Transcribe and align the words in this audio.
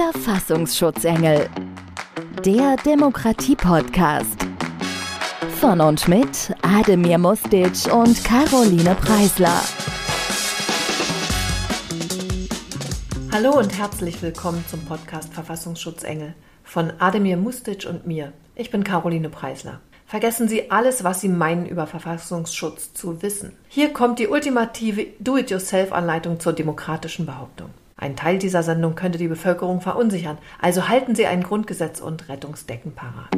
Verfassungsschutzengel. 0.00 1.50
Der 2.42 2.76
Demokratie-Podcast. 2.86 4.46
Von 5.60 5.78
und 5.82 6.08
mit 6.08 6.54
Ademir 6.62 7.18
Mustic 7.18 7.92
und 7.92 8.24
Caroline 8.24 8.94
Preisler. 8.94 9.60
Hallo 13.30 13.58
und 13.58 13.76
herzlich 13.78 14.22
willkommen 14.22 14.64
zum 14.70 14.80
Podcast 14.86 15.34
Verfassungsschutzengel 15.34 16.34
von 16.64 16.92
Ademir 16.98 17.36
Mustic 17.36 17.86
und 17.86 18.06
mir. 18.06 18.32
Ich 18.54 18.70
bin 18.70 18.84
Caroline 18.84 19.28
Preisler. 19.28 19.80
Vergessen 20.06 20.48
Sie 20.48 20.70
alles, 20.70 21.04
was 21.04 21.20
Sie 21.20 21.28
meinen 21.28 21.66
über 21.66 21.86
Verfassungsschutz 21.86 22.94
zu 22.94 23.20
wissen. 23.20 23.52
Hier 23.68 23.92
kommt 23.92 24.18
die 24.18 24.28
ultimative 24.28 25.08
Do-it-yourself-Anleitung 25.18 26.40
zur 26.40 26.54
demokratischen 26.54 27.26
Behauptung. 27.26 27.68
Ein 28.00 28.16
Teil 28.16 28.38
dieser 28.38 28.62
Sendung 28.62 28.94
könnte 28.94 29.18
die 29.18 29.28
Bevölkerung 29.28 29.82
verunsichern, 29.82 30.38
also 30.58 30.88
halten 30.88 31.14
Sie 31.14 31.26
ein 31.26 31.42
Grundgesetz 31.42 32.00
und 32.00 32.30
Rettungsdecken 32.30 32.92
parat. 32.92 33.28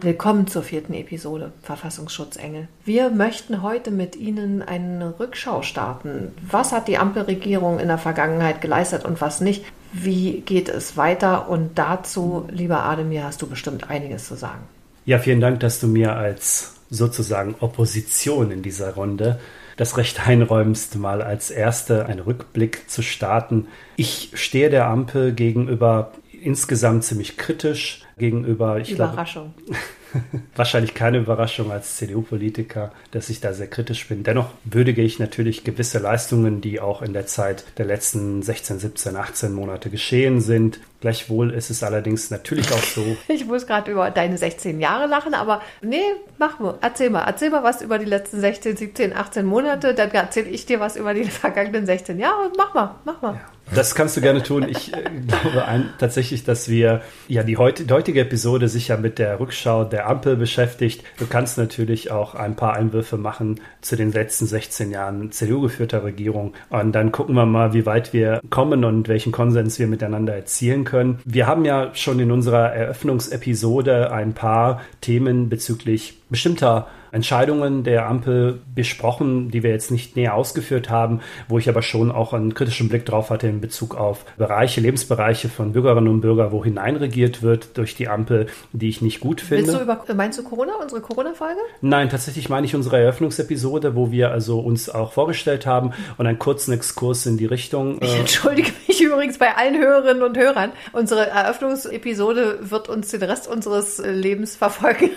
Willkommen 0.00 0.46
zur 0.46 0.62
vierten 0.62 0.94
Episode 0.94 1.52
Verfassungsschutzengel. 1.62 2.68
Wir 2.86 3.10
möchten 3.10 3.60
heute 3.60 3.90
mit 3.90 4.16
Ihnen 4.16 4.62
eine 4.62 5.20
Rückschau 5.20 5.60
starten. 5.60 6.32
Was 6.50 6.72
hat 6.72 6.88
die 6.88 6.96
Ampelregierung 6.96 7.78
in 7.78 7.88
der 7.88 7.98
Vergangenheit 7.98 8.62
geleistet 8.62 9.04
und 9.04 9.20
was 9.20 9.42
nicht? 9.42 9.66
Wie 9.92 10.40
geht 10.40 10.70
es 10.70 10.96
weiter? 10.96 11.50
Und 11.50 11.78
dazu, 11.78 12.48
lieber 12.50 12.84
Ademir, 12.84 13.24
hast 13.24 13.42
du 13.42 13.46
bestimmt 13.46 13.90
einiges 13.90 14.26
zu 14.26 14.34
sagen. 14.34 14.62
Ja, 15.04 15.18
vielen 15.18 15.42
Dank, 15.42 15.60
dass 15.60 15.78
du 15.78 15.88
mir 15.88 16.16
als 16.16 16.76
sozusagen 16.88 17.54
Opposition 17.60 18.50
in 18.50 18.62
dieser 18.62 18.94
Runde 18.94 19.38
das 19.78 19.96
Recht 19.96 20.28
einräumst, 20.28 20.96
mal 20.96 21.22
als 21.22 21.50
Erste 21.50 22.04
einen 22.04 22.20
Rückblick 22.20 22.90
zu 22.90 23.00
starten. 23.00 23.68
Ich 23.96 24.32
stehe 24.34 24.68
der 24.68 24.86
Ampel 24.86 25.32
gegenüber 25.32 26.12
insgesamt 26.42 27.04
ziemlich 27.04 27.36
kritisch 27.36 28.02
gegenüber. 28.18 28.78
Ich 28.78 28.90
Überraschung. 28.90 29.54
Glaube, 29.64 29.78
wahrscheinlich 30.56 30.94
keine 30.94 31.18
Überraschung 31.18 31.70
als 31.70 31.96
CDU-Politiker, 31.96 32.92
dass 33.10 33.28
ich 33.30 33.40
da 33.40 33.52
sehr 33.52 33.68
kritisch 33.68 34.06
bin. 34.08 34.22
Dennoch 34.22 34.50
würdige 34.64 35.02
ich 35.02 35.18
natürlich 35.18 35.64
gewisse 35.64 35.98
Leistungen, 35.98 36.60
die 36.60 36.80
auch 36.80 37.02
in 37.02 37.12
der 37.12 37.26
Zeit 37.26 37.64
der 37.78 37.86
letzten 37.86 38.42
16, 38.42 38.78
17, 38.78 39.16
18 39.16 39.52
Monate 39.52 39.90
geschehen 39.90 40.40
sind. 40.40 40.80
Gleichwohl 41.00 41.52
ist 41.52 41.70
es 41.70 41.82
allerdings 41.82 42.30
natürlich 42.30 42.72
auch 42.72 42.82
so. 42.82 43.16
Ich 43.28 43.46
muss 43.46 43.66
gerade 43.66 43.92
über 43.92 44.10
deine 44.10 44.36
16 44.36 44.80
Jahre 44.80 45.06
lachen, 45.06 45.34
aber 45.34 45.62
nee, 45.80 46.02
mach 46.38 46.58
mal. 46.58 46.76
Erzähl 46.80 47.10
mal. 47.10 47.24
Erzähl 47.24 47.50
mal 47.50 47.62
was 47.62 47.82
über 47.82 47.98
die 47.98 48.04
letzten 48.04 48.40
16, 48.40 48.76
17, 48.76 49.12
18 49.14 49.46
Monate. 49.46 49.94
Dann 49.94 50.10
erzähle 50.10 50.48
ich 50.48 50.66
dir 50.66 50.80
was 50.80 50.96
über 50.96 51.14
die 51.14 51.24
vergangenen 51.24 51.86
16 51.86 52.18
Jahre. 52.18 52.50
Mach 52.56 52.74
mal, 52.74 52.96
mach 53.04 53.22
mal. 53.22 53.34
Ja. 53.34 53.40
Das 53.74 53.94
kannst 53.94 54.16
du 54.16 54.20
gerne 54.20 54.42
tun. 54.42 54.66
Ich 54.68 54.94
äh, 54.94 55.04
glaube 55.26 55.64
ein, 55.66 55.90
tatsächlich, 55.98 56.44
dass 56.44 56.68
wir 56.68 57.02
ja 57.28 57.42
die, 57.42 57.56
heut, 57.56 57.88
die 57.88 57.92
heutige 57.92 58.20
Episode 58.20 58.68
sich 58.68 58.88
ja 58.88 58.96
mit 58.96 59.18
der 59.18 59.38
Rückschau 59.40 59.84
der 59.84 60.08
Ampel 60.08 60.36
beschäftigt. 60.36 61.04
Du 61.18 61.26
kannst 61.26 61.58
natürlich 61.58 62.10
auch 62.10 62.34
ein 62.34 62.56
paar 62.56 62.74
Einwürfe 62.74 63.16
machen 63.16 63.60
zu 63.80 63.96
den 63.96 64.12
letzten 64.12 64.46
16 64.46 64.90
Jahren 64.90 65.32
CDU-geführter 65.32 66.04
Regierung. 66.04 66.54
Und 66.70 66.92
dann 66.92 67.12
gucken 67.12 67.34
wir 67.34 67.46
mal, 67.46 67.72
wie 67.72 67.86
weit 67.86 68.12
wir 68.12 68.40
kommen 68.50 68.84
und 68.84 69.08
welchen 69.08 69.32
Konsens 69.32 69.78
wir 69.78 69.86
miteinander 69.86 70.34
erzielen 70.34 70.84
können. 70.84 71.20
Wir 71.24 71.46
haben 71.46 71.64
ja 71.64 71.94
schon 71.94 72.20
in 72.20 72.30
unserer 72.30 72.72
Eröffnungsepisode 72.72 74.12
ein 74.12 74.34
paar 74.34 74.80
Themen 75.00 75.48
bezüglich 75.48 76.17
bestimmter 76.30 76.88
Entscheidungen 77.12 77.84
der 77.84 78.06
Ampel 78.06 78.60
besprochen, 78.74 79.50
die 79.50 79.62
wir 79.62 79.70
jetzt 79.70 79.90
nicht 79.90 80.16
näher 80.16 80.34
ausgeführt 80.34 80.90
haben, 80.90 81.20
wo 81.48 81.58
ich 81.58 81.68
aber 81.68 81.82
schon 81.82 82.10
auch 82.10 82.32
einen 82.32 82.54
kritischen 82.54 82.88
Blick 82.88 83.06
drauf 83.06 83.30
hatte 83.30 83.48
in 83.48 83.60
Bezug 83.60 83.94
auf 83.94 84.24
Bereiche, 84.36 84.80
Lebensbereiche 84.80 85.48
von 85.48 85.72
Bürgerinnen 85.72 86.08
und 86.08 86.20
Bürgern, 86.20 86.52
wo 86.52 86.64
hineinregiert 86.64 87.42
wird 87.42 87.76
durch 87.78 87.94
die 87.94 88.08
Ampel, 88.08 88.46
die 88.72 88.88
ich 88.88 89.02
nicht 89.02 89.20
gut 89.20 89.40
finde. 89.40 89.72
Du 89.72 89.80
über, 89.80 90.04
meinst 90.14 90.38
du 90.38 90.42
Corona, 90.42 90.72
unsere 90.80 91.00
Corona-Folge? 91.00 91.60
Nein, 91.80 92.08
tatsächlich 92.08 92.48
meine 92.48 92.66
ich 92.66 92.74
unsere 92.74 92.98
Eröffnungsepisode, 92.98 93.94
wo 93.94 94.10
wir 94.10 94.30
also 94.30 94.60
uns 94.60 94.90
auch 94.90 95.12
vorgestellt 95.12 95.66
haben 95.66 95.92
und 96.16 96.26
einen 96.26 96.38
kurzen 96.38 96.72
Exkurs 96.72 97.26
in 97.26 97.38
die 97.38 97.46
Richtung. 97.46 97.98
Ich 98.02 98.14
äh, 98.14 98.20
entschuldige 98.20 98.72
mich 98.86 99.00
übrigens 99.00 99.38
bei 99.38 99.56
allen 99.56 99.78
Hörerinnen 99.78 100.22
und 100.22 100.36
Hörern. 100.36 100.72
Unsere 100.92 101.28
Eröffnungsepisode 101.28 102.70
wird 102.70 102.88
uns 102.88 103.08
den 103.10 103.22
Rest 103.22 103.48
unseres 103.48 103.98
Lebens 103.98 104.56
verfolgen. 104.56 105.10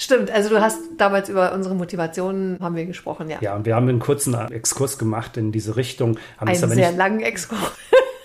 Stimmt, 0.00 0.30
also 0.30 0.48
du 0.48 0.62
hast 0.62 0.78
damals 0.96 1.28
über 1.28 1.52
unsere 1.52 1.74
Motivationen 1.74 2.58
haben 2.58 2.74
wir 2.74 2.86
gesprochen, 2.86 3.28
ja. 3.28 3.36
Ja, 3.42 3.54
und 3.54 3.66
wir 3.66 3.74
haben 3.76 3.86
einen 3.86 3.98
kurzen 3.98 4.34
Exkurs 4.50 4.96
gemacht 4.96 5.36
in 5.36 5.52
diese 5.52 5.76
Richtung. 5.76 6.18
Haben 6.38 6.48
einen 6.48 6.58
sehr 6.58 6.88
nicht, 6.88 6.96
langen 6.96 7.20
Exkurs. 7.20 7.60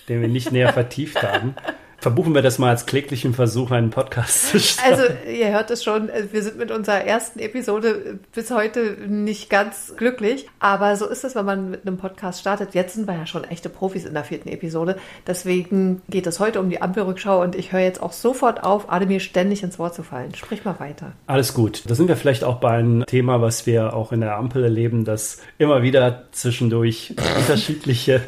Den 0.08 0.22
wir 0.22 0.28
nicht 0.28 0.52
näher 0.52 0.72
vertieft 0.72 1.22
haben 1.22 1.54
verbuchen 2.06 2.36
wir 2.36 2.42
das 2.42 2.60
mal 2.60 2.68
als 2.68 2.86
kläglichen 2.86 3.34
Versuch, 3.34 3.72
einen 3.72 3.90
Podcast 3.90 4.50
zu 4.50 4.60
starten. 4.60 4.92
Also, 4.92 5.02
ihr 5.28 5.50
hört 5.50 5.72
es 5.72 5.82
schon, 5.82 6.08
wir 6.30 6.40
sind 6.40 6.56
mit 6.56 6.70
unserer 6.70 7.00
ersten 7.00 7.40
Episode 7.40 8.20
bis 8.32 8.52
heute 8.52 8.96
nicht 9.08 9.50
ganz 9.50 9.92
glücklich. 9.96 10.48
Aber 10.60 10.94
so 10.94 11.08
ist 11.08 11.24
es, 11.24 11.34
wenn 11.34 11.44
man 11.44 11.68
mit 11.68 11.84
einem 11.84 11.96
Podcast 11.96 12.38
startet. 12.38 12.74
Jetzt 12.74 12.94
sind 12.94 13.08
wir 13.08 13.16
ja 13.16 13.26
schon 13.26 13.42
echte 13.42 13.68
Profis 13.68 14.04
in 14.04 14.14
der 14.14 14.22
vierten 14.22 14.48
Episode. 14.50 14.98
Deswegen 15.26 16.00
geht 16.08 16.28
es 16.28 16.38
heute 16.38 16.60
um 16.60 16.70
die 16.70 16.80
Ampelrückschau 16.80 17.42
und 17.42 17.56
ich 17.56 17.72
höre 17.72 17.80
jetzt 17.80 18.00
auch 18.00 18.12
sofort 18.12 18.62
auf, 18.62 18.88
Ademir 18.92 19.18
ständig 19.18 19.64
ins 19.64 19.80
Wort 19.80 19.96
zu 19.96 20.04
fallen. 20.04 20.32
Sprich 20.36 20.64
mal 20.64 20.78
weiter. 20.78 21.10
Alles 21.26 21.54
gut. 21.54 21.82
Da 21.90 21.96
sind 21.96 22.06
wir 22.06 22.14
vielleicht 22.14 22.44
auch 22.44 22.60
bei 22.60 22.70
einem 22.70 23.04
Thema, 23.06 23.42
was 23.42 23.66
wir 23.66 23.94
auch 23.94 24.12
in 24.12 24.20
der 24.20 24.36
Ampel 24.36 24.62
erleben, 24.62 25.04
dass 25.04 25.38
immer 25.58 25.82
wieder 25.82 26.26
zwischendurch 26.30 27.16
unterschiedliche 27.36 28.20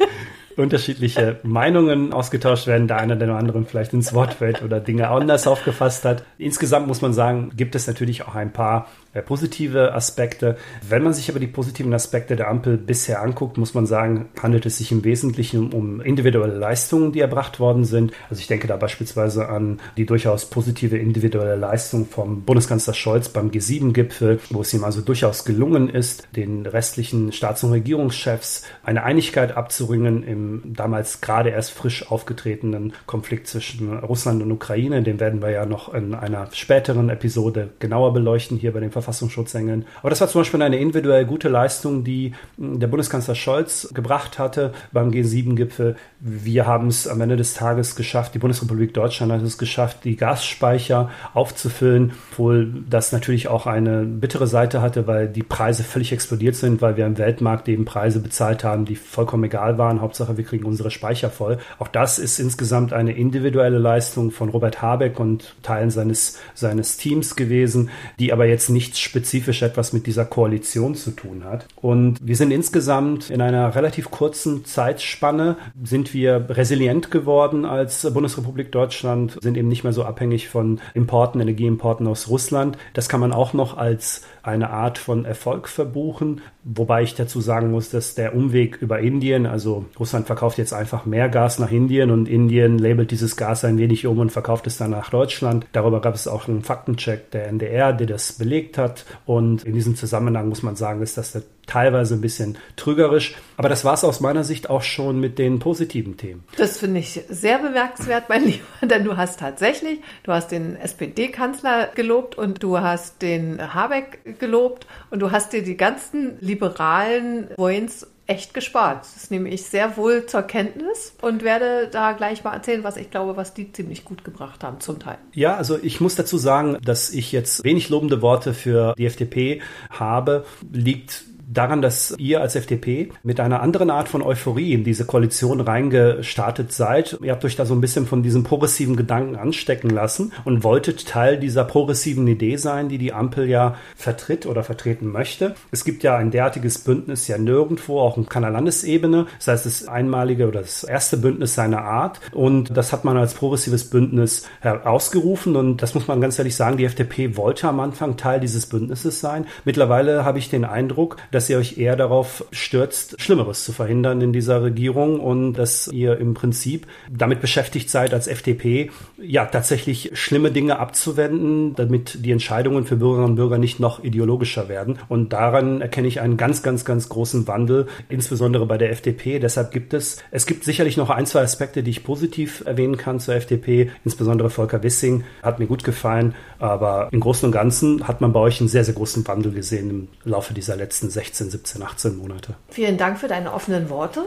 unterschiedliche 0.57 1.39
Meinungen 1.43 2.13
ausgetauscht 2.13 2.67
werden, 2.67 2.87
da 2.87 2.97
einer 2.97 3.15
der 3.15 3.29
anderen 3.35 3.65
vielleicht 3.65 3.93
ins 3.93 4.13
Wort 4.13 4.33
fällt 4.33 4.61
oder 4.61 4.79
Dinge 4.79 5.09
anders 5.09 5.47
aufgefasst 5.47 6.05
hat. 6.05 6.23
Insgesamt 6.37 6.87
muss 6.87 7.01
man 7.01 7.13
sagen, 7.13 7.51
gibt 7.55 7.75
es 7.75 7.87
natürlich 7.87 8.27
auch 8.27 8.35
ein 8.35 8.51
paar 8.51 8.87
positive 9.25 9.93
Aspekte. 9.93 10.57
Wenn 10.87 11.03
man 11.03 11.13
sich 11.13 11.29
aber 11.29 11.39
die 11.39 11.47
positiven 11.47 11.93
Aspekte 11.93 12.35
der 12.35 12.47
Ampel 12.47 12.77
bisher 12.77 13.21
anguckt, 13.21 13.57
muss 13.57 13.73
man 13.73 13.85
sagen, 13.85 14.29
handelt 14.41 14.65
es 14.65 14.77
sich 14.77 14.91
im 14.91 15.03
Wesentlichen 15.03 15.73
um 15.73 15.99
individuelle 16.01 16.55
Leistungen, 16.55 17.11
die 17.11 17.19
erbracht 17.19 17.59
worden 17.59 17.85
sind. 17.85 18.13
Also 18.29 18.41
ich 18.41 18.47
denke 18.47 18.67
da 18.67 18.77
beispielsweise 18.77 19.49
an 19.49 19.79
die 19.97 20.05
durchaus 20.05 20.45
positive 20.45 20.97
individuelle 20.97 21.55
Leistung 21.55 22.05
vom 22.05 22.43
Bundeskanzler 22.43 22.93
Scholz 22.93 23.29
beim 23.29 23.49
G7-Gipfel, 23.49 24.39
wo 24.51 24.61
es 24.61 24.73
ihm 24.73 24.83
also 24.83 25.01
durchaus 25.01 25.43
gelungen 25.43 25.89
ist, 25.89 26.27
den 26.35 26.65
restlichen 26.65 27.31
Staats- 27.31 27.63
und 27.63 27.71
Regierungschefs 27.71 28.63
eine 28.83 29.03
Einigkeit 29.03 29.57
abzuringen 29.57 30.23
im 30.23 30.61
damals 30.65 31.21
gerade 31.21 31.49
erst 31.49 31.71
frisch 31.71 32.09
aufgetretenen 32.11 32.93
Konflikt 33.05 33.47
zwischen 33.47 33.97
Russland 33.99 34.43
und 34.43 34.51
Ukraine. 34.51 35.01
Den 35.01 35.19
werden 35.19 35.41
wir 35.41 35.49
ja 35.49 35.65
noch 35.65 35.93
in 35.93 36.13
einer 36.13 36.49
späteren 36.53 37.09
Episode 37.09 37.69
genauer 37.79 38.13
beleuchten 38.13 38.57
hier 38.57 38.73
bei 38.73 38.79
den 38.79 38.91
Verfassungsschutzengeln. 39.01 39.85
Aber 40.01 40.09
das 40.09 40.21
war 40.21 40.27
zum 40.27 40.41
Beispiel 40.41 40.61
eine 40.61 40.79
individuell 40.79 41.25
gute 41.25 41.49
Leistung, 41.49 42.03
die 42.03 42.33
hm, 42.57 42.79
der 42.79 42.87
Bundeskanzler 42.87 43.35
Scholz 43.35 43.89
gebracht 43.93 44.39
hatte 44.39 44.73
beim 44.91 45.11
G7-Gipfel. 45.11 45.95
Wir 46.19 46.67
haben 46.67 46.87
es 46.87 47.07
am 47.07 47.21
Ende 47.21 47.37
des 47.37 47.53
Tages 47.53 47.95
geschafft, 47.95 48.35
die 48.35 48.39
Bundesrepublik 48.39 48.93
Deutschland 48.93 49.31
hat 49.31 49.41
es 49.41 49.57
geschafft, 49.57 50.03
die 50.03 50.15
Gasspeicher 50.15 51.09
aufzufüllen, 51.33 52.13
obwohl 52.31 52.83
das 52.89 53.11
natürlich 53.11 53.47
auch 53.47 53.67
eine 53.67 54.03
bittere 54.03 54.47
Seite 54.47 54.81
hatte, 54.81 55.07
weil 55.07 55.27
die 55.27 55.43
Preise 55.43 55.83
völlig 55.83 56.11
explodiert 56.11 56.55
sind, 56.55 56.81
weil 56.81 56.97
wir 56.97 57.05
im 57.05 57.17
Weltmarkt 57.17 57.67
eben 57.69 57.85
Preise 57.85 58.19
bezahlt 58.19 58.63
haben, 58.63 58.85
die 58.85 58.95
vollkommen 58.95 59.45
egal 59.45 59.77
waren. 59.77 60.01
Hauptsache, 60.01 60.37
wir 60.37 60.43
kriegen 60.43 60.65
unsere 60.65 60.91
Speicher 60.91 61.29
voll. 61.29 61.59
Auch 61.77 61.87
das 61.87 62.19
ist 62.19 62.39
insgesamt 62.39 62.93
eine 62.93 63.13
individuelle 63.13 63.77
Leistung 63.77 64.31
von 64.31 64.49
Robert 64.49 64.81
Habeck 64.81 65.19
und 65.19 65.55
Teilen 65.63 65.89
seines, 65.89 66.37
seines 66.53 66.97
Teams 66.97 67.35
gewesen, 67.35 67.89
die 68.19 68.33
aber 68.33 68.45
jetzt 68.45 68.69
nicht 68.69 68.88
nichts 68.89 68.99
spezifisch 68.99 69.61
etwas 69.61 69.93
mit 69.93 70.07
dieser 70.07 70.25
Koalition 70.25 70.95
zu 70.95 71.11
tun 71.11 71.43
hat. 71.43 71.67
Und 71.75 72.17
wir 72.21 72.35
sind 72.35 72.49
insgesamt 72.51 73.29
in 73.29 73.39
einer 73.39 73.75
relativ 73.75 74.09
kurzen 74.09 74.65
Zeitspanne 74.65 75.57
sind 75.83 76.13
wir 76.13 76.45
resilient 76.49 77.11
geworden 77.11 77.65
als 77.65 78.11
Bundesrepublik 78.11 78.71
Deutschland, 78.71 79.37
sind 79.41 79.57
eben 79.57 79.67
nicht 79.67 79.83
mehr 79.83 79.93
so 79.93 80.03
abhängig 80.03 80.49
von 80.49 80.79
Importen, 80.95 81.39
Energieimporten 81.39 82.07
aus 82.07 82.29
Russland. 82.29 82.77
Das 82.93 83.09
kann 83.09 83.19
man 83.19 83.31
auch 83.31 83.53
noch 83.53 83.77
als 83.77 84.23
eine 84.49 84.69
Art 84.69 84.97
von 84.97 85.25
Erfolg 85.25 85.67
verbuchen, 85.67 86.41
wobei 86.63 87.03
ich 87.03 87.15
dazu 87.15 87.39
sagen 87.41 87.71
muss, 87.71 87.89
dass 87.89 88.15
der 88.15 88.35
Umweg 88.35 88.77
über 88.81 88.99
Indien, 88.99 89.45
also 89.45 89.85
Russland 89.99 90.27
verkauft 90.27 90.57
jetzt 90.57 90.73
einfach 90.73 91.05
mehr 91.05 91.29
Gas 91.29 91.59
nach 91.59 91.71
Indien 91.71 92.11
und 92.11 92.27
Indien 92.27 92.77
labelt 92.77 93.11
dieses 93.11 93.37
Gas 93.37 93.63
ein 93.63 93.77
wenig 93.77 94.05
um 94.05 94.19
und 94.19 94.31
verkauft 94.31 94.67
es 94.67 94.77
dann 94.77 94.91
nach 94.91 95.09
Deutschland. 95.09 95.65
Darüber 95.71 96.01
gab 96.01 96.15
es 96.15 96.27
auch 96.27 96.47
einen 96.47 96.63
Faktencheck 96.63 97.31
der 97.31 97.47
NDR, 97.47 97.93
der 97.93 98.07
das 98.07 98.33
belegt 98.33 98.77
hat 98.77 99.05
und 99.25 99.63
in 99.63 99.73
diesem 99.73 99.95
Zusammenhang 99.95 100.49
muss 100.49 100.63
man 100.63 100.75
sagen, 100.75 101.01
ist 101.01 101.17
das 101.17 101.31
der 101.31 101.43
teilweise 101.69 102.15
ein 102.15 102.21
bisschen 102.21 102.57
trügerisch. 102.75 103.35
Aber 103.57 103.69
das 103.69 103.85
war 103.85 103.93
es 103.93 104.03
aus 104.03 104.19
meiner 104.19 104.43
Sicht 104.43 104.69
auch 104.69 104.81
schon 104.81 105.19
mit 105.19 105.37
den 105.37 105.59
positiven 105.59 106.17
Themen. 106.17 106.43
Das 106.57 106.77
finde 106.77 106.99
ich 106.99 107.21
sehr 107.29 107.59
bemerkenswert, 107.59 108.29
mein 108.29 108.43
Lieber, 108.45 108.65
denn 108.81 109.03
du 109.03 109.17
hast 109.17 109.39
tatsächlich, 109.39 109.99
du 110.23 110.31
hast 110.31 110.51
den 110.51 110.75
SPD-Kanzler 110.75 111.87
gelobt 111.95 112.37
und 112.37 112.63
du 112.63 112.79
hast 112.79 113.21
den 113.21 113.73
Habeck 113.73 114.39
gelobt 114.39 114.87
und 115.11 115.19
du 115.19 115.31
hast 115.31 115.53
dir 115.53 115.63
die 115.63 115.77
ganzen 115.77 116.37
liberalen 116.41 117.49
Points 117.55 118.07
echt 118.29 118.53
gespart. 118.53 119.05
Das 119.15 119.31
nehme 119.31 119.49
ich 119.49 119.63
sehr 119.63 119.97
wohl 119.97 120.27
zur 120.27 120.43
Kenntnis 120.43 121.13
und 121.21 121.43
werde 121.43 121.89
da 121.91 122.11
gleich 122.11 122.43
mal 122.43 122.53
erzählen, 122.53 122.83
was 122.83 122.95
ich 122.95 123.09
glaube, 123.09 123.35
was 123.35 123.55
die 123.55 123.71
ziemlich 123.73 124.05
gut 124.05 124.23
gebracht 124.23 124.63
haben, 124.63 124.79
zum 124.79 124.99
Teil. 124.99 125.17
Ja, 125.33 125.55
also 125.55 125.79
ich 125.81 125.99
muss 125.99 126.15
dazu 126.15 126.37
sagen, 126.37 126.77
dass 126.83 127.09
ich 127.09 127.31
jetzt 127.31 127.63
wenig 127.63 127.89
lobende 127.89 128.21
Worte 128.21 128.53
für 128.53 128.93
die 128.97 129.07
FDP 129.07 129.61
habe, 129.89 130.45
liegt 130.71 131.23
daran, 131.51 131.81
dass 131.81 132.15
ihr 132.17 132.41
als 132.41 132.55
FDP 132.55 133.09
mit 133.23 133.39
einer 133.39 133.61
anderen 133.61 133.89
Art 133.89 134.07
von 134.07 134.21
Euphorie 134.21 134.73
in 134.73 134.83
diese 134.83 135.05
Koalition 135.05 135.61
reingestartet 135.61 136.71
seid. 136.71 137.17
Ihr 137.23 137.31
habt 137.31 137.43
euch 137.43 137.55
da 137.55 137.65
so 137.65 137.73
ein 137.73 137.81
bisschen 137.81 138.05
von 138.05 138.21
diesem 138.23 138.43
progressiven 138.43 138.95
Gedanken 138.95 139.35
anstecken 139.35 139.89
lassen 139.89 140.31
und 140.45 140.63
wolltet 140.63 141.07
Teil 141.07 141.39
dieser 141.39 141.63
progressiven 141.63 142.27
Idee 142.27 142.57
sein, 142.57 142.89
die 142.89 142.97
die 142.97 143.13
Ampel 143.13 143.49
ja 143.49 143.75
vertritt 143.95 144.45
oder 144.45 144.63
vertreten 144.63 145.11
möchte. 145.11 145.55
Es 145.71 145.83
gibt 145.83 146.03
ja 146.03 146.17
ein 146.17 146.31
derartiges 146.31 146.79
Bündnis 146.79 147.27
ja 147.27 147.37
nirgendwo, 147.37 147.99
auch 147.99 148.17
in 148.17 148.27
keiner 148.27 148.51
Landesebene. 148.51 149.25
Das 149.37 149.47
heißt, 149.47 149.65
das 149.65 149.87
einmalige 149.87 150.47
oder 150.47 150.61
das 150.61 150.83
erste 150.83 151.17
Bündnis 151.17 151.55
seiner 151.55 151.81
Art. 151.81 152.19
Und 152.31 152.75
das 152.77 152.93
hat 152.93 153.05
man 153.05 153.17
als 153.17 153.33
progressives 153.33 153.89
Bündnis 153.89 154.47
herausgerufen. 154.61 155.55
Und 155.55 155.81
das 155.81 155.95
muss 155.95 156.07
man 156.07 156.21
ganz 156.21 156.37
ehrlich 156.37 156.55
sagen, 156.55 156.77
die 156.77 156.85
FDP 156.85 157.35
wollte 157.37 157.67
am 157.67 157.79
Anfang 157.79 158.17
Teil 158.17 158.39
dieses 158.39 158.67
Bündnisses 158.67 159.19
sein. 159.19 159.47
Mittlerweile 159.65 160.25
habe 160.25 160.37
ich 160.37 160.49
den 160.49 160.65
Eindruck, 160.65 161.17
dass 161.31 161.38
dass 161.39 161.49
ihr 161.49 161.57
euch 161.57 161.77
eher 161.77 161.95
darauf 161.95 162.43
stürzt, 162.51 163.15
Schlimmeres 163.21 163.63
zu 163.63 163.71
verhindern 163.71 164.19
in 164.19 164.33
dieser 164.33 164.61
Regierung 164.61 165.21
und 165.21 165.53
dass 165.53 165.87
ihr 165.87 166.17
im 166.17 166.33
Prinzip 166.33 166.85
damit 167.09 167.39
beschäftigt 167.39 167.89
seid, 167.89 168.13
als 168.13 168.27
FDP 168.27 168.91
ja 169.17 169.45
tatsächlich 169.45 170.11
schlimme 170.15 170.51
Dinge 170.51 170.79
abzuwenden, 170.79 171.75
damit 171.75 172.25
die 172.25 172.31
Entscheidungen 172.31 172.83
für 172.83 172.97
Bürgerinnen 172.97 173.29
und 173.29 173.35
Bürger 173.37 173.57
nicht 173.57 173.79
noch 173.79 174.03
ideologischer 174.03 174.67
werden. 174.67 174.99
Und 175.07 175.31
daran 175.31 175.79
erkenne 175.79 176.09
ich 176.09 176.19
einen 176.19 176.35
ganz, 176.35 176.61
ganz, 176.61 176.83
ganz 176.83 177.07
großen 177.07 177.47
Wandel, 177.47 177.87
insbesondere 178.09 178.65
bei 178.65 178.77
der 178.77 178.91
FDP. 178.91 179.39
Deshalb 179.39 179.71
gibt 179.71 179.93
es, 179.93 180.21
es 180.31 180.45
gibt 180.45 180.65
sicherlich 180.65 180.97
noch 180.97 181.09
ein, 181.09 181.25
zwei 181.25 181.39
Aspekte, 181.39 181.83
die 181.83 181.91
ich 181.91 182.03
positiv 182.03 182.63
erwähnen 182.65 182.97
kann 182.97 183.21
zur 183.21 183.35
FDP, 183.35 183.91
insbesondere 184.03 184.49
Volker 184.49 184.83
Wissing 184.83 185.23
hat 185.41 185.59
mir 185.59 185.67
gut 185.67 185.85
gefallen, 185.85 186.35
aber 186.57 187.07
im 187.13 187.21
Großen 187.21 187.45
und 187.45 187.53
Ganzen 187.53 188.09
hat 188.09 188.19
man 188.19 188.33
bei 188.33 188.41
euch 188.41 188.59
einen 188.59 188.67
sehr, 188.67 188.83
sehr 188.83 188.95
großen 188.95 189.25
Wandel 189.25 189.53
gesehen 189.53 189.89
im 189.89 190.07
Laufe 190.25 190.53
dieser 190.53 190.75
letzten 190.75 191.09
16 191.09 191.28
16, 191.29 191.51
17, 191.51 191.83
18 191.83 192.17
Monate. 192.17 192.55
Vielen 192.69 192.97
Dank 192.97 193.19
für 193.19 193.27
deine 193.27 193.53
offenen 193.53 193.89
Worte. 193.89 194.23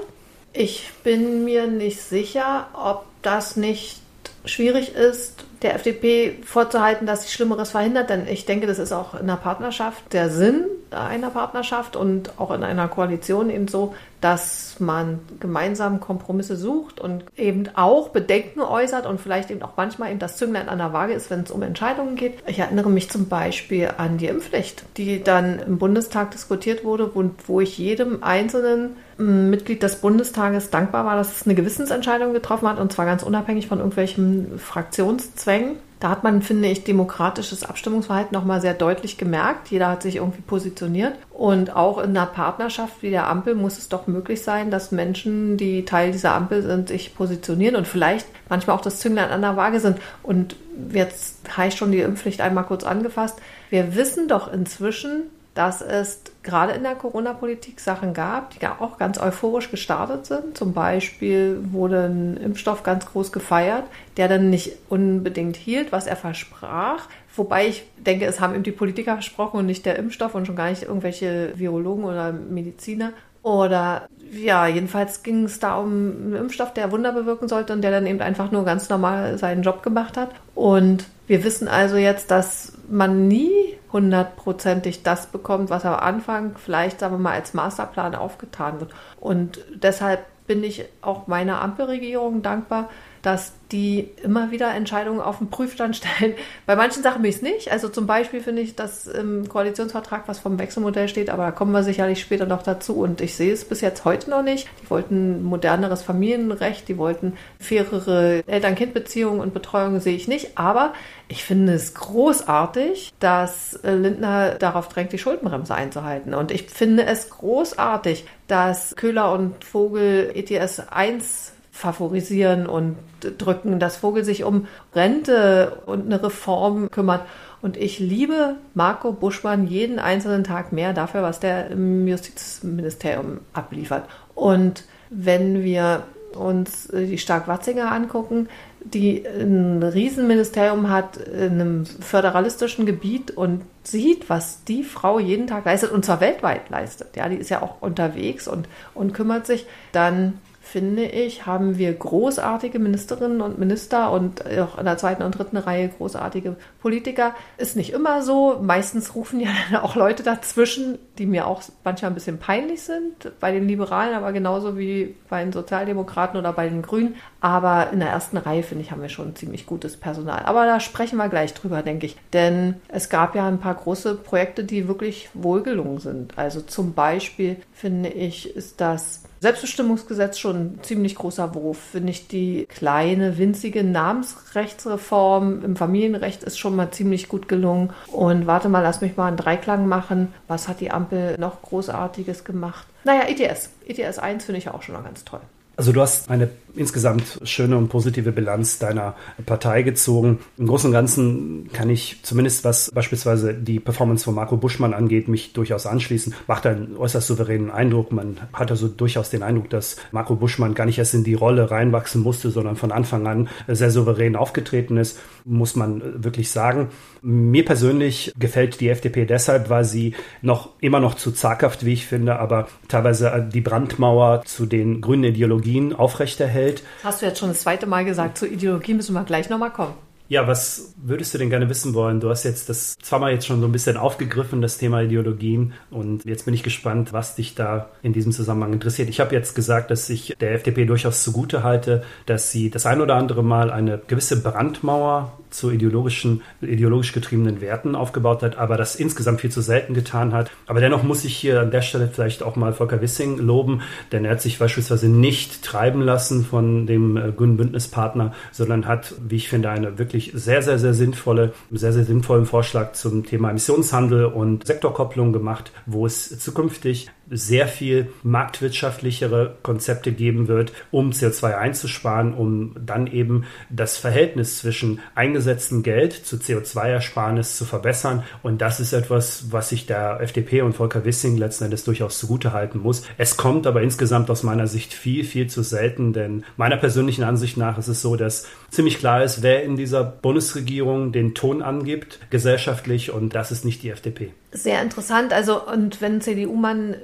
Ich 0.52 0.90
bin 1.02 1.44
mir 1.44 1.66
nicht 1.66 2.00
sicher, 2.00 2.68
ob 2.74 3.06
das 3.22 3.56
nicht 3.56 4.01
schwierig 4.44 4.94
ist, 4.94 5.44
der 5.62 5.74
FDP 5.74 6.38
vorzuhalten, 6.44 7.06
dass 7.06 7.22
sie 7.22 7.30
Schlimmeres 7.30 7.70
verhindert, 7.70 8.10
denn 8.10 8.26
ich 8.26 8.44
denke, 8.44 8.66
das 8.66 8.78
ist 8.78 8.92
auch 8.92 9.14
in 9.14 9.20
einer 9.20 9.36
Partnerschaft 9.36 10.12
der 10.12 10.30
Sinn 10.30 10.66
einer 10.94 11.30
Partnerschaft 11.30 11.96
und 11.96 12.38
auch 12.38 12.50
in 12.50 12.62
einer 12.62 12.88
Koalition 12.88 13.50
eben 13.50 13.68
so, 13.68 13.94
dass 14.20 14.76
man 14.78 15.20
gemeinsam 15.40 16.00
Kompromisse 16.00 16.56
sucht 16.56 17.00
und 17.00 17.24
eben 17.36 17.68
auch 17.74 18.10
Bedenken 18.10 18.60
äußert 18.60 19.06
und 19.06 19.20
vielleicht 19.20 19.50
eben 19.50 19.62
auch 19.62 19.76
manchmal 19.76 20.10
eben 20.10 20.18
das 20.18 20.36
Zünglein 20.36 20.68
an 20.68 20.78
der 20.78 20.92
Waage 20.92 21.12
ist, 21.12 21.30
wenn 21.30 21.40
es 21.40 21.50
um 21.50 21.62
Entscheidungen 21.62 22.14
geht. 22.14 22.34
Ich 22.46 22.58
erinnere 22.58 22.90
mich 22.90 23.10
zum 23.10 23.28
Beispiel 23.28 23.90
an 23.96 24.18
die 24.18 24.26
Impfpflicht, 24.26 24.84
die 24.96 25.22
dann 25.22 25.58
im 25.60 25.78
Bundestag 25.78 26.30
diskutiert 26.30 26.84
wurde 26.84 27.06
und 27.06 27.48
wo 27.48 27.60
ich 27.60 27.78
jedem 27.78 28.22
einzelnen 28.22 28.96
Mitglied 29.22 29.82
des 29.82 29.96
Bundestages 29.96 30.70
dankbar 30.70 31.04
war, 31.04 31.16
dass 31.16 31.36
es 31.36 31.46
eine 31.46 31.54
Gewissensentscheidung 31.54 32.32
getroffen 32.32 32.68
hat 32.68 32.78
und 32.78 32.92
zwar 32.92 33.06
ganz 33.06 33.22
unabhängig 33.22 33.66
von 33.68 33.78
irgendwelchen 33.78 34.58
Fraktionszwängen. 34.58 35.76
Da 36.02 36.10
hat 36.10 36.24
man, 36.24 36.42
finde 36.42 36.66
ich, 36.66 36.82
demokratisches 36.82 37.62
Abstimmungsverhalten 37.62 38.34
nochmal 38.34 38.60
sehr 38.60 38.74
deutlich 38.74 39.18
gemerkt. 39.18 39.68
Jeder 39.68 39.88
hat 39.88 40.02
sich 40.02 40.16
irgendwie 40.16 40.40
positioniert. 40.40 41.14
Und 41.30 41.76
auch 41.76 41.98
in 41.98 42.10
einer 42.10 42.26
Partnerschaft 42.26 43.04
wie 43.04 43.10
der 43.10 43.28
Ampel 43.28 43.54
muss 43.54 43.78
es 43.78 43.88
doch 43.88 44.08
möglich 44.08 44.42
sein, 44.42 44.72
dass 44.72 44.90
Menschen, 44.90 45.56
die 45.56 45.84
Teil 45.84 46.10
dieser 46.10 46.34
Ampel 46.34 46.62
sind, 46.62 46.88
sich 46.88 47.14
positionieren 47.14 47.76
und 47.76 47.86
vielleicht 47.86 48.26
manchmal 48.48 48.76
auch 48.76 48.80
das 48.80 48.98
Zünglein 48.98 49.30
an 49.30 49.42
der 49.42 49.56
Waage 49.56 49.78
sind. 49.78 49.98
Und 50.24 50.56
jetzt 50.92 51.36
habe 51.56 51.68
ich 51.68 51.76
schon 51.76 51.92
die 51.92 52.00
Impfpflicht 52.00 52.40
einmal 52.40 52.64
kurz 52.64 52.82
angefasst. 52.82 53.38
Wir 53.70 53.94
wissen 53.94 54.26
doch 54.26 54.52
inzwischen, 54.52 55.30
dass 55.54 55.82
es 55.82 56.22
gerade 56.42 56.72
in 56.72 56.82
der 56.82 56.94
Corona-Politik 56.94 57.78
Sachen 57.78 58.14
gab, 58.14 58.50
die 58.50 58.66
auch 58.66 58.98
ganz 58.98 59.18
euphorisch 59.18 59.70
gestartet 59.70 60.24
sind. 60.26 60.56
Zum 60.56 60.72
Beispiel 60.72 61.58
wurde 61.72 62.04
ein 62.04 62.36
Impfstoff 62.38 62.82
ganz 62.82 63.06
groß 63.06 63.32
gefeiert, 63.32 63.84
der 64.16 64.28
dann 64.28 64.48
nicht 64.48 64.72
unbedingt 64.88 65.56
hielt, 65.56 65.92
was 65.92 66.06
er 66.06 66.16
versprach. 66.16 67.08
Wobei 67.36 67.68
ich 67.68 67.84
denke, 67.98 68.24
es 68.24 68.40
haben 68.40 68.54
ihm 68.54 68.62
die 68.62 68.72
Politiker 68.72 69.12
versprochen 69.12 69.58
und 69.58 69.66
nicht 69.66 69.84
der 69.84 69.98
Impfstoff 69.98 70.34
und 70.34 70.46
schon 70.46 70.56
gar 70.56 70.70
nicht 70.70 70.84
irgendwelche 70.84 71.52
Virologen 71.56 72.04
oder 72.04 72.32
Mediziner. 72.32 73.12
Oder 73.42 74.08
ja, 74.32 74.66
jedenfalls 74.66 75.22
ging 75.22 75.44
es 75.44 75.58
da 75.58 75.76
um 75.76 75.88
einen 75.88 76.36
Impfstoff, 76.36 76.72
der 76.72 76.92
Wunder 76.92 77.12
bewirken 77.12 77.48
sollte 77.48 77.72
und 77.72 77.82
der 77.82 77.90
dann 77.90 78.06
eben 78.06 78.20
einfach 78.20 78.50
nur 78.52 78.64
ganz 78.64 78.88
normal 78.88 79.36
seinen 79.36 79.62
Job 79.62 79.82
gemacht 79.82 80.16
hat. 80.16 80.30
Und 80.54 81.04
wir 81.26 81.44
wissen 81.44 81.68
also 81.68 81.96
jetzt, 81.96 82.30
dass 82.30 82.72
man 82.88 83.28
nie 83.28 83.76
hundertprozentig 83.92 85.02
das 85.02 85.26
bekommt, 85.26 85.70
was 85.70 85.84
am 85.84 85.94
Anfang 85.94 86.56
vielleicht, 86.56 87.00
sagen 87.00 87.14
wir 87.14 87.18
mal, 87.18 87.34
als 87.34 87.54
Masterplan 87.54 88.14
aufgetan 88.14 88.80
wird. 88.80 88.92
Und 89.20 89.60
deshalb 89.74 90.24
bin 90.46 90.64
ich 90.64 90.84
auch 91.02 91.26
meiner 91.26 91.60
Ampelregierung 91.60 92.42
dankbar, 92.42 92.88
dass 93.22 93.52
die 93.70 94.10
immer 94.22 94.50
wieder 94.50 94.74
Entscheidungen 94.74 95.20
auf 95.20 95.38
den 95.38 95.48
Prüfstand 95.48 95.96
stellen. 95.96 96.34
Bei 96.66 96.76
manchen 96.76 97.02
Sachen 97.02 97.22
bin 97.22 97.30
ich 97.30 97.36
es 97.36 97.42
nicht. 97.42 97.72
Also 97.72 97.88
zum 97.88 98.06
Beispiel 98.06 98.40
finde 98.40 98.62
ich, 98.62 98.76
dass 98.76 99.06
im 99.06 99.48
Koalitionsvertrag 99.48 100.24
was 100.26 100.40
vom 100.40 100.58
Wechselmodell 100.58 101.08
steht, 101.08 101.30
aber 101.30 101.44
da 101.44 101.50
kommen 101.52 101.72
wir 101.72 101.82
sicherlich 101.82 102.20
später 102.20 102.46
noch 102.46 102.62
dazu. 102.62 102.96
Und 102.96 103.20
ich 103.20 103.34
sehe 103.34 103.52
es 103.52 103.64
bis 103.64 103.80
jetzt 103.80 104.04
heute 104.04 104.28
noch 104.28 104.42
nicht. 104.42 104.68
Die 104.82 104.90
wollten 104.90 105.42
moderneres 105.42 106.02
Familienrecht, 106.02 106.86
die 106.88 106.98
wollten 106.98 107.34
fairere 107.58 108.42
Eltern-Kind-Beziehungen 108.46 109.40
und 109.40 109.54
Betreuung 109.54 110.00
sehe 110.00 110.16
ich 110.16 110.28
nicht. 110.28 110.58
Aber 110.58 110.92
ich 111.28 111.44
finde 111.44 111.72
es 111.72 111.94
großartig, 111.94 113.14
dass 113.20 113.78
Lindner 113.82 114.56
darauf 114.56 114.88
drängt, 114.88 115.12
die 115.12 115.18
Schuldenbremse 115.18 115.74
einzuhalten. 115.74 116.34
Und 116.34 116.50
ich 116.50 116.64
finde 116.68 117.06
es 117.06 117.30
großartig, 117.30 118.26
dass 118.48 118.94
Köhler 118.96 119.32
und 119.32 119.64
Vogel 119.64 120.30
ETS 120.34 120.80
1 120.90 121.51
favorisieren 121.72 122.66
und 122.66 122.96
drücken, 123.38 123.80
dass 123.80 123.96
Vogel 123.96 124.24
sich 124.24 124.44
um 124.44 124.66
Rente 124.94 125.78
und 125.86 126.04
eine 126.04 126.22
Reform 126.22 126.90
kümmert. 126.90 127.22
Und 127.62 127.76
ich 127.76 127.98
liebe 127.98 128.56
Marco 128.74 129.12
Buschmann 129.12 129.66
jeden 129.66 129.98
einzelnen 129.98 130.44
Tag 130.44 130.72
mehr 130.72 130.92
dafür, 130.92 131.22
was 131.22 131.40
der 131.40 131.70
im 131.70 132.06
Justizministerium 132.06 133.40
abliefert. 133.54 134.04
Und 134.34 134.84
wenn 135.10 135.64
wir 135.64 136.04
uns 136.36 136.88
die 136.92 137.18
Stark-Watzinger 137.18 137.90
angucken, 137.90 138.48
die 138.84 139.24
ein 139.26 139.82
Riesenministerium 139.82 140.90
hat 140.90 141.16
in 141.16 141.52
einem 141.52 141.86
föderalistischen 141.86 142.84
Gebiet 142.84 143.30
und 143.30 143.62
sieht, 143.82 144.28
was 144.28 144.64
die 144.64 144.82
Frau 144.82 145.18
jeden 145.18 145.46
Tag 145.46 145.64
leistet 145.64 145.92
und 145.92 146.04
zwar 146.04 146.20
weltweit 146.20 146.68
leistet. 146.68 147.16
Ja, 147.16 147.28
die 147.28 147.36
ist 147.36 147.50
ja 147.50 147.62
auch 147.62 147.80
unterwegs 147.80 148.48
und, 148.48 148.68
und 148.94 149.14
kümmert 149.14 149.46
sich, 149.46 149.66
dann 149.92 150.38
finde 150.72 151.04
ich, 151.04 151.44
haben 151.44 151.76
wir 151.76 151.92
großartige 151.92 152.78
Ministerinnen 152.78 153.42
und 153.42 153.58
Minister 153.58 154.10
und 154.10 154.42
auch 154.58 154.78
in 154.78 154.86
der 154.86 154.96
zweiten 154.96 155.22
und 155.22 155.36
dritten 155.38 155.58
Reihe 155.58 155.90
großartige 155.90 156.56
Politiker. 156.82 157.34
Ist 157.56 157.76
nicht 157.76 157.92
immer 157.92 158.22
so. 158.22 158.58
Meistens 158.60 159.14
rufen 159.14 159.40
ja 159.40 159.50
dann 159.70 159.80
auch 159.80 159.94
Leute 159.94 160.22
dazwischen, 160.22 160.98
die 161.16 161.26
mir 161.26 161.46
auch 161.46 161.62
manchmal 161.84 162.10
ein 162.10 162.14
bisschen 162.14 162.38
peinlich 162.38 162.82
sind. 162.82 163.32
Bei 163.40 163.52
den 163.52 163.68
Liberalen, 163.68 164.14
aber 164.14 164.32
genauso 164.32 164.76
wie 164.76 165.14
bei 165.28 165.42
den 165.42 165.52
Sozialdemokraten 165.52 166.38
oder 166.38 166.52
bei 166.52 166.68
den 166.68 166.82
Grünen. 166.82 167.14
Aber 167.40 167.90
in 167.92 168.00
der 168.00 168.08
ersten 168.10 168.36
Reihe, 168.36 168.62
finde 168.62 168.82
ich, 168.82 168.90
haben 168.90 169.02
wir 169.02 169.08
schon 169.08 169.36
ziemlich 169.36 169.64
gutes 169.64 169.96
Personal. 169.96 170.42
Aber 170.44 170.66
da 170.66 170.80
sprechen 170.80 171.16
wir 171.16 171.28
gleich 171.28 171.54
drüber, 171.54 171.82
denke 171.82 172.06
ich. 172.06 172.16
Denn 172.32 172.74
es 172.88 173.08
gab 173.08 173.34
ja 173.36 173.46
ein 173.46 173.60
paar 173.60 173.74
große 173.74 174.16
Projekte, 174.16 174.64
die 174.64 174.88
wirklich 174.88 175.30
wohlgelungen 175.34 176.00
sind. 176.00 176.36
Also 176.36 176.60
zum 176.60 176.94
Beispiel 176.94 177.56
finde 177.72 178.08
ich, 178.08 178.54
ist 178.54 178.80
das 178.80 179.22
Selbstbestimmungsgesetz 179.42 180.38
schon 180.38 180.56
ein 180.56 180.78
ziemlich 180.82 181.16
großer 181.16 181.52
Wurf. 181.56 181.76
Finde 181.76 182.10
ich 182.10 182.28
die 182.28 182.64
kleine, 182.66 183.38
winzige 183.38 183.82
Namensrechtsreform 183.82 185.64
im 185.64 185.74
Familienrecht 185.74 186.44
ist 186.44 186.60
schon 186.60 186.71
mal 186.72 186.90
ziemlich 186.90 187.28
gut 187.28 187.48
gelungen. 187.48 187.90
Und 188.08 188.46
warte 188.46 188.68
mal, 188.68 188.80
lass 188.80 189.00
mich 189.00 189.16
mal 189.16 189.28
einen 189.28 189.36
Dreiklang 189.36 189.86
machen. 189.86 190.32
Was 190.48 190.68
hat 190.68 190.80
die 190.80 190.90
Ampel 190.90 191.38
noch 191.38 191.62
Großartiges 191.62 192.44
gemacht? 192.44 192.86
Naja, 193.04 193.22
ETS. 193.28 193.70
ETS 193.86 194.18
1 194.18 194.44
finde 194.44 194.58
ich 194.58 194.68
auch 194.68 194.82
schon 194.82 194.94
mal 194.94 195.02
ganz 195.02 195.24
toll. 195.24 195.40
Also 195.76 195.92
du 195.92 196.00
hast 196.00 196.30
eine 196.30 196.50
insgesamt 196.74 197.40
schöne 197.44 197.76
und 197.76 197.88
positive 197.88 198.32
Bilanz 198.32 198.78
deiner 198.78 199.14
Partei 199.46 199.82
gezogen. 199.82 200.38
Im 200.56 200.66
Großen 200.66 200.88
und 200.88 200.92
Ganzen 200.92 201.70
kann 201.72 201.90
ich 201.90 202.18
zumindest 202.22 202.64
was 202.64 202.90
beispielsweise 202.90 203.54
die 203.54 203.80
Performance 203.80 204.24
von 204.24 204.34
Marco 204.34 204.56
Buschmann 204.56 204.94
angeht, 204.94 205.28
mich 205.28 205.52
durchaus 205.52 205.86
anschließen. 205.86 206.34
Macht 206.46 206.66
einen 206.66 206.96
äußerst 206.96 207.26
souveränen 207.26 207.70
Eindruck. 207.70 208.12
Man 208.12 208.38
hat 208.52 208.70
also 208.70 208.88
durchaus 208.88 209.30
den 209.30 209.42
Eindruck, 209.42 209.70
dass 209.70 209.96
Marco 210.12 210.34
Buschmann 210.34 210.74
gar 210.74 210.86
nicht 210.86 210.98
erst 210.98 211.14
in 211.14 211.24
die 211.24 211.34
Rolle 211.34 211.70
reinwachsen 211.70 212.22
musste, 212.22 212.50
sondern 212.50 212.76
von 212.76 212.92
Anfang 212.92 213.26
an 213.26 213.48
sehr 213.68 213.90
souverän 213.90 214.36
aufgetreten 214.36 214.96
ist, 214.96 215.18
muss 215.44 215.76
man 215.76 216.24
wirklich 216.24 216.50
sagen. 216.50 216.88
Mir 217.20 217.64
persönlich 217.64 218.32
gefällt 218.38 218.80
die 218.80 218.88
FDP 218.88 219.26
deshalb, 219.26 219.68
weil 219.70 219.84
sie 219.84 220.14
noch 220.40 220.70
immer 220.80 221.00
noch 221.00 221.14
zu 221.14 221.32
zaghaft, 221.32 221.84
wie 221.84 221.92
ich 221.92 222.06
finde, 222.06 222.38
aber 222.38 222.68
teilweise 222.88 223.48
die 223.52 223.60
Brandmauer 223.60 224.42
zu 224.44 224.66
den 224.66 225.00
grünen 225.00 225.24
Ideologien 225.24 225.92
aufrechterhält 225.92 226.61
hält. 226.62 226.82
Hast 227.04 227.22
du 227.22 227.26
jetzt 227.26 227.38
schon 227.38 227.48
das 227.50 227.60
zweite 227.60 227.86
Mal 227.86 228.04
gesagt, 228.04 228.38
zur 228.38 228.48
Ideologie 228.48 228.94
müssen 228.94 229.14
wir 229.14 229.24
gleich 229.24 229.48
nochmal 229.50 229.72
kommen. 229.72 229.94
Ja, 230.32 230.46
was 230.46 230.94
würdest 230.96 231.34
du 231.34 231.38
denn 231.38 231.50
gerne 231.50 231.68
wissen 231.68 231.92
wollen? 231.92 232.18
Du 232.18 232.30
hast 232.30 232.44
jetzt 232.44 232.70
das 232.70 232.94
zweimal 233.02 233.32
jetzt 233.32 233.46
schon 233.46 233.60
so 233.60 233.66
ein 233.66 233.72
bisschen 233.72 233.98
aufgegriffen, 233.98 234.62
das 234.62 234.78
Thema 234.78 235.02
Ideologien. 235.02 235.74
Und 235.90 236.24
jetzt 236.24 236.46
bin 236.46 236.54
ich 236.54 236.62
gespannt, 236.62 237.12
was 237.12 237.34
dich 237.34 237.54
da 237.54 237.90
in 238.02 238.14
diesem 238.14 238.32
Zusammenhang 238.32 238.72
interessiert. 238.72 239.10
Ich 239.10 239.20
habe 239.20 239.34
jetzt 239.34 239.54
gesagt, 239.54 239.90
dass 239.90 240.08
ich 240.08 240.34
der 240.40 240.54
FDP 240.54 240.86
durchaus 240.86 241.22
zugute 241.22 241.62
halte, 241.64 242.02
dass 242.24 242.50
sie 242.50 242.70
das 242.70 242.86
ein 242.86 243.02
oder 243.02 243.16
andere 243.16 243.44
Mal 243.44 243.70
eine 243.70 244.00
gewisse 244.06 244.42
Brandmauer 244.42 245.36
zu 245.52 245.70
ideologischen, 245.70 246.42
ideologisch 246.60 247.12
getriebenen 247.12 247.60
Werten 247.60 247.94
aufgebaut 247.94 248.42
hat, 248.42 248.56
aber 248.56 248.76
das 248.76 248.96
insgesamt 248.96 249.40
viel 249.40 249.50
zu 249.50 249.60
selten 249.60 249.94
getan 249.94 250.32
hat. 250.32 250.50
Aber 250.66 250.80
dennoch 250.80 251.02
muss 251.02 251.24
ich 251.24 251.36
hier 251.36 251.60
an 251.60 251.70
der 251.70 251.82
Stelle 251.82 252.08
vielleicht 252.08 252.42
auch 252.42 252.56
mal 252.56 252.72
Volker 252.72 253.00
Wissing 253.00 253.38
loben, 253.38 253.82
denn 254.10 254.24
er 254.24 254.32
hat 254.32 254.40
sich 254.40 254.58
beispielsweise 254.58 255.08
nicht 255.08 255.62
treiben 255.62 256.00
lassen 256.00 256.44
von 256.44 256.86
dem 256.86 257.16
äh, 257.16 257.32
grünen 257.32 257.56
Bündnispartner, 257.56 258.32
sondern 258.50 258.86
hat, 258.86 259.14
wie 259.28 259.36
ich 259.36 259.48
finde, 259.48 259.70
eine 259.70 259.98
wirklich 259.98 260.21
sehr, 260.32 260.62
sehr, 260.62 260.78
sehr 260.78 260.94
sinnvolle, 260.94 261.52
sehr, 261.72 261.92
sehr 261.92 262.04
sinnvollen 262.04 262.46
Vorschlag 262.46 262.92
zum 262.92 263.26
Thema 263.26 263.50
Emissionshandel 263.50 264.26
und 264.26 264.66
Sektorkopplung 264.66 265.32
gemacht, 265.32 265.72
wo 265.86 266.06
es 266.06 266.38
zukünftig 266.38 267.10
sehr 267.30 267.66
viel 267.66 268.12
marktwirtschaftlichere 268.22 269.56
Konzepte 269.62 270.12
geben 270.12 270.48
wird, 270.48 270.72
um 270.90 271.10
CO2 271.10 271.56
einzusparen, 271.56 272.34
um 272.34 272.74
dann 272.78 273.06
eben 273.06 273.44
das 273.70 273.96
Verhältnis 273.96 274.58
zwischen 274.58 275.00
eingesetztem 275.14 275.82
Geld 275.82 276.12
zu 276.12 276.36
CO2-Ersparnis 276.36 277.56
zu 277.56 277.64
verbessern. 277.64 278.22
Und 278.42 278.60
das 278.60 278.80
ist 278.80 278.92
etwas, 278.92 279.46
was 279.50 279.70
sich 279.70 279.86
der 279.86 280.20
FDP 280.20 280.60
und 280.60 280.74
Volker 280.74 281.04
Wissing 281.04 281.38
letzten 281.38 281.64
Endes 281.64 281.84
durchaus 281.84 282.18
zugute 282.18 282.52
halten 282.52 282.80
muss. 282.80 283.02
Es 283.16 283.36
kommt 283.38 283.66
aber 283.66 283.82
insgesamt 283.82 284.30
aus 284.30 284.42
meiner 284.42 284.66
Sicht 284.66 284.92
viel, 284.92 285.24
viel 285.24 285.46
zu 285.46 285.62
selten, 285.62 286.12
denn 286.12 286.44
meiner 286.56 286.76
persönlichen 286.76 287.24
Ansicht 287.24 287.56
nach 287.56 287.78
ist 287.78 287.88
es 287.88 288.02
so, 288.02 288.16
dass 288.16 288.46
ziemlich 288.72 288.98
klar 288.98 289.22
ist, 289.22 289.42
wer 289.42 289.62
in 289.62 289.76
dieser 289.76 290.02
Bundesregierung 290.02 291.12
den 291.12 291.34
Ton 291.34 291.62
angibt, 291.62 292.18
gesellschaftlich, 292.30 293.12
und 293.12 293.34
das 293.34 293.52
ist 293.52 293.66
nicht 293.66 293.82
die 293.82 293.90
FDP. 293.90 294.32
Sehr 294.50 294.80
interessant. 294.82 295.32
Also, 295.32 295.64
und 295.66 296.00
wenn 296.00 296.22
CDU-Mann 296.22 296.96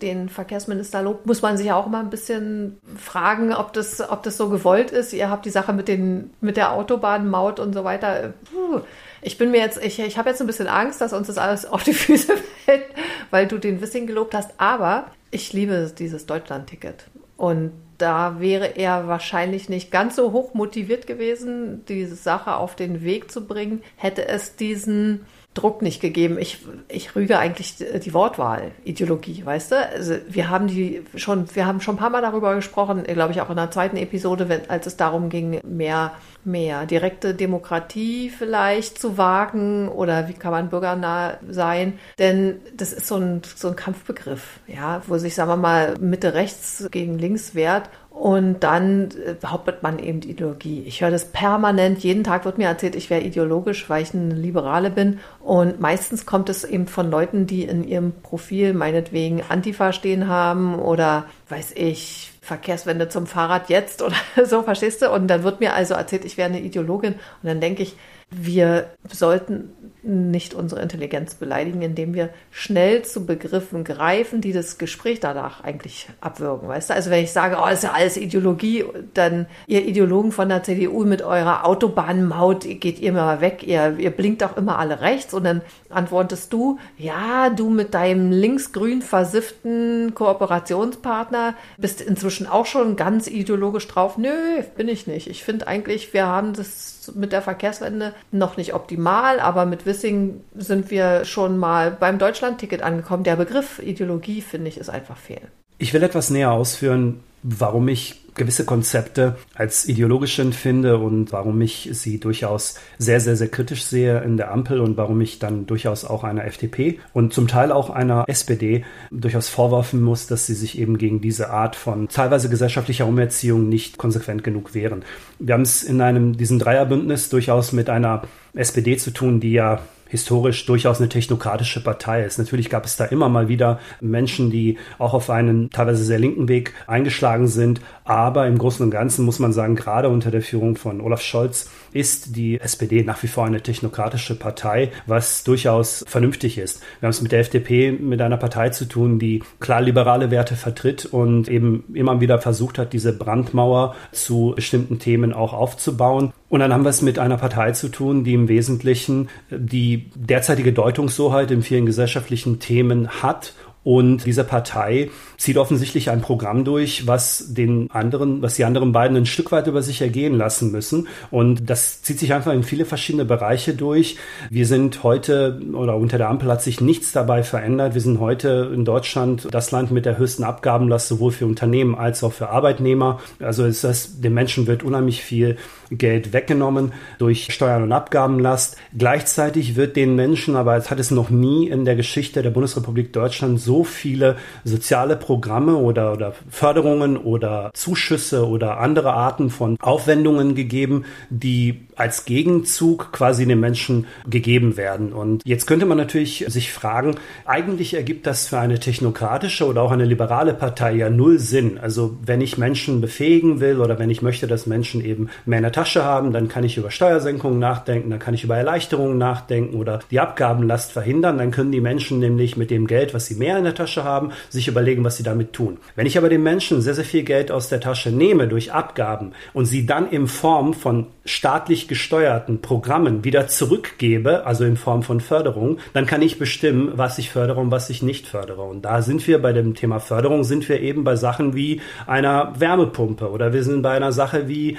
den 0.00 0.28
Verkehrsminister 0.28 1.02
lobt, 1.02 1.26
muss 1.26 1.42
man 1.42 1.58
sich 1.58 1.72
auch 1.72 1.86
immer 1.86 1.98
ein 1.98 2.10
bisschen 2.10 2.78
fragen, 2.96 3.52
ob 3.52 3.72
das, 3.72 4.00
ob 4.08 4.22
das 4.22 4.36
so 4.36 4.48
gewollt 4.48 4.92
ist. 4.92 5.12
Ihr 5.12 5.28
habt 5.28 5.44
die 5.44 5.50
Sache 5.50 5.72
mit, 5.72 5.88
den, 5.88 6.30
mit 6.40 6.56
der 6.56 6.72
Autobahnmaut 6.72 7.58
und 7.58 7.74
so 7.74 7.82
weiter. 7.82 8.32
Puh. 8.50 8.80
Ich 9.20 9.36
bin 9.36 9.50
mir 9.50 9.58
jetzt, 9.58 9.82
ich, 9.84 9.98
ich 9.98 10.18
habe 10.18 10.30
jetzt 10.30 10.40
ein 10.40 10.46
bisschen 10.46 10.68
Angst, 10.68 11.00
dass 11.00 11.12
uns 11.12 11.26
das 11.26 11.38
alles 11.38 11.66
auf 11.66 11.82
die 11.82 11.94
Füße 11.94 12.34
fällt, 12.64 12.84
weil 13.30 13.48
du 13.48 13.58
den 13.58 13.80
Wissing 13.80 14.06
gelobt 14.06 14.32
hast. 14.32 14.52
Aber 14.58 15.06
ich 15.32 15.52
liebe 15.52 15.92
dieses 15.98 16.26
Deutschland-Ticket. 16.26 17.08
Und 17.36 17.72
da 17.98 18.40
wäre 18.40 18.76
er 18.76 19.08
wahrscheinlich 19.08 19.68
nicht 19.68 19.90
ganz 19.90 20.16
so 20.16 20.32
hoch 20.32 20.54
motiviert 20.54 21.06
gewesen, 21.06 21.84
diese 21.88 22.16
Sache 22.16 22.56
auf 22.56 22.76
den 22.76 23.02
Weg 23.02 23.30
zu 23.30 23.46
bringen, 23.46 23.82
hätte 23.96 24.26
es 24.28 24.56
diesen 24.56 25.26
Druck 25.56 25.80
nicht 25.80 26.00
gegeben. 26.00 26.38
Ich, 26.38 26.58
ich 26.88 27.16
rüge 27.16 27.38
eigentlich 27.38 27.76
die 27.76 28.14
Wortwahl, 28.14 28.72
Ideologie, 28.84 29.44
weißt 29.44 29.72
du? 29.72 29.76
Also 29.76 30.16
wir 30.28 30.50
haben 30.50 30.66
die 30.66 31.02
schon, 31.14 31.46
wir 31.54 31.66
haben 31.66 31.80
schon 31.80 31.94
ein 31.94 31.98
paar 31.98 32.10
Mal 32.10 32.22
darüber 32.22 32.54
gesprochen, 32.54 33.04
glaube 33.04 33.32
ich 33.32 33.40
auch 33.40 33.50
in 33.50 33.56
der 33.56 33.70
zweiten 33.70 33.96
Episode, 33.96 34.48
wenn, 34.48 34.68
als 34.68 34.86
es 34.86 34.96
darum 34.96 35.30
ging, 35.30 35.60
mehr, 35.64 36.12
mehr 36.46 36.86
direkte 36.86 37.34
Demokratie 37.34 38.30
vielleicht 38.30 38.98
zu 38.98 39.18
wagen 39.18 39.88
oder 39.88 40.28
wie 40.28 40.34
kann 40.34 40.52
man 40.52 40.70
bürgernah 40.70 41.38
sein? 41.48 41.98
Denn 42.18 42.60
das 42.74 42.92
ist 42.92 43.06
so 43.06 43.16
ein, 43.16 43.42
so 43.54 43.68
ein 43.68 43.76
Kampfbegriff, 43.76 44.60
ja, 44.66 45.02
wo 45.06 45.18
sich, 45.18 45.34
sagen 45.34 45.50
wir 45.50 45.56
mal, 45.56 45.94
Mitte 45.98 46.34
rechts 46.34 46.88
gegen 46.90 47.18
links 47.18 47.54
wehrt 47.54 47.90
und 48.16 48.60
dann 48.60 49.10
äh, 49.10 49.34
behauptet 49.38 49.82
man 49.82 49.98
eben 49.98 50.22
Ideologie. 50.22 50.84
Ich 50.86 51.02
höre 51.02 51.10
das 51.10 51.26
permanent. 51.26 51.98
Jeden 51.98 52.24
Tag 52.24 52.46
wird 52.46 52.56
mir 52.56 52.66
erzählt, 52.66 52.96
ich 52.96 53.10
wäre 53.10 53.20
ideologisch, 53.20 53.90
weil 53.90 54.02
ich 54.02 54.14
eine 54.14 54.34
Liberale 54.34 54.88
bin. 54.88 55.20
Und 55.40 55.80
meistens 55.80 56.24
kommt 56.24 56.48
es 56.48 56.64
eben 56.64 56.86
von 56.86 57.10
Leuten, 57.10 57.46
die 57.46 57.64
in 57.64 57.84
ihrem 57.84 58.12
Profil 58.22 58.72
meinetwegen 58.72 59.42
Antifa 59.46 59.92
stehen 59.92 60.28
haben 60.28 60.76
oder 60.76 61.26
weiß 61.50 61.72
ich, 61.76 62.32
Verkehrswende 62.46 63.08
zum 63.08 63.26
Fahrrad 63.26 63.68
jetzt 63.68 64.02
oder 64.02 64.14
so, 64.44 64.62
verstehst 64.62 65.02
du? 65.02 65.10
Und 65.10 65.26
dann 65.26 65.42
wird 65.42 65.60
mir 65.60 65.74
also 65.74 65.94
erzählt, 65.94 66.24
ich 66.24 66.36
wäre 66.36 66.48
eine 66.48 66.60
Ideologin. 66.60 67.14
Und 67.14 67.20
dann 67.42 67.60
denke 67.60 67.82
ich, 67.82 67.96
wir 68.30 68.90
sollten 69.10 69.70
nicht 70.06 70.54
unsere 70.54 70.80
Intelligenz 70.82 71.34
beleidigen, 71.34 71.82
indem 71.82 72.14
wir 72.14 72.30
schnell 72.50 73.02
zu 73.02 73.26
Begriffen 73.26 73.82
greifen, 73.82 74.40
die 74.40 74.52
das 74.52 74.78
Gespräch 74.78 75.20
danach 75.20 75.62
eigentlich 75.64 76.08
abwürgen. 76.20 76.68
Weißt 76.68 76.90
du? 76.90 76.94
Also 76.94 77.10
wenn 77.10 77.24
ich 77.24 77.32
sage, 77.32 77.56
oh, 77.60 77.66
ist 77.66 77.82
ja 77.82 77.92
alles 77.92 78.16
Ideologie, 78.16 78.84
dann 79.14 79.46
ihr 79.66 79.84
Ideologen 79.84 80.32
von 80.32 80.48
der 80.48 80.62
CDU 80.62 81.04
mit 81.04 81.22
eurer 81.22 81.66
Autobahnmaut 81.66 82.66
geht 82.80 83.00
ihr 83.00 83.12
mal 83.12 83.40
weg, 83.40 83.64
ihr, 83.64 83.96
ihr 83.98 84.10
blinkt 84.10 84.44
auch 84.44 84.56
immer 84.56 84.78
alle 84.78 85.00
rechts 85.00 85.34
und 85.34 85.44
dann 85.44 85.62
antwortest 85.90 86.52
du, 86.52 86.78
ja, 86.98 87.50
du 87.50 87.68
mit 87.68 87.94
deinem 87.94 88.30
linksgrün 88.30 89.02
versifften 89.02 90.14
Kooperationspartner 90.14 91.54
bist 91.78 92.00
inzwischen 92.00 92.46
auch 92.46 92.66
schon 92.66 92.96
ganz 92.96 93.26
ideologisch 93.26 93.88
drauf. 93.88 94.18
Nö, 94.18 94.62
bin 94.76 94.88
ich 94.88 95.06
nicht. 95.06 95.28
Ich 95.28 95.42
finde 95.42 95.66
eigentlich, 95.66 96.12
wir 96.12 96.26
haben 96.26 96.52
das 96.52 96.95
mit 97.14 97.32
der 97.32 97.42
Verkehrswende 97.42 98.12
noch 98.32 98.56
nicht 98.56 98.74
optimal, 98.74 99.40
aber 99.40 99.66
mit 99.66 99.86
Wissing 99.86 100.40
sind 100.54 100.90
wir 100.90 101.24
schon 101.24 101.58
mal 101.58 101.90
beim 101.90 102.18
Deutschlandticket 102.18 102.82
angekommen. 102.82 103.24
Der 103.24 103.36
Begriff 103.36 103.78
Ideologie, 103.78 104.40
finde 104.40 104.68
ich, 104.68 104.78
ist 104.78 104.88
einfach 104.88 105.16
fehl. 105.16 105.42
Ich 105.78 105.92
will 105.92 106.02
etwas 106.02 106.30
näher 106.30 106.52
ausführen, 106.52 107.20
warum 107.42 107.88
ich 107.88 108.25
gewisse 108.36 108.64
Konzepte 108.64 109.36
als 109.54 109.88
ideologisch 109.88 110.38
empfinde 110.38 110.98
und 110.98 111.32
warum 111.32 111.60
ich 111.60 111.88
sie 111.92 112.20
durchaus 112.20 112.76
sehr, 112.98 113.20
sehr, 113.20 113.36
sehr 113.36 113.48
kritisch 113.48 113.84
sehe 113.84 114.20
in 114.20 114.36
der 114.36 114.52
Ampel 114.52 114.80
und 114.80 114.96
warum 114.96 115.20
ich 115.20 115.38
dann 115.38 115.66
durchaus 115.66 116.04
auch 116.04 116.22
einer 116.22 116.44
FDP 116.44 117.00
und 117.12 117.32
zum 117.32 117.48
Teil 117.48 117.72
auch 117.72 117.90
einer 117.90 118.24
SPD 118.28 118.84
durchaus 119.10 119.48
vorwerfen 119.48 120.02
muss, 120.02 120.26
dass 120.26 120.46
sie 120.46 120.54
sich 120.54 120.78
eben 120.78 120.98
gegen 120.98 121.20
diese 121.20 121.50
Art 121.50 121.74
von 121.74 122.08
teilweise 122.08 122.48
gesellschaftlicher 122.48 123.06
Umerziehung 123.06 123.68
nicht 123.68 123.98
konsequent 123.98 124.44
genug 124.44 124.74
wehren. 124.74 125.04
Wir 125.38 125.54
haben 125.54 125.62
es 125.62 125.82
in 125.82 126.00
einem, 126.00 126.36
diesem 126.36 126.58
Dreierbündnis 126.58 127.28
durchaus 127.28 127.72
mit 127.72 127.90
einer 127.90 128.22
SPD 128.54 128.96
zu 128.96 129.10
tun, 129.10 129.40
die 129.40 129.52
ja 129.52 129.80
historisch 130.08 130.66
durchaus 130.66 130.98
eine 130.98 131.08
technokratische 131.08 131.82
Partei 131.82 132.24
ist. 132.24 132.38
Natürlich 132.38 132.70
gab 132.70 132.84
es 132.84 132.96
da 132.96 133.04
immer 133.04 133.28
mal 133.28 133.48
wieder 133.48 133.80
Menschen, 134.00 134.50
die 134.50 134.78
auch 134.98 135.14
auf 135.14 135.30
einen 135.30 135.70
teilweise 135.70 136.04
sehr 136.04 136.18
linken 136.18 136.48
Weg 136.48 136.74
eingeschlagen 136.86 137.48
sind. 137.48 137.80
Aber 138.04 138.46
im 138.46 138.58
Großen 138.58 138.84
und 138.84 138.90
Ganzen 138.90 139.24
muss 139.24 139.38
man 139.38 139.52
sagen, 139.52 139.76
gerade 139.76 140.08
unter 140.08 140.30
der 140.30 140.42
Führung 140.42 140.76
von 140.76 141.00
Olaf 141.00 141.22
Scholz 141.22 141.70
ist 141.92 142.36
die 142.36 142.60
SPD 142.60 143.02
nach 143.02 143.22
wie 143.22 143.28
vor 143.28 143.46
eine 143.46 143.62
technokratische 143.62 144.34
Partei, 144.38 144.90
was 145.06 145.44
durchaus 145.44 146.04
vernünftig 146.06 146.58
ist. 146.58 146.80
Wir 147.00 147.06
haben 147.06 147.10
es 147.10 147.22
mit 147.22 147.32
der 147.32 147.40
FDP 147.40 147.92
mit 147.92 148.20
einer 148.20 148.36
Partei 148.36 148.68
zu 148.70 148.84
tun, 148.84 149.18
die 149.18 149.42
klar 149.60 149.80
liberale 149.80 150.30
Werte 150.30 150.56
vertritt 150.56 151.06
und 151.06 151.48
eben 151.48 151.84
immer 151.94 152.20
wieder 152.20 152.38
versucht 152.38 152.78
hat, 152.78 152.92
diese 152.92 153.12
Brandmauer 153.12 153.94
zu 154.12 154.52
bestimmten 154.54 154.98
Themen 154.98 155.32
auch 155.32 155.52
aufzubauen. 155.52 156.32
Und 156.48 156.60
dann 156.60 156.72
haben 156.72 156.84
wir 156.84 156.90
es 156.90 157.02
mit 157.02 157.18
einer 157.18 157.36
Partei 157.36 157.72
zu 157.72 157.88
tun, 157.88 158.22
die 158.22 158.34
im 158.34 158.48
Wesentlichen 158.48 159.28
die 159.50 160.10
derzeitige 160.14 160.72
Deutungshoheit 160.72 161.50
in 161.50 161.62
vielen 161.62 161.86
gesellschaftlichen 161.86 162.60
Themen 162.60 163.08
hat 163.08 163.54
und 163.86 164.26
diese 164.26 164.42
Partei 164.42 165.10
zieht 165.36 165.58
offensichtlich 165.58 166.10
ein 166.10 166.20
Programm 166.20 166.64
durch, 166.64 167.06
was 167.06 167.54
den 167.54 167.88
anderen, 167.92 168.42
was 168.42 168.56
die 168.56 168.64
anderen 168.64 168.90
beiden 168.90 169.16
ein 169.16 169.26
Stück 169.26 169.52
weit 169.52 169.68
über 169.68 169.80
sich 169.80 170.02
ergehen 170.02 170.34
lassen 170.36 170.72
müssen. 170.72 171.06
Und 171.30 171.70
das 171.70 172.02
zieht 172.02 172.18
sich 172.18 172.34
einfach 172.34 172.52
in 172.52 172.64
viele 172.64 172.84
verschiedene 172.84 173.24
Bereiche 173.24 173.74
durch. 173.74 174.16
Wir 174.50 174.66
sind 174.66 175.04
heute 175.04 175.60
oder 175.72 175.94
unter 175.94 176.18
der 176.18 176.30
Ampel 176.30 176.50
hat 176.50 176.62
sich 176.62 176.80
nichts 176.80 177.12
dabei 177.12 177.44
verändert. 177.44 177.94
Wir 177.94 178.00
sind 178.00 178.18
heute 178.18 178.72
in 178.74 178.84
Deutschland 178.84 179.46
das 179.52 179.70
Land 179.70 179.92
mit 179.92 180.04
der 180.04 180.18
höchsten 180.18 180.42
Abgabenlast 180.42 181.06
sowohl 181.06 181.30
für 181.30 181.46
Unternehmen 181.46 181.94
als 181.94 182.24
auch 182.24 182.32
für 182.32 182.48
Arbeitnehmer. 182.48 183.20
Also 183.38 183.64
ist 183.66 183.84
das, 183.84 184.20
den 184.20 184.34
Menschen 184.34 184.66
wird 184.66 184.82
unheimlich 184.82 185.22
viel 185.22 185.58
Geld 185.90 186.32
weggenommen 186.32 186.92
durch 187.18 187.48
Steuern 187.52 187.82
und 187.82 187.92
Abgabenlast. 187.92 188.76
Gleichzeitig 188.96 189.76
wird 189.76 189.96
den 189.96 190.14
Menschen, 190.14 190.56
aber 190.56 190.76
es 190.76 190.90
hat 190.90 191.00
es 191.00 191.10
noch 191.10 191.30
nie 191.30 191.68
in 191.68 191.84
der 191.84 191.96
Geschichte 191.96 192.42
der 192.42 192.50
Bundesrepublik 192.50 193.12
Deutschland 193.12 193.60
so 193.60 193.84
viele 193.84 194.36
soziale 194.64 195.16
Programme 195.16 195.76
oder, 195.76 196.12
oder 196.12 196.34
Förderungen 196.50 197.16
oder 197.16 197.70
Zuschüsse 197.74 198.46
oder 198.46 198.78
andere 198.78 199.12
Arten 199.12 199.50
von 199.50 199.76
Aufwendungen 199.80 200.54
gegeben, 200.54 201.04
die 201.30 201.86
als 201.96 202.26
Gegenzug 202.26 203.12
quasi 203.12 203.46
den 203.46 203.58
Menschen 203.58 204.06
gegeben 204.28 204.76
werden. 204.76 205.12
Und 205.12 205.42
jetzt 205.46 205.66
könnte 205.66 205.86
man 205.86 205.96
natürlich 205.96 206.44
sich 206.48 206.72
fragen, 206.72 207.16
eigentlich 207.46 207.94
ergibt 207.94 208.26
das 208.26 208.48
für 208.48 208.58
eine 208.58 208.78
technokratische 208.78 209.66
oder 209.66 209.82
auch 209.82 209.92
eine 209.92 210.04
liberale 210.04 210.54
Partei 210.54 210.94
ja 210.94 211.08
null 211.10 211.38
Sinn. 211.38 211.78
Also 211.78 212.18
wenn 212.24 212.40
ich 212.40 212.58
Menschen 212.58 213.00
befähigen 213.00 213.60
will 213.60 213.80
oder 213.80 213.98
wenn 213.98 214.10
ich 214.10 214.22
möchte, 214.22 214.46
dass 214.46 214.66
Menschen 214.66 215.04
eben 215.04 215.30
mehr 215.46 215.58
in 215.58 215.62
der 215.62 215.72
Tasche 215.76 216.04
haben, 216.04 216.32
dann 216.32 216.48
kann 216.48 216.64
ich 216.64 216.78
über 216.78 216.90
Steuersenkungen 216.90 217.58
nachdenken, 217.58 218.08
dann 218.08 218.18
kann 218.18 218.32
ich 218.32 218.44
über 218.44 218.56
Erleichterungen 218.56 219.18
nachdenken 219.18 219.76
oder 219.76 220.00
die 220.10 220.20
Abgabenlast 220.20 220.90
verhindern. 220.90 221.36
Dann 221.36 221.50
können 221.50 221.70
die 221.70 221.82
Menschen 221.82 222.18
nämlich 222.18 222.56
mit 222.56 222.70
dem 222.70 222.86
Geld, 222.86 223.12
was 223.12 223.26
sie 223.26 223.34
mehr 223.34 223.58
in 223.58 223.64
der 223.64 223.74
Tasche 223.74 224.02
haben, 224.02 224.32
sich 224.48 224.68
überlegen, 224.68 225.04
was 225.04 225.18
sie 225.18 225.22
damit 225.22 225.52
tun. 225.52 225.76
Wenn 225.94 226.06
ich 226.06 226.16
aber 226.16 226.30
den 226.30 226.42
Menschen 226.42 226.80
sehr, 226.80 226.94
sehr 226.94 227.04
viel 227.04 227.24
Geld 227.24 227.50
aus 227.50 227.68
der 227.68 227.80
Tasche 227.80 228.10
nehme 228.10 228.48
durch 228.48 228.72
Abgaben 228.72 229.32
und 229.52 229.66
sie 229.66 229.84
dann 229.84 230.08
in 230.08 230.28
Form 230.28 230.72
von 230.72 231.08
staatlich 231.26 231.88
gesteuerten 231.88 232.62
Programmen 232.62 233.24
wieder 233.24 233.48
zurückgebe, 233.48 234.46
also 234.46 234.64
in 234.64 234.78
Form 234.78 235.02
von 235.02 235.20
Förderung, 235.20 235.78
dann 235.92 236.06
kann 236.06 236.22
ich 236.22 236.38
bestimmen, 236.38 236.92
was 236.94 237.18
ich 237.18 237.30
fördere 237.30 237.60
und 237.60 237.70
was 237.70 237.90
ich 237.90 238.02
nicht 238.02 238.26
fördere. 238.26 238.62
Und 238.62 238.86
da 238.86 239.02
sind 239.02 239.26
wir 239.26 239.42
bei 239.42 239.52
dem 239.52 239.74
Thema 239.74 239.98
Förderung, 239.98 240.44
sind 240.44 240.66
wir 240.70 240.80
eben 240.80 241.04
bei 241.04 241.16
Sachen 241.16 241.54
wie 241.54 241.82
einer 242.06 242.54
Wärmepumpe 242.58 243.30
oder 243.30 243.52
wir 243.52 243.62
sind 243.62 243.82
bei 243.82 243.90
einer 243.90 244.12
Sache 244.12 244.48
wie 244.48 244.78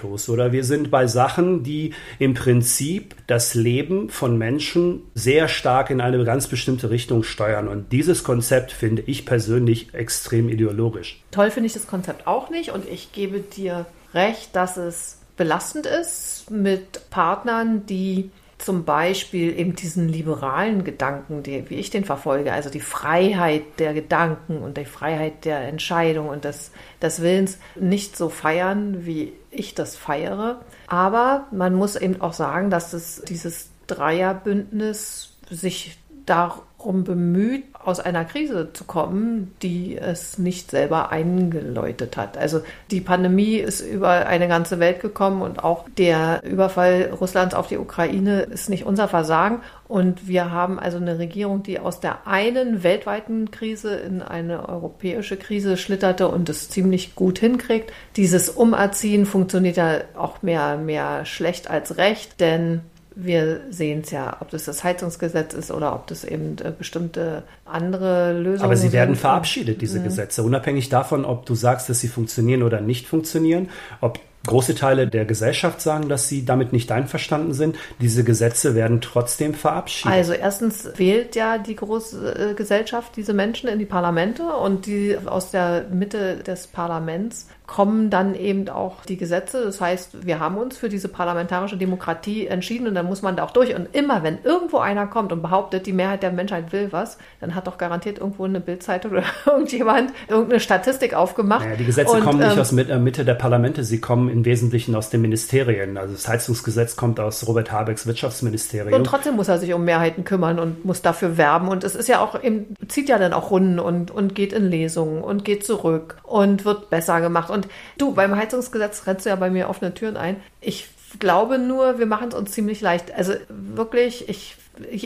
Elektroautos 0.00 0.28
oder 0.28 0.52
wir 0.52 0.64
sind 0.64 0.90
bei 0.90 1.06
Sachen, 1.06 1.62
die 1.62 1.94
im 2.18 2.34
Prinzip 2.34 3.14
das 3.26 3.54
Leben 3.54 4.10
von 4.10 4.36
Menschen 4.38 5.02
sehr 5.14 5.48
stark 5.48 5.90
in 5.90 6.00
eine 6.00 6.24
ganz 6.24 6.46
bestimmte 6.46 6.90
Richtung 6.90 7.22
steuern. 7.22 7.68
Und 7.68 7.92
dieses 7.92 8.24
Konzept 8.24 8.72
finde 8.72 9.02
ich 9.06 9.26
persönlich 9.26 9.94
extrem 9.94 10.48
ideologisch. 10.48 11.22
Toll 11.30 11.50
finde 11.50 11.66
ich 11.68 11.72
das 11.72 11.86
Konzept 11.86 12.26
auch 12.26 12.50
nicht 12.50 12.70
und 12.70 12.88
ich 12.88 13.12
gebe 13.12 13.40
dir 13.40 13.86
recht, 14.14 14.54
dass 14.56 14.76
es 14.76 15.18
belastend 15.36 15.86
ist 15.86 16.50
mit 16.50 17.08
Partnern, 17.10 17.86
die 17.86 18.30
zum 18.60 18.84
Beispiel 18.84 19.58
eben 19.58 19.74
diesen 19.74 20.08
liberalen 20.08 20.84
Gedanken, 20.84 21.42
die, 21.42 21.68
wie 21.70 21.76
ich 21.76 21.90
den 21.90 22.04
verfolge, 22.04 22.52
also 22.52 22.70
die 22.70 22.80
Freiheit 22.80 23.62
der 23.78 23.94
Gedanken 23.94 24.58
und 24.58 24.76
die 24.76 24.84
Freiheit 24.84 25.44
der 25.44 25.60
Entscheidung 25.68 26.28
und 26.28 26.44
des, 26.44 26.72
des 27.00 27.22
Willens 27.22 27.58
nicht 27.74 28.16
so 28.16 28.28
feiern, 28.28 29.06
wie 29.06 29.32
ich 29.50 29.74
das 29.74 29.96
feiere. 29.96 30.60
Aber 30.86 31.46
man 31.50 31.74
muss 31.74 31.96
eben 31.96 32.20
auch 32.20 32.32
sagen, 32.32 32.70
dass 32.70 32.92
es 32.92 33.22
dieses 33.22 33.70
Dreierbündnis 33.86 35.36
sich 35.50 35.98
darum 36.26 37.04
bemüht, 37.04 37.64
aus 37.84 37.98
einer 37.98 38.24
Krise 38.24 38.72
zu 38.72 38.84
kommen, 38.84 39.54
die 39.62 39.96
es 39.96 40.38
nicht 40.38 40.70
selber 40.70 41.10
eingeläutet 41.10 42.16
hat. 42.16 42.36
Also 42.36 42.60
die 42.90 43.00
Pandemie 43.00 43.56
ist 43.56 43.80
über 43.80 44.26
eine 44.26 44.48
ganze 44.48 44.78
Welt 44.80 45.00
gekommen 45.00 45.40
und 45.40 45.64
auch 45.64 45.86
der 45.96 46.42
Überfall 46.44 47.10
Russlands 47.18 47.54
auf 47.54 47.68
die 47.68 47.78
Ukraine 47.78 48.42
ist 48.42 48.68
nicht 48.68 48.84
unser 48.84 49.08
Versagen. 49.08 49.62
Und 49.88 50.28
wir 50.28 50.52
haben 50.52 50.78
also 50.78 50.98
eine 50.98 51.18
Regierung, 51.18 51.62
die 51.62 51.78
aus 51.78 52.00
der 52.00 52.26
einen 52.26 52.82
weltweiten 52.82 53.50
Krise 53.50 53.94
in 53.96 54.22
eine 54.22 54.68
europäische 54.68 55.36
Krise 55.36 55.76
schlitterte 55.76 56.28
und 56.28 56.48
es 56.48 56.68
ziemlich 56.68 57.14
gut 57.14 57.38
hinkriegt. 57.38 57.92
Dieses 58.16 58.50
Umerziehen 58.50 59.26
funktioniert 59.26 59.76
ja 59.76 60.00
auch 60.16 60.42
mehr, 60.42 60.76
mehr 60.76 61.24
schlecht 61.24 61.70
als 61.70 61.96
recht, 61.96 62.40
denn 62.40 62.82
wir 63.24 63.60
sehen 63.70 64.00
es 64.02 64.10
ja, 64.10 64.36
ob 64.40 64.50
das 64.50 64.64
das 64.64 64.84
Heizungsgesetz 64.84 65.54
ist 65.54 65.70
oder 65.70 65.94
ob 65.94 66.06
das 66.06 66.24
eben 66.24 66.56
äh, 66.58 66.72
bestimmte 66.76 67.42
andere 67.64 68.32
Lösungen 68.32 68.58
sind. 68.58 68.64
Aber 68.64 68.76
sie 68.76 68.92
werden 68.92 69.16
verabschiedet, 69.16 69.80
diese 69.80 70.00
mhm. 70.00 70.04
Gesetze, 70.04 70.42
unabhängig 70.42 70.88
davon, 70.88 71.24
ob 71.24 71.46
du 71.46 71.54
sagst, 71.54 71.88
dass 71.88 72.00
sie 72.00 72.08
funktionieren 72.08 72.62
oder 72.62 72.80
nicht 72.80 73.06
funktionieren, 73.06 73.68
ob 74.00 74.18
große 74.46 74.74
Teile 74.74 75.06
der 75.06 75.24
Gesellschaft 75.24 75.80
sagen, 75.80 76.08
dass 76.08 76.28
sie 76.28 76.44
damit 76.44 76.72
nicht 76.72 76.90
einverstanden 76.92 77.52
sind. 77.52 77.76
Diese 78.00 78.24
Gesetze 78.24 78.74
werden 78.74 79.00
trotzdem 79.00 79.54
verabschiedet. 79.54 80.12
Also 80.12 80.32
erstens 80.32 80.90
wählt 80.96 81.36
ja 81.36 81.58
die 81.58 81.76
große 81.76 82.50
äh, 82.50 82.54
Gesellschaft 82.54 83.16
diese 83.16 83.34
Menschen 83.34 83.68
in 83.68 83.78
die 83.78 83.86
Parlamente 83.86 84.44
und 84.44 84.86
die 84.86 85.16
aus 85.26 85.50
der 85.50 85.86
Mitte 85.90 86.38
des 86.38 86.66
Parlaments 86.66 87.48
kommen 87.70 88.10
dann 88.10 88.34
eben 88.34 88.68
auch 88.68 89.04
die 89.04 89.16
Gesetze. 89.16 89.62
Das 89.64 89.80
heißt, 89.80 90.26
wir 90.26 90.40
haben 90.40 90.56
uns 90.56 90.76
für 90.76 90.88
diese 90.88 91.06
parlamentarische 91.06 91.76
Demokratie 91.76 92.48
entschieden 92.48 92.88
und 92.88 92.96
dann 92.96 93.06
muss 93.06 93.22
man 93.22 93.36
da 93.36 93.44
auch 93.44 93.52
durch. 93.52 93.76
Und 93.76 93.94
immer, 93.94 94.24
wenn 94.24 94.38
irgendwo 94.42 94.78
einer 94.78 95.06
kommt 95.06 95.30
und 95.30 95.40
behauptet, 95.40 95.86
die 95.86 95.92
Mehrheit 95.92 96.24
der 96.24 96.32
Menschheit 96.32 96.72
will 96.72 96.88
was, 96.90 97.16
dann 97.40 97.54
hat 97.54 97.68
doch 97.68 97.78
garantiert 97.78 98.18
irgendwo 98.18 98.44
eine 98.44 98.58
Bildzeitung 98.58 99.12
oder 99.12 99.22
irgendjemand 99.46 100.12
irgendeine 100.26 100.58
Statistik 100.58 101.14
aufgemacht. 101.14 101.64
Naja, 101.64 101.76
die 101.76 101.84
Gesetze 101.84 102.10
und, 102.10 102.24
kommen 102.24 102.40
nicht 102.40 102.54
ähm, 102.54 102.60
aus 102.60 102.72
äh, 102.72 102.98
Mitte 102.98 103.24
der 103.24 103.34
Parlamente, 103.34 103.84
sie 103.84 104.00
kommen 104.00 104.28
im 104.30 104.44
Wesentlichen 104.44 104.94
aus 104.94 105.10
den 105.10 105.20
Ministerien. 105.20 105.96
Also 105.96 106.14
das 106.14 106.28
Heizungsgesetz 106.28 106.96
kommt 106.96 107.20
aus 107.20 107.46
Robert 107.46 107.72
Habecks 107.72 108.06
Wirtschaftsministerium. 108.06 108.92
Und 108.92 109.04
trotzdem 109.04 109.36
muss 109.36 109.48
er 109.48 109.58
sich 109.58 109.72
um 109.74 109.84
Mehrheiten 109.84 110.24
kümmern 110.24 110.58
und 110.58 110.84
muss 110.84 111.02
dafür 111.02 111.36
werben. 111.36 111.68
Und 111.68 111.84
es 111.84 111.94
ist 111.94 112.08
ja 112.08 112.20
auch, 112.20 112.42
eben, 112.42 112.74
zieht 112.88 113.08
ja 113.08 113.18
dann 113.18 113.32
auch 113.32 113.50
Runden 113.50 113.78
und, 113.78 114.10
und 114.10 114.34
geht 114.34 114.52
in 114.52 114.70
Lesungen 114.70 115.22
und 115.22 115.44
geht 115.44 115.64
zurück 115.64 116.16
und 116.22 116.64
wird 116.64 116.90
besser 116.90 117.20
gemacht. 117.20 117.50
Und 117.50 117.68
du, 117.98 118.14
beim 118.14 118.34
Heizungsgesetz 118.36 119.06
rennst 119.06 119.26
du 119.26 119.30
ja 119.30 119.36
bei 119.36 119.50
mir 119.50 119.68
offene 119.68 119.94
Türen 119.94 120.16
ein. 120.16 120.36
Ich 120.60 120.88
glaube 121.18 121.58
nur, 121.58 121.98
wir 121.98 122.06
machen 122.06 122.28
es 122.28 122.34
uns 122.34 122.52
ziemlich 122.52 122.80
leicht. 122.80 123.12
Also 123.14 123.34
wirklich, 123.48 124.28
ich 124.28 124.56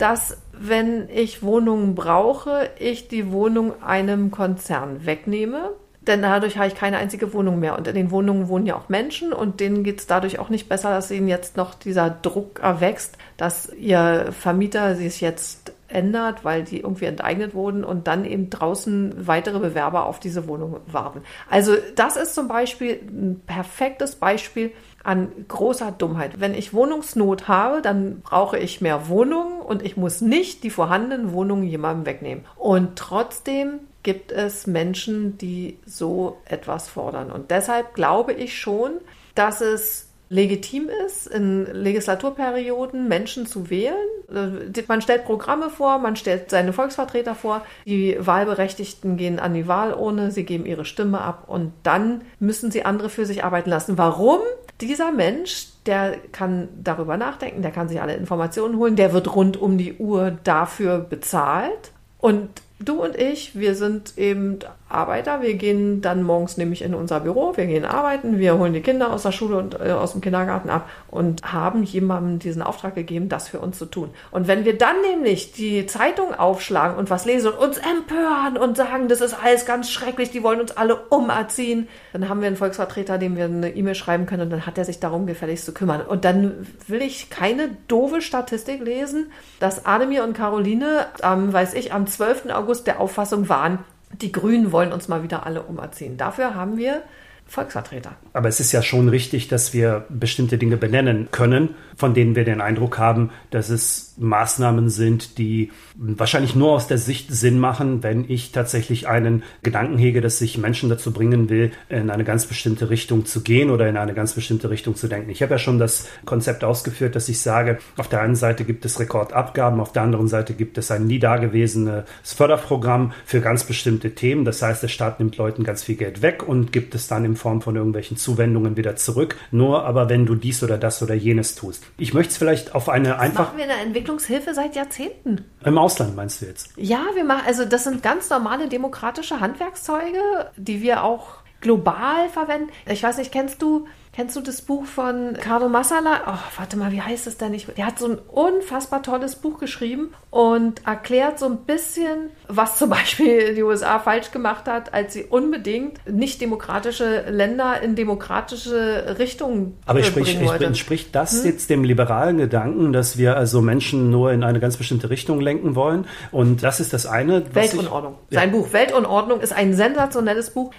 dass 0.03 0.37
wenn 0.53 1.09
ich 1.11 1.45
Wohnungen 1.45 1.95
brauche, 1.95 2.71
ich 2.77 3.07
die 3.07 3.31
Wohnung 3.31 3.81
einem 3.85 4.33
Konzern 4.33 5.07
wegnehme, 5.07 5.71
denn 6.01 6.23
dadurch 6.23 6.57
habe 6.57 6.67
ich 6.67 6.75
keine 6.75 6.97
einzige 6.97 7.33
Wohnung 7.33 7.61
mehr. 7.61 7.79
Und 7.79 7.87
in 7.87 7.95
den 7.95 8.11
Wohnungen 8.11 8.49
wohnen 8.49 8.67
ja 8.67 8.75
auch 8.75 8.88
Menschen 8.88 9.33
und 9.33 9.61
denen 9.61 9.85
geht 9.85 10.01
es 10.01 10.09
dadurch 10.09 10.41
auch 10.41 10.49
nicht 10.49 10.69
besser, 10.69 10.91
dass 10.91 11.12
ihnen 11.12 11.29
jetzt 11.29 11.57
noch 11.57 11.75
dieser 11.75 12.11
Druck 12.11 12.59
erwächst, 12.61 13.17
dass 13.37 13.73
ihr 13.73 14.33
Vermieter 14.33 14.97
sich 14.97 15.21
jetzt 15.21 15.73
ändert, 15.87 16.45
weil 16.45 16.65
die 16.65 16.81
irgendwie 16.81 17.05
enteignet 17.05 17.55
wurden 17.55 17.85
und 17.85 18.09
dann 18.09 18.25
eben 18.25 18.51
draußen 18.51 19.27
weitere 19.27 19.61
Bewerber 19.61 20.07
auf 20.07 20.19
diese 20.19 20.49
Wohnung 20.49 20.79
warten. 20.87 21.23
Also 21.49 21.75
das 21.95 22.17
ist 22.17 22.35
zum 22.35 22.49
Beispiel 22.49 22.99
ein 23.09 23.41
perfektes 23.47 24.17
Beispiel 24.17 24.73
an 25.05 25.29
großer 25.49 25.93
Dummheit. 25.93 26.41
Wenn 26.41 26.55
ich 26.55 26.73
Wohnungsnot 26.73 27.49
habe, 27.49 27.83
dann 27.83 28.21
brauche 28.21 28.59
ich 28.59 28.81
mehr 28.81 29.09
Wohnungen 29.09 29.52
und 29.64 29.83
ich 29.83 29.96
muss 29.96 30.20
nicht 30.20 30.64
die 30.64 30.70
vorhandenen 30.70 31.33
Wohnungen 31.33 31.64
jemandem 31.64 32.07
wegnehmen. 32.07 32.44
Und 32.57 32.96
trotzdem 32.96 33.81
gibt 34.03 34.33
es 34.33 34.66
Menschen, 34.66 35.38
die 35.38 35.79
so 35.87 36.38
etwas 36.44 36.88
fordern. 36.88 37.31
Und 37.31 37.51
deshalb 37.51 37.94
glaube 37.94 38.33
ich 38.33 38.59
schon, 38.59 38.92
dass 39.35 39.61
es 39.61 40.09
legitim 40.33 40.88
ist, 41.07 41.27
in 41.27 41.66
Legislaturperioden 41.66 43.07
Menschen 43.07 43.46
zu 43.46 43.68
wählen. 43.68 44.09
Äh, 44.31 44.83
man 44.88 45.03
stellt 45.03 45.27
Programme 45.27 45.68
vor, 45.68 45.98
man 45.98 46.16
stellt 46.16 46.48
seine 46.48 46.72
Volksvertreter 46.72 47.35
vor, 47.35 47.66
die 47.85 48.16
Wahlberechtigten 48.18 49.18
gehen 49.18 49.38
an 49.38 49.53
die 49.53 49.68
Wahlurne, 49.68 50.31
sie 50.31 50.44
geben 50.44 50.64
ihre 50.64 50.87
Stimme 50.87 51.20
ab 51.20 51.44
und 51.48 51.75
dann 51.83 52.22
müssen 52.40 52.70
sie 52.70 52.87
andere 52.87 53.11
für 53.11 53.27
sich 53.27 53.44
arbeiten 53.44 53.68
lassen. 53.68 53.98
Warum? 53.98 54.40
Dieser 54.81 55.12
Mensch, 55.12 55.66
der 55.87 56.18
kann 56.31 56.68
darüber 56.83 57.16
nachdenken, 57.16 57.62
der 57.62 57.73
kann 57.73 57.88
sich 57.88 58.01
alle 58.01 58.14
Informationen 58.14 58.77
holen, 58.77 58.97
der 58.97 59.12
wird 59.12 59.35
rund 59.35 59.57
um 59.57 59.79
die 59.79 59.95
Uhr 59.95 60.37
dafür 60.45 60.99
bezahlt. 60.99 61.92
Und 62.18 62.49
du 62.79 63.03
und 63.03 63.16
ich, 63.16 63.59
wir 63.59 63.75
sind 63.75 64.16
eben 64.16 64.61
Arbeiter. 64.92 65.42
Wir 65.42 65.55
gehen 65.55 66.00
dann 66.00 66.22
morgens 66.22 66.57
nämlich 66.57 66.83
in 66.83 66.94
unser 66.94 67.20
Büro, 67.20 67.57
wir 67.57 67.66
gehen 67.66 67.85
arbeiten, 67.85 68.38
wir 68.38 68.59
holen 68.59 68.72
die 68.72 68.81
Kinder 68.81 69.12
aus 69.12 69.22
der 69.22 69.33
Schule 69.33 69.59
und 69.59 69.81
äh, 69.81 69.92
aus 69.92 70.12
dem 70.12 70.20
Kindergarten 70.20 70.70
ab 70.70 70.88
und 71.09 71.42
haben 71.52 71.83
jemandem 71.83 72.38
diesen 72.38 72.62
Auftrag 72.62 72.94
gegeben, 72.94 73.28
das 73.28 73.48
für 73.48 73.61
uns 73.61 73.78
zu 73.78 73.87
tun. 73.87 74.11
Und 74.31 74.48
wenn 74.48 74.64
wir 74.64 74.76
dann 74.76 75.00
nämlich 75.02 75.52
die 75.52 75.87
Zeitung 75.87 76.35
aufschlagen 76.35 76.96
und 76.96 77.11
was 77.11 77.24
lesen 77.24 77.52
und 77.52 77.59
uns 77.59 77.78
empören 77.78 78.57
und 78.59 78.76
sagen, 78.76 79.09
das 79.09 79.20
ist 79.20 79.37
alles 79.42 79.66
ganz 79.66 79.90
schrecklich, 79.90 80.31
die 80.31 80.42
wollen 80.42 80.61
uns 80.61 80.76
alle 80.76 80.96
umerziehen, 80.96 81.88
dann 82.12 82.28
haben 82.28 82.40
wir 82.40 82.46
einen 82.46 82.57
Volksvertreter, 82.57 83.18
dem 83.18 83.37
wir 83.37 83.44
eine 83.44 83.74
E-Mail 83.74 83.94
schreiben 83.94 84.26
können 84.26 84.42
und 84.42 84.50
dann 84.50 84.66
hat 84.66 84.78
er 84.78 84.85
sich 84.85 85.00
darum 85.00 85.26
gefälligst 85.26 85.64
zu 85.64 85.72
kümmern. 85.72 86.02
Und 86.02 86.24
dann 86.24 86.66
will 86.87 87.02
ich 87.02 87.31
keine 87.31 87.70
doofe 87.88 88.20
Statistik 88.20 88.81
lesen, 88.81 89.31
dass 89.61 89.87
Ademir 89.87 90.24
und 90.24 90.35
Caroline 90.35 91.07
am, 91.22 91.52
weiß 91.52 91.74
ich, 91.74 91.92
am 91.92 92.07
12. 92.07 92.50
August 92.50 92.87
der 92.87 93.00
Auffassung 93.00 93.48
waren, 93.48 93.78
die 94.20 94.33
Grünen 94.33 94.72
wollen 94.72 94.92
uns 94.92 95.09
mal 95.09 95.22
wieder 95.22 95.46
alle 95.46 95.62
umerziehen. 95.62 96.16
Dafür 96.16 96.55
haben 96.55 96.77
wir 96.77 97.03
Volksvertreter. 97.46 98.16
Aber 98.33 98.49
es 98.49 98.61
ist 98.61 98.73
ja 98.73 98.83
schon 98.83 99.09
richtig, 99.09 99.49
dass 99.49 99.75
wir 99.75 100.07
bestimmte 100.09 100.59
Dinge 100.59 100.77
benennen 100.77 101.29
können, 101.31 101.71
von 101.97 102.14
denen 102.14 102.35
wir 102.35 102.45
den 102.45 102.61
Eindruck 102.61 102.99
haben, 102.99 103.31
dass 103.51 103.68
es 103.68 104.14
Maßnahmen 104.18 104.88
sind, 104.88 105.38
die 105.38 105.71
wahrscheinlich 105.95 106.55
nur 106.55 106.73
aus 106.73 106.87
der 106.87 106.99
Sicht 106.99 107.33
Sinn 107.33 107.59
machen, 107.59 108.03
wenn 108.03 108.25
ich 108.29 108.53
tatsächlich 108.53 109.09
einen 109.09 109.42
Gedanken 109.62 109.99
hege, 109.99 110.21
dass 110.21 110.40
ich 110.40 110.59
Menschen 110.59 110.88
dazu 110.88 111.12
bringen 111.12 111.49
will, 111.49 111.73
in 111.88 112.11
eine 112.11 112.25
ganz 112.25 112.47
bestimmte 112.47 112.90
Richtung 112.90 113.27
zu 113.27 113.42
gehen 113.42 113.71
oder 113.71 113.88
in 113.88 113.97
eine 113.97 114.14
ganz 114.14 114.33
bestimmte 114.33 114.71
Richtung 114.71 114.97
zu 114.97 115.09
denken. 115.09 115.31
Ich 115.31 115.42
habe 115.42 115.53
ja 115.53 115.59
schon 115.59 115.79
das 115.79 116.09
Konzept 116.25 116.64
ausgeführt, 116.64 117.16
dass 117.16 117.29
ich 117.29 117.40
sage, 117.40 117.79
auf 117.97 118.09
der 118.09 118.21
einen 118.21 118.37
Seite 118.37 118.64
gibt 118.64 118.85
es 118.85 118.99
Rekordabgaben, 118.99 119.81
auf 119.81 119.92
der 119.92 120.03
anderen 120.03 120.29
Seite 120.29 120.55
gibt 120.55 120.79
es 120.79 120.90
ein 120.90 121.07
nie 121.07 121.18
dagewesenes 121.18 122.05
Förderprogramm 122.23 123.12
für 123.25 123.40
ganz 123.40 123.64
bestimmte 123.64 124.14
Themen. 124.14 124.45
Das 124.45 124.62
heißt, 124.62 124.83
der 124.83 124.88
Staat 124.88 125.18
nimmt 125.18 125.37
Leuten 125.37 125.64
ganz 125.64 125.83
viel 125.83 125.97
Geld 125.97 126.23
weg 126.23 126.47
und 126.47 126.73
gibt 126.73 126.95
es 126.95 127.09
dann 127.09 127.25
in 127.25 127.37
Form 127.37 127.61
von 127.62 127.77
irgendwelchen 127.77 128.16
Zuwendungen 128.23 128.77
wieder 128.77 128.97
zurück. 128.97 129.37
Nur 129.51 129.85
aber, 129.85 130.09
wenn 130.09 130.27
du 130.27 130.35
dies 130.35 130.63
oder 130.63 130.79
das 130.79 131.03
oder 131.03 131.15
jenes 131.15 131.55
tust. 131.55 131.85
Ich 131.99 132.15
möchte 132.15 132.31
es 132.31 132.39
vielleicht 132.39 132.75
auf 132.75 132.89
eine 132.89 133.19
einfach. 133.19 133.49
Machen 133.49 133.59
wir 133.59 133.65
eine 133.65 133.83
Entwicklungshilfe 133.83 134.55
seit 134.55 134.75
Jahrzehnten. 134.77 135.45
Im 135.65 135.79
Ausland 135.79 136.17
meinst 136.17 136.41
du 136.41 136.47
jetzt? 136.47 136.71
Ja, 136.77 137.05
wir 137.15 137.25
machen, 137.25 137.43
also 137.47 137.65
das 137.65 137.85
sind 137.85 138.03
ganz 138.03 138.31
normale 138.31 138.69
demokratische 138.69 139.41
Handwerkszeuge, 139.41 140.51
die 140.57 140.83
wir 140.83 141.05
auch 141.05 141.43
global 141.61 142.29
verwenden. 142.29 142.71
Ich 142.87 143.03
weiß 143.03 143.19
nicht, 143.19 143.33
kennst 143.33 143.63
du 143.63 143.87
Kennst 144.14 144.37
du 144.37 144.42
das 144.42 144.61
Buch 144.61 144.85
von 144.85 145.38
Carlo 145.40 145.70
Massala? 145.70 146.20
Oh, 146.27 146.59
warte 146.59 146.77
mal, 146.77 146.92
wie 146.92 147.01
heißt 147.01 147.27
es 147.27 147.38
denn 147.38 147.53
nicht? 147.53 147.79
Der 147.79 147.87
hat 147.87 147.98
so 147.98 148.09
ein 148.09 148.18
unfassbar 148.18 149.03
tolles 149.03 149.37
Buch 149.37 149.59
geschrieben 149.59 150.11
und 150.29 150.87
erklärt 150.87 151.38
so 151.38 151.46
ein 151.46 151.64
bisschen, 151.64 152.29
was 152.46 152.77
zum 152.77 152.90
Beispiel 152.90 153.55
die 153.55 153.62
USA 153.62 153.98
falsch 154.01 154.31
gemacht 154.31 154.66
hat, 154.66 154.92
als 154.92 155.14
sie 155.14 155.25
unbedingt 155.25 156.07
nicht 156.07 156.42
demokratische 156.42 157.31
Länder 157.31 157.81
in 157.81 157.94
demokratische 157.94 159.16
Richtungen 159.18 159.79
Aber 159.87 160.01
ich 160.01 160.07
sprich, 160.07 160.38
ich, 160.38 160.61
entspricht 160.61 161.14
das 161.14 161.38
hm? 161.38 161.46
jetzt 161.46 161.70
dem 161.70 161.83
liberalen 161.83 162.37
Gedanken, 162.37 162.92
dass 162.92 163.16
wir 163.16 163.38
also 163.38 163.62
Menschen 163.62 164.11
nur 164.11 164.31
in 164.31 164.44
eine 164.44 164.61
ganz 164.61 164.77
bestimmte 164.77 165.09
Richtung 165.09 165.40
lenken 165.40 165.75
wollen? 165.75 166.07
Und 166.31 166.62
das 166.62 166.81
ist 166.81 166.92
das 166.92 167.07
eine. 167.07 167.55
Weltunordnung. 167.55 168.16
Ich, 168.29 168.37
Sein 168.37 168.51
ja. 168.51 168.59
Buch 168.59 168.75
Weltunordnung 168.75 169.40
ist 169.40 169.55
ein 169.55 169.72
sensationelles 169.72 170.51
Buch. 170.51 170.70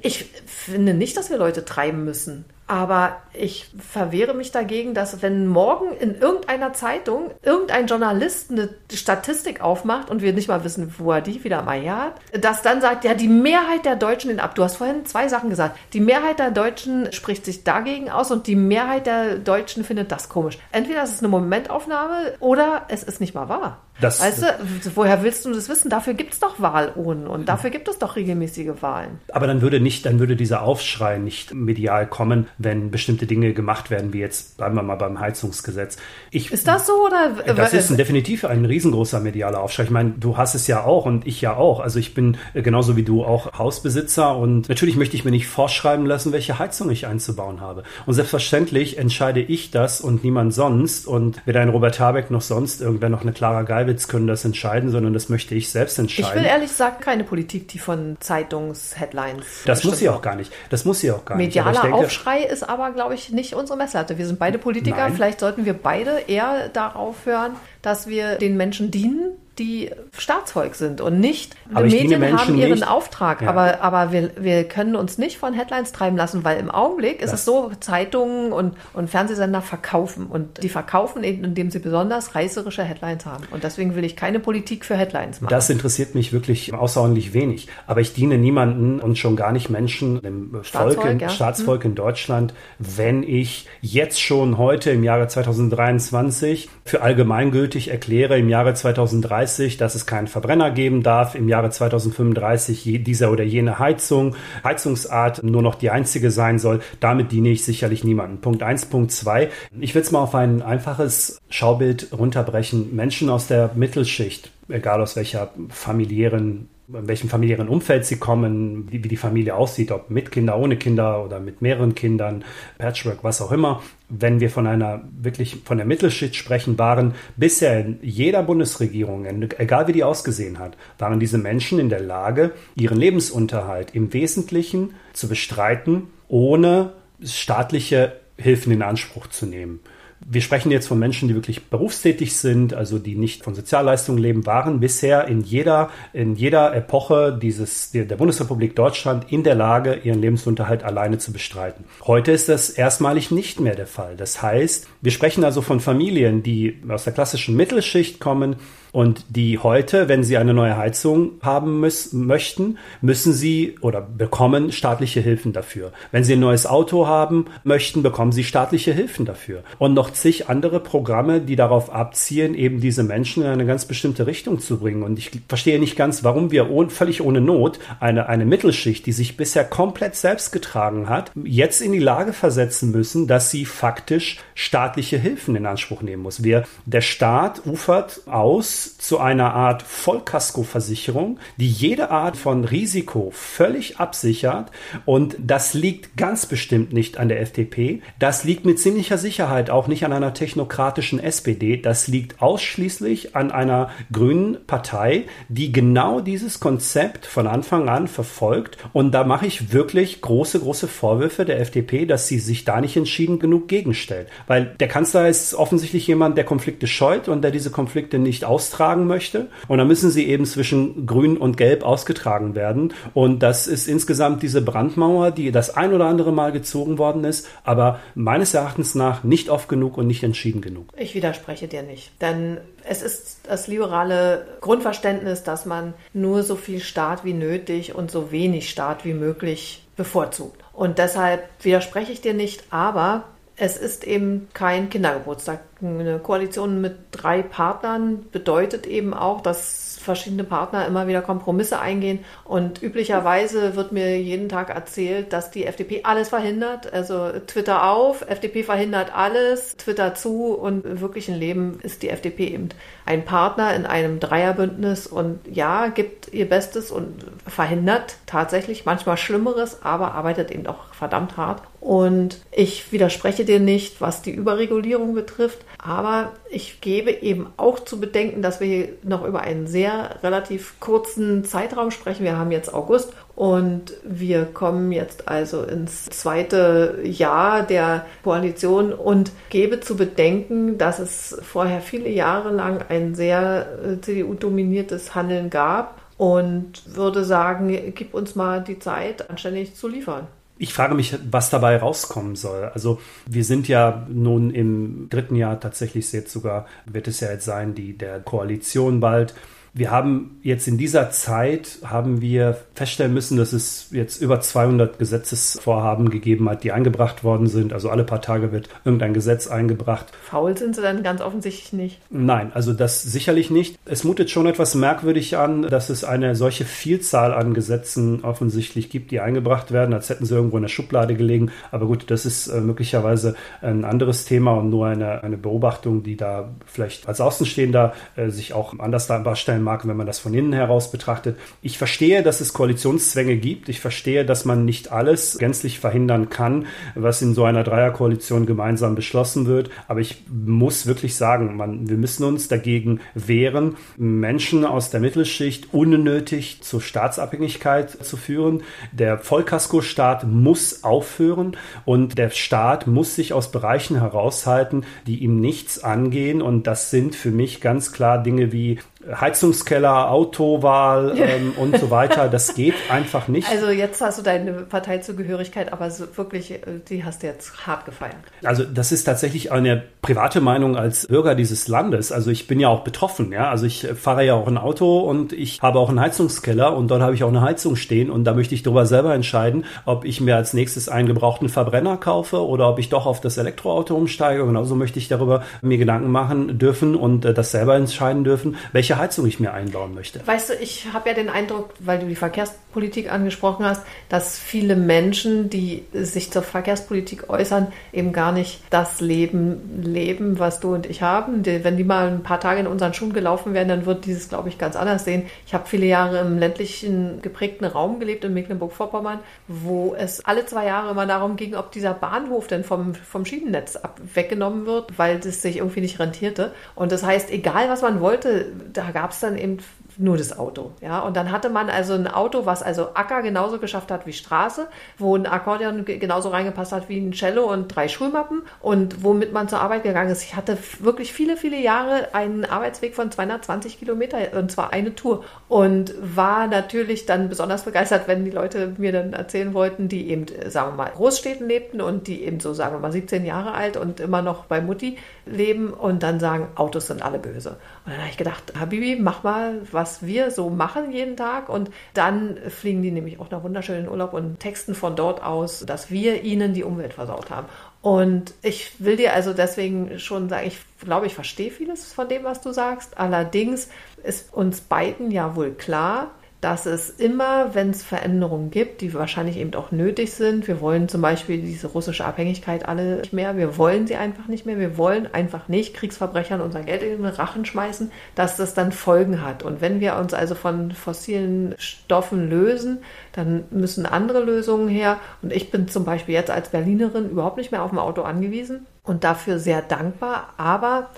Ich 0.00 0.30
finde 0.46 0.94
nicht, 0.94 1.18
dass 1.18 1.28
wir 1.28 1.36
Leute 1.36 1.66
treiben 1.66 2.06
müssen. 2.06 2.46
Aber 2.70 3.16
ich 3.32 3.68
verwehre 3.76 4.32
mich 4.32 4.52
dagegen, 4.52 4.94
dass 4.94 5.22
wenn 5.22 5.48
morgen 5.48 5.92
in 5.96 6.14
irgendeiner 6.14 6.72
Zeitung 6.72 7.32
irgendein 7.42 7.88
Journalist 7.88 8.52
eine 8.52 8.68
Statistik 8.92 9.60
aufmacht 9.60 10.08
und 10.08 10.22
wir 10.22 10.32
nicht 10.32 10.46
mal 10.46 10.62
wissen, 10.62 10.94
wo 10.98 11.10
er 11.10 11.20
die 11.20 11.42
wieder 11.42 11.62
mal 11.62 11.80
her 11.80 11.96
hat, 11.96 12.44
dass 12.44 12.62
dann 12.62 12.80
sagt, 12.80 13.02
ja, 13.02 13.14
die 13.14 13.26
Mehrheit 13.26 13.84
der 13.84 13.96
Deutschen, 13.96 14.38
ab, 14.38 14.54
du 14.54 14.62
hast 14.62 14.76
vorhin 14.76 15.04
zwei 15.04 15.26
Sachen 15.26 15.50
gesagt, 15.50 15.76
die 15.94 16.00
Mehrheit 16.00 16.38
der 16.38 16.52
Deutschen 16.52 17.12
spricht 17.12 17.44
sich 17.44 17.64
dagegen 17.64 18.08
aus 18.08 18.30
und 18.30 18.46
die 18.46 18.54
Mehrheit 18.54 19.06
der 19.06 19.38
Deutschen 19.38 19.82
findet 19.82 20.12
das 20.12 20.28
komisch. 20.28 20.56
Entweder 20.70 21.02
ist 21.02 21.14
es 21.14 21.18
eine 21.18 21.28
Momentaufnahme 21.28 22.34
oder 22.38 22.82
es 22.86 23.02
ist 23.02 23.20
nicht 23.20 23.34
mal 23.34 23.48
wahr. 23.48 23.78
Das, 24.00 24.20
weißt 24.20 24.42
du, 24.42 24.90
woher 24.94 25.22
willst 25.22 25.44
du 25.44 25.52
das 25.52 25.68
wissen? 25.68 25.90
Dafür 25.90 26.14
gibt 26.14 26.32
es 26.32 26.40
doch 26.40 26.60
Wahlurnen 26.60 27.26
und 27.26 27.48
dafür 27.48 27.70
gibt 27.70 27.88
es 27.88 27.98
doch 27.98 28.16
regelmäßige 28.16 28.70
Wahlen. 28.80 29.18
Aber 29.32 29.46
dann 29.46 29.60
würde 29.60 29.80
nicht, 29.80 30.06
dann 30.06 30.18
würde 30.18 30.36
dieser 30.36 30.62
Aufschrei 30.62 31.18
nicht 31.18 31.54
medial 31.54 32.06
kommen, 32.06 32.46
wenn 32.58 32.90
bestimmte 32.90 33.26
Dinge 33.26 33.52
gemacht 33.52 33.90
werden, 33.90 34.12
wie 34.12 34.20
jetzt 34.20 34.56
bleiben 34.56 34.74
wir 34.74 34.82
mal 34.82 34.96
beim 34.96 35.20
Heizungsgesetz. 35.20 35.96
Ich, 36.30 36.50
ist 36.52 36.66
das 36.66 36.86
so 36.86 37.06
oder? 37.06 37.54
Das 37.54 37.72
ist 37.72 37.90
ein, 37.90 37.96
definitiv 37.96 38.44
ein 38.44 38.64
riesengroßer 38.64 39.20
medialer 39.20 39.60
Aufschrei. 39.60 39.84
Ich 39.84 39.90
meine, 39.90 40.10
du 40.18 40.36
hast 40.36 40.54
es 40.54 40.66
ja 40.66 40.84
auch 40.84 41.06
und 41.06 41.26
ich 41.26 41.40
ja 41.40 41.56
auch. 41.56 41.80
Also 41.80 41.98
ich 41.98 42.14
bin 42.14 42.38
äh, 42.54 42.62
genauso 42.62 42.96
wie 42.96 43.02
du 43.02 43.24
auch 43.24 43.58
Hausbesitzer 43.58 44.36
und 44.36 44.68
natürlich 44.68 44.96
möchte 44.96 45.16
ich 45.16 45.24
mir 45.24 45.30
nicht 45.30 45.46
vorschreiben 45.46 46.06
lassen, 46.06 46.32
welche 46.32 46.58
Heizung 46.58 46.90
ich 46.90 47.06
einzubauen 47.06 47.60
habe. 47.60 47.82
Und 48.06 48.14
selbstverständlich 48.14 48.98
entscheide 48.98 49.40
ich 49.40 49.70
das 49.70 50.00
und 50.00 50.24
niemand 50.24 50.54
sonst 50.54 51.06
und 51.06 51.40
weder 51.46 51.60
ein 51.60 51.68
Robert 51.68 52.00
Habeck 52.00 52.30
noch 52.30 52.42
sonst 52.42 52.80
irgendwer 52.80 53.08
noch 53.08 53.22
eine 53.22 53.32
Clara 53.32 53.62
Geil 53.62 53.89
Davids 53.90 54.06
können 54.06 54.26
das 54.26 54.44
entscheiden, 54.44 54.90
sondern 54.90 55.12
das 55.12 55.28
möchte 55.28 55.54
ich 55.54 55.70
selbst 55.70 55.98
entscheiden. 55.98 56.30
Ich 56.30 56.34
will 56.36 56.44
ehrlich 56.44 56.70
gesagt 56.70 57.00
keine 57.00 57.24
Politik, 57.24 57.66
die 57.68 57.78
von 57.78 58.16
Zeitungsheadlines. 58.20 59.44
Das 59.66 59.82
muss 59.82 59.98
sie 59.98 60.08
auch 60.08 60.22
gar 60.22 60.36
nicht. 60.36 60.52
Das 60.70 60.84
muss 60.84 61.00
sie 61.00 61.10
auch 61.10 61.24
gar 61.24 61.36
Medialer 61.36 61.70
nicht. 61.70 61.82
Medialer 61.82 62.04
Aufschrei 62.04 62.44
ist 62.44 62.68
aber, 62.68 62.92
glaube 62.92 63.14
ich, 63.14 63.30
nicht 63.32 63.54
unsere 63.54 63.76
Messlatte. 63.76 64.16
Wir 64.16 64.26
sind 64.26 64.38
beide 64.38 64.58
Politiker. 64.58 64.96
Nein. 64.96 65.14
Vielleicht 65.14 65.40
sollten 65.40 65.64
wir 65.64 65.74
beide 65.74 66.20
eher 66.28 66.68
darauf 66.68 67.26
hören, 67.26 67.56
dass 67.82 68.06
wir 68.06 68.36
den 68.36 68.56
Menschen 68.56 68.90
dienen 68.90 69.36
die 69.60 69.90
Staatsvolk 70.16 70.74
sind 70.74 71.00
und 71.00 71.20
nicht 71.20 71.54
aber 71.72 71.86
die 71.86 71.96
Medien 71.96 72.38
haben 72.38 72.56
ihren 72.56 72.70
nicht. 72.70 72.88
Auftrag, 72.88 73.42
ja. 73.42 73.50
aber, 73.50 73.82
aber 73.82 74.10
wir, 74.10 74.30
wir 74.40 74.64
können 74.64 74.96
uns 74.96 75.18
nicht 75.18 75.36
von 75.36 75.52
Headlines 75.52 75.92
treiben 75.92 76.16
lassen, 76.16 76.44
weil 76.44 76.58
im 76.58 76.70
Augenblick 76.70 77.20
ist 77.20 77.32
das. 77.32 77.40
es 77.40 77.44
so, 77.44 77.70
Zeitungen 77.78 78.52
und, 78.52 78.74
und 78.94 79.10
Fernsehsender 79.10 79.60
verkaufen 79.60 80.26
und 80.26 80.62
die 80.62 80.70
verkaufen 80.70 81.22
eben, 81.24 81.44
indem 81.44 81.70
sie 81.70 81.78
besonders 81.78 82.34
reißerische 82.34 82.82
Headlines 82.82 83.26
haben 83.26 83.44
und 83.50 83.62
deswegen 83.62 83.94
will 83.94 84.04
ich 84.04 84.16
keine 84.16 84.40
Politik 84.40 84.84
für 84.84 84.96
Headlines 84.96 85.42
machen. 85.42 85.50
Das 85.50 85.68
interessiert 85.68 86.14
mich 86.14 86.32
wirklich 86.32 86.72
außerordentlich 86.72 87.34
wenig, 87.34 87.68
aber 87.86 88.00
ich 88.00 88.14
diene 88.14 88.38
niemanden 88.38 88.98
und 88.98 89.18
schon 89.18 89.36
gar 89.36 89.52
nicht 89.52 89.68
Menschen, 89.68 90.22
dem 90.22 90.62
Volk, 90.62 91.04
in, 91.04 91.18
ja. 91.18 91.28
Staatsvolk 91.28 91.84
hm. 91.84 91.90
in 91.90 91.94
Deutschland, 91.96 92.54
wenn 92.78 93.22
ich 93.22 93.66
jetzt 93.82 94.22
schon 94.22 94.56
heute 94.56 94.90
im 94.90 95.04
Jahre 95.04 95.28
2023 95.28 96.70
für 96.86 97.02
allgemeingültig 97.02 97.69
erkläre, 97.88 98.38
im 98.38 98.48
Jahre 98.48 98.74
2030 98.74 99.30
2030, 99.30 99.76
dass 99.76 99.94
es 99.94 100.06
keinen 100.06 100.26
Verbrenner 100.26 100.70
geben 100.70 101.02
darf, 101.02 101.34
im 101.34 101.48
Jahre 101.48 101.70
2035 101.70 103.02
dieser 103.02 103.30
oder 103.30 103.44
jene 103.44 103.78
Heizung, 103.78 104.36
Heizungsart 104.64 105.42
nur 105.42 105.62
noch 105.62 105.74
die 105.74 105.90
einzige 105.90 106.30
sein 106.30 106.58
soll. 106.58 106.80
Damit 107.00 107.32
diene 107.32 107.50
ich 107.50 107.64
sicherlich 107.64 108.04
niemanden. 108.04 108.40
Punkt 108.40 108.62
eins, 108.62 108.86
Punkt 108.86 109.12
zwei. 109.12 109.50
Ich 109.78 109.94
will 109.94 110.02
es 110.02 110.10
mal 110.10 110.20
auf 110.20 110.34
ein 110.34 110.62
einfaches 110.62 111.40
Schaubild 111.48 112.08
runterbrechen. 112.16 112.94
Menschen 112.94 113.30
aus 113.30 113.46
der 113.46 113.70
Mittelschicht, 113.74 114.50
egal 114.68 115.00
aus 115.00 115.16
welcher 115.16 115.50
familiären 115.68 116.68
in 116.92 117.08
welchem 117.08 117.28
familiären 117.28 117.68
Umfeld 117.68 118.04
sie 118.04 118.16
kommen, 118.16 118.90
wie, 118.90 119.02
wie 119.04 119.08
die 119.08 119.16
Familie 119.16 119.54
aussieht, 119.54 119.92
ob 119.92 120.10
mit 120.10 120.30
Kinder, 120.30 120.58
ohne 120.58 120.76
Kinder 120.76 121.24
oder 121.24 121.40
mit 121.40 121.62
mehreren 121.62 121.94
Kindern, 121.94 122.44
Patchwork, 122.78 123.22
was 123.22 123.40
auch 123.40 123.52
immer. 123.52 123.82
Wenn 124.08 124.40
wir 124.40 124.50
von 124.50 124.66
einer 124.66 125.02
wirklich 125.20 125.58
von 125.64 125.76
der 125.76 125.86
Mittelschicht 125.86 126.34
sprechen, 126.34 126.78
waren 126.78 127.14
bisher 127.36 127.80
in 127.80 127.98
jeder 128.02 128.42
Bundesregierung, 128.42 129.24
egal 129.58 129.86
wie 129.86 129.92
die 129.92 130.04
ausgesehen 130.04 130.58
hat, 130.58 130.76
waren 130.98 131.20
diese 131.20 131.38
Menschen 131.38 131.78
in 131.78 131.88
der 131.88 132.00
Lage, 132.00 132.52
ihren 132.74 132.98
Lebensunterhalt 132.98 133.94
im 133.94 134.12
Wesentlichen 134.12 134.94
zu 135.12 135.28
bestreiten, 135.28 136.08
ohne 136.28 136.92
staatliche 137.22 138.16
Hilfen 138.36 138.72
in 138.72 138.82
Anspruch 138.82 139.28
zu 139.28 139.46
nehmen. 139.46 139.80
Wir 140.26 140.42
sprechen 140.42 140.70
jetzt 140.70 140.86
von 140.86 140.98
Menschen, 140.98 141.28
die 141.28 141.34
wirklich 141.34 141.66
berufstätig 141.66 142.36
sind, 142.36 142.74
also 142.74 142.98
die 142.98 143.14
nicht 143.14 143.42
von 143.42 143.54
Sozialleistungen 143.54 144.22
leben, 144.22 144.44
waren 144.46 144.78
bisher 144.78 145.26
in 145.28 145.40
jeder, 145.40 145.90
in 146.12 146.36
jeder 146.36 146.74
Epoche 146.74 147.36
dieses, 147.40 147.90
der 147.90 148.04
Bundesrepublik 148.04 148.76
Deutschland 148.76 149.32
in 149.32 149.44
der 149.44 149.54
Lage, 149.54 150.00
ihren 150.04 150.20
Lebensunterhalt 150.20 150.84
alleine 150.84 151.18
zu 151.18 151.32
bestreiten. 151.32 151.84
Heute 152.06 152.32
ist 152.32 152.48
das 152.48 152.70
erstmalig 152.70 153.30
nicht 153.30 153.60
mehr 153.60 153.74
der 153.74 153.86
Fall. 153.86 154.16
Das 154.16 154.42
heißt, 154.42 154.86
wir 155.00 155.10
sprechen 155.10 155.42
also 155.42 155.62
von 155.62 155.80
Familien, 155.80 156.42
die 156.42 156.80
aus 156.88 157.04
der 157.04 157.14
klassischen 157.14 157.56
Mittelschicht 157.56 158.20
kommen, 158.20 158.56
und 158.92 159.24
die 159.28 159.58
heute, 159.58 160.08
wenn 160.08 160.24
sie 160.24 160.36
eine 160.36 160.54
neue 160.54 160.76
Heizung 160.76 161.32
haben 161.42 161.80
müssen, 161.80 162.26
möchten, 162.26 162.78
müssen 163.00 163.32
sie 163.32 163.76
oder 163.80 164.00
bekommen 164.00 164.72
staatliche 164.72 165.20
Hilfen 165.20 165.52
dafür. 165.52 165.92
Wenn 166.10 166.24
sie 166.24 166.32
ein 166.32 166.40
neues 166.40 166.66
Auto 166.66 167.06
haben 167.06 167.46
möchten, 167.62 168.02
bekommen 168.02 168.32
sie 168.32 168.44
staatliche 168.44 168.92
Hilfen 168.92 169.26
dafür. 169.26 169.62
Und 169.78 169.94
noch 169.94 170.10
zig 170.10 170.48
andere 170.48 170.80
Programme, 170.80 171.40
die 171.40 171.56
darauf 171.56 171.92
abzielen, 171.92 172.54
eben 172.54 172.80
diese 172.80 173.04
Menschen 173.04 173.42
in 173.44 173.48
eine 173.48 173.66
ganz 173.66 173.84
bestimmte 173.84 174.26
Richtung 174.26 174.58
zu 174.58 174.78
bringen. 174.78 175.02
Und 175.02 175.18
ich 175.18 175.30
verstehe 175.48 175.78
nicht 175.78 175.96
ganz, 175.96 176.24
warum 176.24 176.50
wir 176.50 176.70
ohne, 176.70 176.90
völlig 176.90 177.22
ohne 177.22 177.40
Not 177.40 177.78
eine, 178.00 178.28
eine 178.28 178.44
Mittelschicht, 178.44 179.06
die 179.06 179.12
sich 179.12 179.36
bisher 179.36 179.64
komplett 179.64 180.16
selbst 180.16 180.52
getragen 180.52 181.08
hat, 181.08 181.30
jetzt 181.44 181.80
in 181.80 181.92
die 181.92 181.98
Lage 181.98 182.32
versetzen 182.32 182.90
müssen, 182.90 183.26
dass 183.26 183.50
sie 183.50 183.64
faktisch 183.64 184.38
staatliche 184.54 185.18
Hilfen 185.18 185.54
in 185.54 185.66
Anspruch 185.66 186.02
nehmen 186.02 186.22
muss. 186.22 186.42
Wir, 186.42 186.64
der 186.86 187.00
Staat 187.00 187.66
ufert 187.66 188.22
aus 188.26 188.79
zu 188.98 189.18
einer 189.18 189.54
Art 189.54 189.82
Vollkaskoversicherung, 189.82 191.38
die 191.56 191.68
jede 191.68 192.10
Art 192.10 192.36
von 192.36 192.64
Risiko 192.64 193.30
völlig 193.32 193.98
absichert. 193.98 194.70
Und 195.04 195.36
das 195.38 195.74
liegt 195.74 196.16
ganz 196.16 196.46
bestimmt 196.46 196.92
nicht 196.92 197.18
an 197.18 197.28
der 197.28 197.40
FDP. 197.40 198.02
Das 198.18 198.44
liegt 198.44 198.64
mit 198.64 198.78
ziemlicher 198.78 199.18
Sicherheit 199.18 199.70
auch 199.70 199.88
nicht 199.88 200.04
an 200.04 200.12
einer 200.12 200.34
technokratischen 200.34 201.20
SPD. 201.20 201.76
Das 201.76 202.08
liegt 202.08 202.40
ausschließlich 202.40 203.36
an 203.36 203.50
einer 203.50 203.90
grünen 204.12 204.58
Partei, 204.66 205.24
die 205.48 205.72
genau 205.72 206.20
dieses 206.20 206.60
Konzept 206.60 207.26
von 207.26 207.46
Anfang 207.46 207.88
an 207.88 208.08
verfolgt. 208.08 208.78
Und 208.92 209.12
da 209.12 209.24
mache 209.24 209.46
ich 209.46 209.72
wirklich 209.72 210.20
große, 210.20 210.60
große 210.60 210.88
Vorwürfe 210.88 211.44
der 211.44 211.60
FDP, 211.60 212.06
dass 212.06 212.28
sie 212.28 212.38
sich 212.38 212.64
da 212.64 212.80
nicht 212.80 212.96
entschieden 212.96 213.38
genug 213.38 213.68
gegenstellt. 213.68 214.28
Weil 214.46 214.76
der 214.80 214.88
Kanzler 214.88 215.28
ist 215.28 215.54
offensichtlich 215.54 216.06
jemand, 216.06 216.36
der 216.36 216.44
Konflikte 216.44 216.86
scheut 216.86 217.28
und 217.28 217.42
der 217.42 217.50
diese 217.50 217.70
Konflikte 217.70 218.18
nicht 218.18 218.44
aus 218.44 218.69
austragen 218.70 219.06
möchte. 219.06 219.48
Und 219.68 219.78
dann 219.78 219.88
müssen 219.88 220.10
sie 220.10 220.28
eben 220.28 220.46
zwischen 220.46 221.06
Grün 221.06 221.36
und 221.36 221.56
Gelb 221.56 221.82
ausgetragen 221.82 222.54
werden. 222.54 222.92
Und 223.14 223.40
das 223.40 223.66
ist 223.66 223.88
insgesamt 223.88 224.42
diese 224.42 224.62
Brandmauer, 224.62 225.32
die 225.32 225.50
das 225.50 225.76
ein 225.76 225.92
oder 225.92 226.06
andere 226.06 226.32
Mal 226.32 226.52
gezogen 226.52 226.98
worden 226.98 227.24
ist, 227.24 227.48
aber 227.64 228.00
meines 228.14 228.54
Erachtens 228.54 228.94
nach 228.94 229.24
nicht 229.24 229.48
oft 229.50 229.68
genug 229.68 229.98
und 229.98 230.06
nicht 230.06 230.22
entschieden 230.22 230.60
genug. 230.60 230.86
Ich 230.96 231.14
widerspreche 231.14 231.66
dir 231.66 231.82
nicht. 231.82 232.12
Denn 232.20 232.58
es 232.84 233.02
ist 233.02 233.40
das 233.44 233.66
liberale 233.66 234.46
Grundverständnis, 234.60 235.42
dass 235.42 235.66
man 235.66 235.94
nur 236.12 236.42
so 236.42 236.54
viel 236.54 236.80
Staat 236.80 237.24
wie 237.24 237.34
nötig 237.34 237.94
und 237.94 238.10
so 238.10 238.30
wenig 238.30 238.70
Staat 238.70 239.04
wie 239.04 239.14
möglich 239.14 239.84
bevorzugt. 239.96 240.62
Und 240.72 240.98
deshalb 240.98 241.42
widerspreche 241.62 242.12
ich 242.12 242.20
dir 242.20 242.34
nicht, 242.34 242.64
aber 242.70 243.24
es 243.56 243.76
ist 243.76 244.04
eben 244.04 244.48
kein 244.54 244.88
Kindergeburtstag. 244.88 245.60
Eine 245.82 246.18
Koalition 246.18 246.80
mit 246.80 246.96
drei 247.10 247.42
Partnern 247.42 248.26
bedeutet 248.30 248.86
eben 248.86 249.14
auch, 249.14 249.40
dass 249.40 249.98
verschiedene 250.00 250.44
Partner 250.44 250.86
immer 250.86 251.06
wieder 251.06 251.22
Kompromisse 251.22 251.78
eingehen. 251.78 252.20
Und 252.44 252.82
üblicherweise 252.82 253.76
wird 253.76 253.92
mir 253.92 254.20
jeden 254.20 254.48
Tag 254.48 254.70
erzählt, 254.70 255.32
dass 255.32 255.50
die 255.50 255.66
FDP 255.66 256.00
alles 256.04 256.30
verhindert. 256.30 256.92
Also 256.92 257.30
Twitter 257.46 257.90
auf, 257.90 258.28
FDP 258.28 258.62
verhindert 258.62 259.14
alles, 259.14 259.76
Twitter 259.76 260.14
zu 260.14 260.54
und 260.54 260.84
im 260.84 261.00
wirklichen 261.00 261.34
Leben 261.34 261.78
ist 261.82 262.02
die 262.02 262.10
FDP 262.10 262.48
eben 262.48 262.70
ein 263.06 263.24
Partner 263.24 263.74
in 263.74 263.86
einem 263.86 264.20
Dreierbündnis 264.20 265.06
und 265.06 265.40
ja, 265.50 265.88
gibt 265.88 266.32
ihr 266.32 266.48
Bestes 266.48 266.90
und 266.90 267.24
verhindert 267.46 268.16
tatsächlich 268.26 268.84
manchmal 268.86 269.16
Schlimmeres, 269.16 269.82
aber 269.82 270.14
arbeitet 270.14 270.50
eben 270.50 270.66
auch 270.66 270.92
verdammt 270.94 271.36
hart. 271.36 271.62
Und 271.80 272.40
ich 272.52 272.92
widerspreche 272.92 273.44
dir 273.44 273.58
nicht, 273.58 274.00
was 274.00 274.22
die 274.22 274.30
Überregulierung 274.30 275.14
betrifft, 275.14 275.64
aber 275.82 276.32
ich 276.50 276.80
gebe 276.80 277.10
eben 277.10 277.46
auch 277.56 277.78
zu 277.80 278.00
bedenken, 278.00 278.42
dass 278.42 278.60
wir 278.60 278.66
hier 278.66 278.88
noch 279.02 279.24
über 279.24 279.40
einen 279.40 279.66
sehr 279.66 280.22
relativ 280.22 280.78
kurzen 280.78 281.44
Zeitraum 281.44 281.90
sprechen. 281.90 282.24
Wir 282.24 282.36
haben 282.36 282.50
jetzt 282.50 282.72
August 282.74 283.14
und 283.34 283.94
wir 284.04 284.44
kommen 284.44 284.92
jetzt 284.92 285.28
also 285.28 285.62
ins 285.62 286.04
zweite 286.06 286.98
Jahr 287.04 287.62
der 287.62 288.04
Koalition 288.22 288.92
und 288.92 289.32
gebe 289.48 289.80
zu 289.80 289.96
bedenken, 289.96 290.76
dass 290.76 290.98
es 290.98 291.38
vorher 291.42 291.80
viele 291.80 292.10
Jahre 292.10 292.50
lang 292.50 292.84
ein 292.90 293.14
sehr 293.14 293.66
äh, 293.82 294.00
CDU-dominiertes 294.00 295.14
Handeln 295.14 295.48
gab 295.48 295.98
und 296.18 296.94
würde 296.94 297.24
sagen, 297.24 297.94
gib 297.94 298.12
uns 298.12 298.34
mal 298.34 298.62
die 298.62 298.78
Zeit, 298.78 299.30
anständig 299.30 299.74
zu 299.74 299.88
liefern. 299.88 300.26
Ich 300.62 300.74
frage 300.74 300.94
mich, 300.94 301.16
was 301.30 301.48
dabei 301.48 301.78
rauskommen 301.78 302.36
soll. 302.36 302.64
Also 302.74 303.00
wir 303.24 303.44
sind 303.44 303.66
ja 303.66 304.06
nun 304.10 304.50
im 304.50 305.08
dritten 305.08 305.34
Jahr 305.34 305.58
tatsächlich 305.58 306.12
jetzt 306.12 306.30
sogar, 306.30 306.66
wird 306.84 307.08
es 307.08 307.20
ja 307.20 307.30
jetzt 307.30 307.46
sein, 307.46 307.74
die 307.74 307.96
der 307.96 308.20
Koalition 308.20 309.00
bald. 309.00 309.34
Wir 309.72 309.90
haben 309.90 310.40
jetzt 310.42 310.66
in 310.66 310.78
dieser 310.78 311.10
Zeit 311.10 311.78
haben 311.84 312.20
wir 312.20 312.56
feststellen 312.74 313.14
müssen, 313.14 313.36
dass 313.36 313.52
es 313.52 313.88
jetzt 313.92 314.20
über 314.20 314.40
200 314.40 314.98
Gesetzesvorhaben 314.98 316.10
gegeben 316.10 316.48
hat, 316.50 316.64
die 316.64 316.72
eingebracht 316.72 317.22
worden 317.22 317.46
sind. 317.46 317.72
Also 317.72 317.88
alle 317.88 318.04
paar 318.04 318.20
Tage 318.20 318.50
wird 318.50 318.68
irgendein 318.84 319.14
Gesetz 319.14 319.46
eingebracht. 319.46 320.06
Faul 320.24 320.56
sind 320.56 320.74
sie 320.74 320.82
dann 320.82 321.02
ganz 321.02 321.20
offensichtlich 321.20 321.72
nicht. 321.72 322.00
Nein, 322.10 322.50
also 322.52 322.72
das 322.72 323.02
sicherlich 323.02 323.50
nicht. 323.50 323.78
Es 323.84 324.02
mutet 324.02 324.30
schon 324.30 324.46
etwas 324.46 324.74
merkwürdig 324.74 325.36
an, 325.36 325.62
dass 325.62 325.88
es 325.88 326.02
eine 326.02 326.34
solche 326.34 326.64
Vielzahl 326.64 327.32
an 327.32 327.54
Gesetzen 327.54 328.24
offensichtlich 328.24 328.90
gibt, 328.90 329.12
die 329.12 329.20
eingebracht 329.20 329.70
werden, 329.70 329.94
als 329.94 330.08
hätten 330.10 330.24
sie 330.24 330.34
irgendwo 330.34 330.56
in 330.56 330.62
der 330.62 330.68
Schublade 330.68 331.14
gelegen. 331.14 331.52
Aber 331.70 331.86
gut, 331.86 332.10
das 332.10 332.26
ist 332.26 332.48
äh, 332.48 332.60
möglicherweise 332.60 333.36
ein 333.62 333.84
anderes 333.84 334.24
Thema 334.24 334.54
und 334.54 334.70
nur 334.70 334.86
eine, 334.86 335.22
eine 335.22 335.36
Beobachtung, 335.36 336.02
die 336.02 336.16
da 336.16 336.50
vielleicht 336.66 337.06
als 337.06 337.20
Außenstehender 337.20 337.92
äh, 338.16 338.30
sich 338.30 338.52
auch 338.52 338.78
anders 338.78 339.06
darstellen 339.06 339.59
sein 339.60 339.62
mag, 339.62 339.86
wenn 339.86 339.96
man 339.96 340.06
das 340.06 340.18
von 340.18 340.34
innen 340.34 340.52
heraus 340.52 340.90
betrachtet. 340.90 341.38
Ich 341.62 341.78
verstehe, 341.78 342.22
dass 342.22 342.40
es 342.40 342.52
Koalitionszwänge 342.52 343.36
gibt. 343.36 343.68
Ich 343.68 343.80
verstehe, 343.80 344.24
dass 344.24 344.44
man 344.44 344.64
nicht 344.64 344.90
alles 344.90 345.38
gänzlich 345.38 345.78
verhindern 345.78 346.30
kann, 346.30 346.66
was 346.94 347.22
in 347.22 347.34
so 347.34 347.44
einer 347.44 347.62
Dreierkoalition 347.62 348.46
gemeinsam 348.46 348.94
beschlossen 348.94 349.46
wird. 349.46 349.70
Aber 349.88 350.00
ich 350.00 350.24
muss 350.28 350.86
wirklich 350.86 351.16
sagen, 351.16 351.56
man, 351.56 351.88
wir 351.88 351.96
müssen 351.96 352.24
uns 352.24 352.48
dagegen 352.48 353.00
wehren, 353.14 353.76
Menschen 353.96 354.64
aus 354.64 354.90
der 354.90 355.00
Mittelschicht 355.00 355.72
unnötig 355.72 356.62
zur 356.62 356.80
Staatsabhängigkeit 356.80 357.90
zu 357.90 358.16
führen. 358.16 358.62
Der 358.92 359.18
Vollkaskostaat 359.18 360.26
muss 360.26 360.84
aufhören 360.84 361.56
und 361.84 362.18
der 362.18 362.30
Staat 362.30 362.86
muss 362.86 363.14
sich 363.14 363.32
aus 363.32 363.52
Bereichen 363.52 363.98
heraushalten, 363.98 364.84
die 365.06 365.18
ihm 365.18 365.40
nichts 365.40 365.82
angehen. 365.82 366.42
Und 366.42 366.66
das 366.66 366.90
sind 366.90 367.14
für 367.14 367.30
mich 367.30 367.60
ganz 367.60 367.92
klar 367.92 368.22
Dinge 368.22 368.52
wie 368.52 368.78
Heizungskeller, 369.08 370.10
Autowahl 370.10 371.14
ähm, 371.16 371.54
und 371.56 371.78
so 371.78 371.90
weiter. 371.90 372.28
Das 372.28 372.54
geht 372.54 372.74
einfach 372.90 373.28
nicht. 373.28 373.48
Also 373.48 373.70
jetzt 373.70 374.00
hast 374.00 374.18
du 374.18 374.22
deine 374.22 374.52
Parteizugehörigkeit, 374.52 375.72
aber 375.72 375.90
so 375.90 376.04
wirklich, 376.16 376.52
äh, 376.52 376.58
die 376.88 377.04
hast 377.04 377.22
du 377.22 377.26
jetzt 377.26 377.66
hart 377.66 377.86
gefeiert. 377.86 378.16
Also 378.44 378.64
das 378.64 378.92
ist 378.92 379.04
tatsächlich 379.04 379.52
eine 379.52 379.82
private 380.02 380.40
Meinung 380.40 380.76
als 380.76 381.06
Bürger 381.06 381.34
dieses 381.34 381.68
Landes. 381.68 382.12
Also 382.12 382.30
ich 382.30 382.46
bin 382.46 382.60
ja 382.60 382.68
auch 382.68 382.84
betroffen, 382.84 383.32
ja. 383.32 383.50
Also 383.50 383.66
ich 383.66 383.86
fahre 383.94 384.24
ja 384.24 384.34
auch 384.34 384.46
ein 384.46 384.58
Auto 384.58 385.00
und 385.00 385.32
ich 385.32 385.60
habe 385.62 385.78
auch 385.78 385.88
einen 385.88 386.00
Heizungskeller 386.00 386.76
und 386.76 386.88
dort 386.88 387.02
habe 387.02 387.14
ich 387.14 387.24
auch 387.24 387.28
eine 387.28 387.42
Heizung 387.42 387.76
stehen 387.76 388.10
und 388.10 388.24
da 388.24 388.34
möchte 388.34 388.54
ich 388.54 388.62
darüber 388.62 388.86
selber 388.86 389.14
entscheiden, 389.14 389.64
ob 389.86 390.04
ich 390.04 390.20
mir 390.20 390.36
als 390.36 390.52
nächstes 390.52 390.88
einen 390.88 391.06
gebrauchten 391.08 391.48
Verbrenner 391.48 391.96
kaufe 391.96 392.46
oder 392.46 392.68
ob 392.68 392.78
ich 392.78 392.88
doch 392.88 393.06
auf 393.06 393.20
das 393.20 393.38
Elektroauto 393.38 393.94
umsteige. 393.94 394.44
Genauso 394.44 394.74
möchte 394.74 394.98
ich 394.98 395.08
darüber 395.08 395.42
mir 395.62 395.78
Gedanken 395.78 396.10
machen 396.10 396.58
dürfen 396.58 396.94
und 396.94 397.24
äh, 397.24 397.32
das 397.32 397.50
selber 397.50 397.76
entscheiden 397.76 398.24
dürfen, 398.24 398.56
welche 398.72 398.89
welche 398.90 399.00
Heizung 399.00 399.26
ich 399.26 399.38
mir 399.38 399.52
einbauen 399.52 399.94
möchte. 399.94 400.26
Weißt 400.26 400.50
du, 400.50 400.54
ich 400.54 400.92
habe 400.92 401.10
ja 401.10 401.14
den 401.14 401.28
Eindruck, 401.28 401.70
weil 401.78 402.00
du 402.00 402.06
die 402.06 402.16
Verkehrspolitik 402.16 403.12
angesprochen 403.12 403.64
hast, 403.64 403.82
dass 404.08 404.36
viele 404.36 404.74
Menschen, 404.74 405.48
die 405.48 405.84
sich 405.92 406.32
zur 406.32 406.42
Verkehrspolitik 406.42 407.30
äußern, 407.30 407.68
eben 407.92 408.12
gar 408.12 408.32
nicht 408.32 408.60
das 408.70 409.00
Leben 409.00 409.80
leben, 409.84 410.40
was 410.40 410.58
du 410.58 410.74
und 410.74 410.86
ich 410.86 411.02
haben. 411.02 411.46
Wenn 411.46 411.76
die 411.76 411.84
mal 411.84 412.08
ein 412.08 412.24
paar 412.24 412.40
Tage 412.40 412.60
in 412.60 412.66
unseren 412.66 412.92
Schuhen 412.92 413.12
gelaufen 413.12 413.54
wären, 413.54 413.68
dann 413.68 413.86
wird 413.86 414.06
dieses, 414.06 414.28
glaube 414.28 414.48
ich, 414.48 414.58
ganz 414.58 414.74
anders 414.74 415.04
sehen. 415.04 415.26
Ich 415.46 415.54
habe 415.54 415.68
viele 415.68 415.86
Jahre 415.86 416.18
im 416.18 416.38
ländlichen 416.38 417.22
geprägten 417.22 417.66
Raum 417.66 418.00
gelebt 418.00 418.24
in 418.24 418.34
Mecklenburg-Vorpommern, 418.34 419.20
wo 419.46 419.94
es 419.96 420.24
alle 420.24 420.46
zwei 420.46 420.66
Jahre 420.66 420.90
immer 420.90 421.06
darum 421.06 421.36
ging, 421.36 421.54
ob 421.54 421.70
dieser 421.70 421.94
Bahnhof 421.94 422.48
denn 422.48 422.64
vom, 422.64 422.94
vom 422.94 423.24
Schienennetz 423.24 423.76
ab, 423.76 424.00
weggenommen 424.14 424.66
wird, 424.66 424.98
weil 424.98 425.20
das 425.20 425.42
sich 425.42 425.58
irgendwie 425.58 425.80
nicht 425.80 426.00
rentierte. 426.00 426.52
Und 426.74 426.90
das 426.90 427.04
heißt, 427.04 427.30
egal 427.30 427.68
was 427.68 427.82
man 427.82 428.00
wollte, 428.00 428.46
da 428.80 428.90
gab 428.92 429.10
es 429.10 429.20
dann 429.20 429.36
eben 429.36 429.58
nur 430.00 430.16
das 430.16 430.38
Auto. 430.38 430.72
Ja, 430.80 431.00
und 431.00 431.16
dann 431.16 431.30
hatte 431.30 431.50
man 431.50 431.68
also 431.68 431.92
ein 431.92 432.08
Auto, 432.08 432.46
was 432.46 432.62
also 432.62 432.88
Acker 432.94 433.22
genauso 433.22 433.58
geschafft 433.58 433.90
hat 433.90 434.06
wie 434.06 434.12
Straße, 434.12 434.66
wo 434.98 435.14
ein 435.14 435.26
Akkordeon 435.26 435.84
genauso 435.84 436.30
reingepasst 436.30 436.72
hat 436.72 436.88
wie 436.88 436.98
ein 436.98 437.12
Cello 437.12 437.44
und 437.44 437.68
drei 437.68 437.86
Schulmappen 437.86 438.42
und 438.60 439.04
womit 439.04 439.32
man 439.32 439.48
zur 439.48 439.60
Arbeit 439.60 439.82
gegangen 439.82 440.10
ist. 440.10 440.24
Ich 440.24 440.36
hatte 440.36 440.56
wirklich 440.78 441.12
viele, 441.12 441.36
viele 441.36 441.60
Jahre 441.60 442.14
einen 442.14 442.46
Arbeitsweg 442.46 442.94
von 442.94 443.10
220 443.10 443.78
Kilometer 443.78 444.18
und 444.38 444.50
zwar 444.50 444.72
eine 444.72 444.94
Tour 444.94 445.22
und 445.48 445.94
war 446.00 446.46
natürlich 446.46 447.04
dann 447.04 447.28
besonders 447.28 447.64
begeistert, 447.64 448.08
wenn 448.08 448.24
die 448.24 448.30
Leute 448.30 448.74
mir 448.78 448.92
dann 448.92 449.12
erzählen 449.12 449.52
wollten, 449.52 449.88
die 449.88 450.10
eben, 450.10 450.26
sagen 450.48 450.72
wir 450.72 450.76
mal, 450.76 450.90
Großstädten 450.90 451.46
lebten 451.46 451.82
und 451.82 452.06
die 452.06 452.24
eben 452.24 452.40
so, 452.40 452.54
sagen 452.54 452.74
wir 452.74 452.80
mal, 452.80 452.92
17 452.92 453.26
Jahre 453.26 453.52
alt 453.52 453.76
und 453.76 454.00
immer 454.00 454.22
noch 454.22 454.46
bei 454.46 454.62
Mutti 454.62 454.96
leben 455.26 455.74
und 455.74 456.02
dann 456.02 456.20
sagen, 456.20 456.48
Autos 456.54 456.86
sind 456.86 457.02
alle 457.02 457.18
böse. 457.18 457.50
Und 457.84 457.92
dann 457.92 457.98
habe 457.98 458.08
ich 458.10 458.16
gedacht, 458.16 458.54
Habibi, 458.58 458.96
mach 458.98 459.22
mal, 459.22 459.60
was 459.70 459.89
wir 460.02 460.30
so 460.30 460.50
machen 460.50 460.92
jeden 460.92 461.16
Tag. 461.16 461.48
Und 461.48 461.70
dann 461.94 462.38
fliegen 462.48 462.82
die 462.82 462.90
nämlich 462.90 463.20
auch 463.20 463.30
noch 463.30 463.42
wunderschön 463.42 463.84
in 463.84 463.88
Urlaub 463.88 464.12
und 464.12 464.40
texten 464.40 464.74
von 464.74 464.96
dort 464.96 465.22
aus, 465.22 465.64
dass 465.66 465.90
wir 465.90 466.22
ihnen 466.22 466.54
die 466.54 466.64
Umwelt 466.64 466.94
versaut 466.94 467.30
haben. 467.30 467.46
Und 467.82 468.34
ich 468.42 468.72
will 468.78 468.96
dir 468.96 469.14
also 469.14 469.32
deswegen 469.32 469.98
schon 469.98 470.28
sagen, 470.28 470.46
ich 470.46 470.58
glaube, 470.80 471.06
ich 471.06 471.14
verstehe 471.14 471.50
vieles 471.50 471.92
von 471.92 472.08
dem, 472.08 472.24
was 472.24 472.40
du 472.40 472.52
sagst. 472.52 472.98
Allerdings 472.98 473.68
ist 474.02 474.32
uns 474.32 474.60
beiden 474.60 475.10
ja 475.10 475.34
wohl 475.36 475.52
klar, 475.52 476.10
dass 476.40 476.64
es 476.64 476.88
immer, 476.88 477.54
wenn 477.54 477.70
es 477.70 477.82
Veränderungen 477.82 478.50
gibt, 478.50 478.80
die 478.80 478.94
wahrscheinlich 478.94 479.36
eben 479.36 479.54
auch 479.54 479.72
nötig 479.72 480.12
sind, 480.12 480.48
wir 480.48 480.62
wollen 480.62 480.88
zum 480.88 481.02
Beispiel 481.02 481.42
diese 481.42 481.66
russische 481.66 482.04
Abhängigkeit 482.06 482.66
alle 482.66 483.00
nicht 483.00 483.12
mehr, 483.12 483.36
wir 483.36 483.58
wollen 483.58 483.86
sie 483.86 483.96
einfach 483.96 484.26
nicht 484.26 484.46
mehr, 484.46 484.58
wir 484.58 484.78
wollen 484.78 485.06
einfach 485.12 485.48
nicht 485.48 485.74
Kriegsverbrechern 485.74 486.40
unser 486.40 486.62
Geld 486.62 486.82
in 486.82 487.02
den 487.02 487.04
Rachen 487.04 487.44
schmeißen, 487.44 487.92
dass 488.14 488.36
das 488.38 488.54
dann 488.54 488.72
Folgen 488.72 489.22
hat. 489.22 489.42
Und 489.42 489.60
wenn 489.60 489.80
wir 489.80 489.96
uns 489.96 490.14
also 490.14 490.34
von 490.34 490.72
fossilen 490.72 491.54
Stoffen 491.58 492.30
lösen, 492.30 492.78
dann 493.12 493.44
müssen 493.50 493.84
andere 493.84 494.20
Lösungen 494.20 494.68
her. 494.68 494.98
Und 495.20 495.34
ich 495.34 495.50
bin 495.50 495.68
zum 495.68 495.84
Beispiel 495.84 496.14
jetzt 496.14 496.30
als 496.30 496.48
Berlinerin 496.48 497.10
überhaupt 497.10 497.36
nicht 497.36 497.52
mehr 497.52 497.62
auf 497.62 497.72
ein 497.72 497.78
Auto 497.78 498.00
angewiesen 498.02 498.66
und 498.82 499.04
dafür 499.04 499.38
sehr 499.38 499.60
dankbar. 499.60 500.32
Aber 500.38 500.88